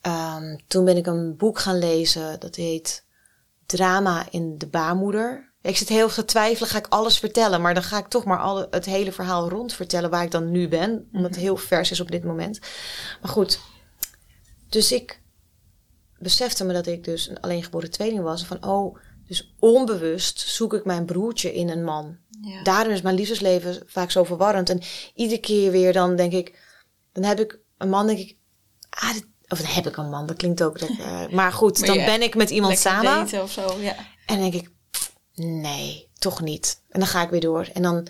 Ehm, 0.02 0.58
toen 0.68 0.86
ben 0.86 0.98
ik 0.98 1.08
een 1.08 1.38
boek 1.38 1.60
gaan 1.60 1.80
lezen. 1.80 2.40
Dat 2.40 2.56
heet 2.56 3.06
Drama 3.66 4.28
in 4.32 4.58
de 4.58 4.68
baarmoeder. 4.68 5.49
Ik 5.62 5.78
zit 5.78 5.90
heel 5.90 6.10
te 6.10 6.26
twijfelen, 6.26 6.70
ga 6.70 6.78
ik 6.78 6.88
alles 6.88 7.20
vertellen? 7.20 7.62
Maar 7.62 7.74
dan 7.74 7.84
ga 7.84 7.98
ik 7.98 8.08
toch 8.08 8.26
maar 8.26 8.40
alle, 8.40 8.68
het 8.72 8.86
hele 8.86 9.12
verhaal 9.12 9.50
rond 9.50 9.74
vertellen 9.74 10.10
waar 10.10 10.24
ik 10.24 10.32
dan 10.32 10.52
nu 10.52 10.68
ben. 10.68 11.10
Omdat 11.14 11.30
het 11.32 11.40
heel 11.40 11.58
vers 11.58 11.92
is 11.92 12.00
op 12.00 12.12
dit 12.12 12.24
moment. 12.24 12.60
Maar 13.22 13.32
goed, 13.32 13.60
dus 14.70 14.92
ik 14.92 15.22
besefte 16.18 16.64
me 16.64 16.74
dat 16.74 16.88
ik 16.88 17.04
dus 17.04 17.30
een 17.30 17.40
alleengeboren 17.40 17.92
tweeling 17.92 18.22
was. 18.24 18.46
Van, 18.46 18.66
oh, 18.66 18.98
dus 19.28 19.54
onbewust 19.60 20.40
zoek 20.40 20.74
ik 20.74 20.86
mijn 20.86 21.06
broertje 21.06 21.54
in 21.54 21.70
een 21.70 21.84
man. 21.84 22.18
Ja. 22.42 22.64
Daarom 22.64 22.94
is 22.94 23.02
mijn 23.02 23.16
liefdesleven 23.16 23.84
vaak 23.86 24.12
zo 24.12 24.24
verwarrend. 24.24 24.70
En 24.70 24.82
iedere 25.16 25.40
keer 25.40 25.72
weer 25.72 25.94
dan 25.94 26.16
denk 26.16 26.34
ik... 26.34 26.60
Dan 27.14 27.24
heb 27.24 27.40
ik 27.40 27.60
een 27.78 27.90
man, 27.90 28.08
denk 28.08 28.20
ik... 28.20 28.38
Ah, 28.90 29.14
dit- 29.14 29.28
of 29.48 29.58
dan 29.62 29.72
heb 29.72 29.88
ik 29.88 29.98
een 29.98 30.10
man, 30.10 30.26
dat 30.26 30.38
klinkt 30.38 30.64
ook... 30.64 30.80
Dat, 30.80 30.90
maar 31.32 31.52
goed, 31.52 31.80
Maar 31.80 31.88
dan 31.88 32.06
ben 32.06 32.22
ik 32.22 32.36
met 32.36 32.50
iemand 32.50 32.78
samen. 32.78 33.42
of 33.42 33.52
zo, 33.52 33.80
ja. 33.80 33.96
En 34.26 34.40
denk 34.40 34.54
ik, 34.54 34.70
nee, 35.40 36.10
toch 36.18 36.42
niet. 36.42 36.82
En 36.90 37.00
dan 37.00 37.10
ga 37.10 37.22
ik 37.22 37.30
weer 37.30 37.42
door. 37.42 37.70
En 37.74 37.82
dan, 37.82 38.08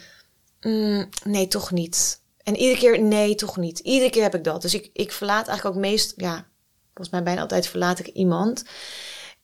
mm, 0.62 1.10
nee, 1.24 1.48
toch 1.48 1.72
niet. 1.72 2.22
En 2.44 2.56
iedere 2.56 2.80
keer, 2.80 3.02
nee, 3.02 3.36
toch 3.36 3.58
niet. 3.58 3.80
Iedere 3.80 4.10
keer 4.10 4.24
heb 4.24 4.36
ik 4.36 4.44
dat. 4.44 4.62
Dus 4.62 4.74
ik, 4.74 4.90
ik 4.94 5.12
verlaat 5.12 5.48
eigenlijk 5.48 5.78
ook 5.78 5.82
meest, 5.82 6.14
ja, 6.16 6.46
volgens 6.86 7.10
mij 7.10 7.24
bijna 7.24 7.42
altijd 7.42 7.68
verlaat 7.68 8.00
ik 8.00 8.08
iemand. 8.08 8.64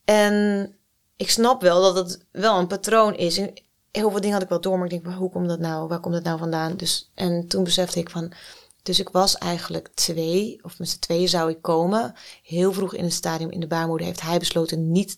En 0.06 0.76
ik 1.16 1.30
snap 1.30 1.62
wel 1.62 1.82
dat 1.82 1.96
het 1.96 2.26
wel 2.32 2.60
een 2.60 2.68
patroon 2.68 3.16
is. 3.16 3.36
Heel 3.92 4.12
veel 4.12 4.20
dingen 4.20 4.34
had 4.34 4.42
ik 4.42 4.50
wel 4.50 4.62
door, 4.62 4.76
maar 4.76 4.86
ik 4.86 4.92
denk, 4.92 5.06
maar 5.06 5.16
hoe 5.16 5.32
komt 5.32 5.48
dat 5.48 5.60
nou? 5.60 5.88
Waar 5.88 6.00
komt 6.00 6.14
dat 6.14 6.24
nou 6.24 6.38
vandaan? 6.38 6.78
Dus, 6.78 7.12
en 7.14 7.48
toen 7.48 7.64
besefte 7.64 8.00
ik 8.00 8.10
van, 8.10 8.34
dus 8.84 9.00
ik 9.00 9.10
was 9.10 9.38
eigenlijk 9.38 9.90
twee, 9.94 10.60
of 10.62 10.80
met 10.80 10.90
z'n 10.90 11.00
tweeën 11.00 11.30
zou 11.30 11.50
ik 11.50 11.62
komen. 11.62 12.14
Heel 12.44 12.74
vroeg 12.74 12.96
in 12.96 13.04
het 13.04 13.14
stadium 13.14 13.52
in 13.52 13.60
de 13.60 13.68
baarmoeder 13.68 14.08
heeft 14.08 14.22
hij 14.22 14.40
besloten 14.40 14.92
niet 14.92 15.18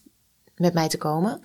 met 0.55 0.73
mij 0.73 0.87
te 0.87 0.97
komen. 0.97 1.41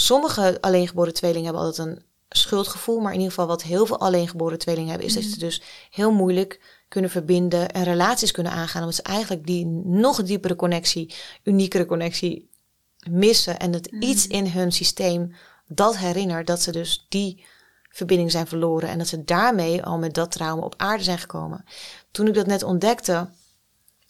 Sommige 0.00 0.58
alleengeboren 0.60 1.14
tweelingen 1.14 1.44
hebben 1.44 1.62
altijd 1.62 1.88
een 1.88 2.02
schuldgevoel, 2.28 3.00
maar 3.00 3.12
in 3.12 3.18
ieder 3.18 3.32
geval 3.34 3.48
wat 3.48 3.62
heel 3.62 3.86
veel 3.86 4.00
alleengeboren 4.00 4.58
tweelingen 4.58 4.90
hebben, 4.90 5.06
is 5.06 5.14
dat 5.14 5.22
ze 5.22 5.38
dus 5.38 5.62
heel 5.90 6.12
moeilijk 6.12 6.60
kunnen 6.88 7.10
verbinden 7.10 7.70
en 7.70 7.84
relaties 7.84 8.30
kunnen 8.30 8.52
aangaan, 8.52 8.80
omdat 8.80 8.96
ze 8.96 9.02
eigenlijk 9.02 9.46
die 9.46 9.66
nog 9.84 10.22
diepere 10.22 10.56
connectie, 10.56 11.14
uniekere 11.42 11.86
connectie 11.86 12.50
missen 13.10 13.58
en 13.58 13.72
het 13.72 13.86
iets 13.86 14.26
in 14.26 14.46
hun 14.46 14.72
systeem 14.72 15.34
dat 15.66 15.96
herinnert 15.96 16.46
dat 16.46 16.62
ze 16.62 16.72
dus 16.72 17.06
die 17.08 17.44
verbinding 17.88 18.30
zijn 18.30 18.46
verloren 18.46 18.88
en 18.88 18.98
dat 18.98 19.08
ze 19.08 19.24
daarmee 19.24 19.82
al 19.82 19.98
met 19.98 20.14
dat 20.14 20.32
trauma 20.32 20.62
op 20.62 20.74
aarde 20.76 21.04
zijn 21.04 21.18
gekomen. 21.18 21.64
Toen 22.10 22.26
ik 22.26 22.34
dat 22.34 22.46
net 22.46 22.62
ontdekte, 22.62 23.28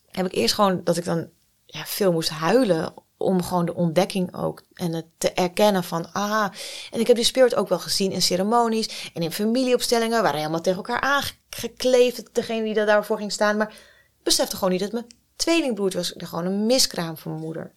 heb 0.06 0.26
ik 0.26 0.34
eerst 0.34 0.54
gewoon 0.54 0.80
dat 0.84 0.96
ik 0.96 1.04
dan 1.04 1.28
ja, 1.66 1.84
veel 1.84 2.12
moest 2.12 2.28
huilen 2.28 2.94
om 3.20 3.42
gewoon 3.42 3.64
de 3.64 3.74
ontdekking 3.74 4.34
ook 4.34 4.62
en 4.74 4.92
het 4.92 5.06
te 5.18 5.32
erkennen 5.32 5.84
van 5.84 6.12
ah 6.12 6.48
en 6.90 7.00
ik 7.00 7.06
heb 7.06 7.16
die 7.16 7.24
spirit 7.24 7.54
ook 7.54 7.68
wel 7.68 7.78
gezien 7.78 8.12
in 8.12 8.22
ceremonies 8.22 9.10
en 9.14 9.22
in 9.22 9.32
familieopstellingen 9.32 10.22
waren 10.22 10.38
helemaal 10.38 10.60
tegen 10.60 10.84
elkaar 10.84 11.00
aangekleefd 11.00 12.34
degene 12.34 12.64
die 12.64 12.74
daar 12.74 12.86
daarvoor 12.86 13.16
ging 13.16 13.32
staan 13.32 13.56
maar 13.56 13.74
besefte 14.22 14.56
gewoon 14.56 14.70
niet 14.70 14.80
dat 14.80 14.92
mijn 14.92 15.06
tweelingbroertje 15.40 15.98
was. 15.98 16.12
Ik 16.12 16.22
gewoon 16.22 16.46
een 16.46 16.66
miskraam 16.66 17.16
van 17.16 17.30
mijn 17.30 17.44
moeder. 17.44 17.72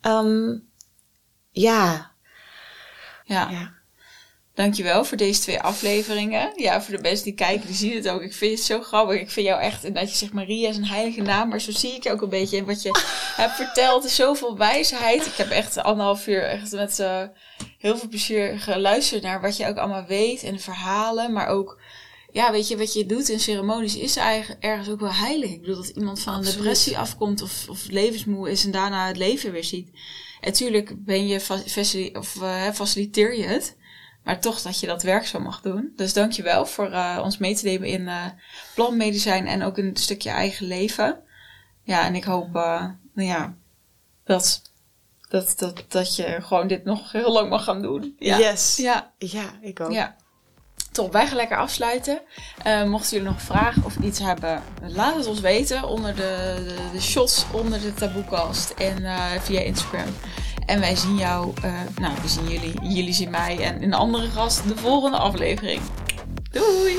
Ehm, 0.00 0.58
ja, 1.50 2.14
Ja. 3.24 3.50
ja 3.50 3.74
Dankjewel 4.56 5.04
voor 5.04 5.16
deze 5.16 5.40
twee 5.40 5.60
afleveringen. 5.60 6.52
Ja, 6.54 6.82
voor 6.82 6.96
de 6.96 7.02
mensen 7.02 7.24
die 7.24 7.34
kijken, 7.34 7.66
die 7.66 7.76
zien 7.76 7.94
het 7.94 8.08
ook. 8.08 8.22
Ik 8.22 8.34
vind 8.34 8.58
het 8.58 8.66
zo 8.66 8.80
grappig. 8.80 9.20
Ik 9.20 9.30
vind 9.30 9.46
jou 9.46 9.60
echt, 9.60 9.84
en 9.84 9.92
dat 9.92 10.10
je 10.10 10.16
zegt 10.16 10.32
Maria 10.32 10.68
is 10.68 10.76
een 10.76 10.86
heilige 10.86 11.22
naam, 11.22 11.48
maar 11.48 11.60
zo 11.60 11.70
zie 11.70 11.94
ik 11.94 12.02
je 12.02 12.10
ook 12.10 12.22
een 12.22 12.28
beetje. 12.28 12.58
En 12.58 12.64
wat 12.64 12.82
je 12.82 12.88
hebt 13.42 13.54
verteld 13.54 14.04
is 14.04 14.14
zoveel 14.14 14.56
wijsheid. 14.56 15.26
Ik 15.26 15.34
heb 15.34 15.50
echt 15.50 15.78
anderhalf 15.78 16.26
uur 16.26 16.42
echt 16.42 16.72
met 16.72 16.98
uh, 16.98 17.22
heel 17.78 17.96
veel 17.96 18.08
plezier 18.08 18.58
geluisterd 18.58 19.22
naar 19.22 19.40
wat 19.40 19.56
je 19.56 19.66
ook 19.66 19.76
allemaal 19.76 20.04
weet 20.06 20.42
en 20.42 20.60
verhalen. 20.60 21.32
Maar 21.32 21.46
ook, 21.46 21.80
ja, 22.32 22.52
weet 22.52 22.68
je, 22.68 22.76
wat 22.76 22.92
je 22.92 23.06
doet 23.06 23.28
in 23.28 23.40
ceremonies 23.40 23.96
is 23.96 24.16
eigenlijk 24.16 24.64
ergens 24.64 24.88
ook 24.88 25.00
wel 25.00 25.14
heilig. 25.14 25.50
Ik 25.50 25.60
bedoel, 25.60 25.76
dat 25.76 25.88
iemand 25.88 26.20
van 26.20 26.34
een 26.34 26.44
depressie 26.44 26.98
afkomt 26.98 27.42
of, 27.42 27.68
of 27.68 27.86
levensmoe 27.90 28.50
is 28.50 28.64
en 28.64 28.70
daarna 28.70 29.06
het 29.06 29.16
leven 29.16 29.52
weer 29.52 29.64
ziet. 29.64 29.88
En 30.40 30.50
natuurlijk 30.50 31.04
ben 31.04 31.26
je, 31.26 31.36
of, 32.12 32.34
uh, 32.42 32.70
faciliteer 32.72 33.36
je 33.36 33.44
het. 33.44 33.75
Maar 34.26 34.40
toch 34.40 34.62
dat 34.62 34.80
je 34.80 34.86
dat 34.86 35.02
werk 35.02 35.26
zo 35.26 35.40
mag 35.40 35.60
doen. 35.60 35.92
Dus 35.96 36.12
dank 36.12 36.32
je 36.32 36.42
wel 36.42 36.66
voor 36.66 36.90
uh, 36.90 37.20
ons 37.22 37.38
mee 37.38 37.56
te 37.56 37.64
nemen 37.64 37.88
in 37.88 38.00
uh, 38.00 38.24
plantmedicijn 38.74 39.46
en 39.46 39.62
ook 39.62 39.78
een 39.78 39.96
stukje 39.96 40.30
eigen 40.30 40.66
leven. 40.66 41.20
Ja, 41.82 42.04
en 42.04 42.14
ik 42.14 42.24
hoop 42.24 42.56
uh, 42.56 42.84
nou 43.14 43.28
ja, 43.28 43.54
dat, 44.24 44.62
dat, 45.28 45.54
dat, 45.58 45.84
dat 45.88 46.16
je 46.16 46.38
gewoon 46.40 46.66
dit 46.66 46.84
nog 46.84 47.12
heel 47.12 47.32
lang 47.32 47.48
mag 47.48 47.64
gaan 47.64 47.82
doen. 47.82 48.16
Ja. 48.18 48.38
Yes. 48.38 48.76
Ja. 48.76 49.12
ja, 49.18 49.58
ik 49.60 49.80
ook. 49.80 49.92
Ja. 49.92 50.16
Top, 50.92 51.12
wij 51.12 51.26
gaan 51.26 51.36
lekker 51.36 51.58
afsluiten. 51.58 52.20
Uh, 52.66 52.84
mochten 52.84 53.16
jullie 53.16 53.32
nog 53.32 53.42
vragen 53.42 53.84
of 53.84 53.96
iets 53.96 54.18
hebben, 54.18 54.62
laat 54.82 55.16
het 55.16 55.26
ons 55.26 55.40
weten 55.40 55.88
onder 55.88 56.14
de, 56.14 56.62
de, 56.66 56.88
de 56.92 57.00
shots 57.00 57.46
onder 57.52 57.80
de 57.80 57.94
taboekast 57.94 58.70
en 58.70 59.02
via 59.40 59.60
Instagram. 59.60 60.14
En 60.66 60.80
wij 60.80 60.96
zien 60.96 61.16
jou, 61.16 61.52
uh, 61.64 61.80
nou, 61.98 62.14
we 62.22 62.28
zien 62.28 62.48
jullie, 62.48 62.94
jullie 62.94 63.12
zien 63.12 63.30
mij 63.30 63.58
en 63.58 63.82
een 63.82 63.94
andere 63.94 64.28
gast 64.28 64.68
de 64.68 64.76
volgende 64.76 65.16
aflevering. 65.16 65.80
Doei! 66.50 66.98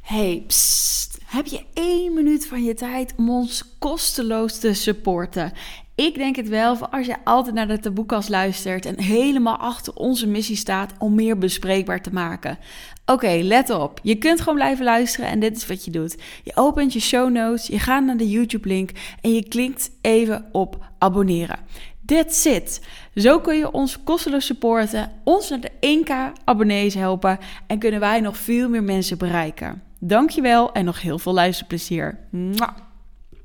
Hey, 0.00 0.44
psst. 0.46 1.18
Heb 1.24 1.46
je 1.46 1.64
één 1.74 2.14
minuut 2.14 2.46
van 2.46 2.64
je 2.64 2.74
tijd 2.74 3.14
om 3.16 3.30
ons 3.30 3.76
kosteloos 3.78 4.58
te 4.58 4.74
supporten? 4.74 5.52
Ik 6.00 6.14
denk 6.14 6.36
het 6.36 6.48
wel, 6.48 6.76
voor 6.76 6.88
als 6.88 7.06
je 7.06 7.16
altijd 7.24 7.54
naar 7.54 7.68
de 7.68 7.78
taboekas 7.78 8.28
luistert 8.28 8.86
en 8.86 9.00
helemaal 9.00 9.56
achter 9.56 9.94
onze 9.94 10.26
missie 10.26 10.56
staat 10.56 10.92
om 10.98 11.14
meer 11.14 11.38
bespreekbaar 11.38 12.02
te 12.02 12.12
maken. 12.12 12.58
Oké, 13.06 13.40
let 13.42 13.70
op. 13.70 14.00
Je 14.02 14.14
kunt 14.14 14.38
gewoon 14.38 14.54
blijven 14.54 14.84
luisteren 14.84 15.30
en 15.30 15.40
dit 15.40 15.56
is 15.56 15.66
wat 15.66 15.84
je 15.84 15.90
doet. 15.90 16.16
Je 16.42 16.52
opent 16.54 16.92
je 16.92 17.00
show 17.00 17.30
notes, 17.30 17.66
je 17.66 17.78
gaat 17.78 18.04
naar 18.04 18.16
de 18.16 18.30
YouTube-link 18.30 18.90
en 19.20 19.34
je 19.34 19.48
klikt 19.48 19.90
even 20.00 20.44
op 20.52 20.84
abonneren. 20.98 21.58
That's 22.06 22.44
it. 22.44 22.86
Zo 23.14 23.40
kun 23.40 23.56
je 23.56 23.72
ons 23.72 24.02
kosteloos 24.02 24.46
supporten, 24.46 25.12
ons 25.24 25.48
naar 25.50 25.60
de 25.60 26.02
1k 26.04 26.42
abonnees 26.44 26.94
helpen 26.94 27.38
en 27.66 27.78
kunnen 27.78 28.00
wij 28.00 28.20
nog 28.20 28.36
veel 28.36 28.68
meer 28.68 28.84
mensen 28.84 29.18
bereiken. 29.18 29.82
Dankjewel 29.98 30.72
en 30.72 30.84
nog 30.84 31.00
heel 31.00 31.18
veel 31.18 31.32
luisterplezier. 31.32 32.18
Mwah. 32.30 32.89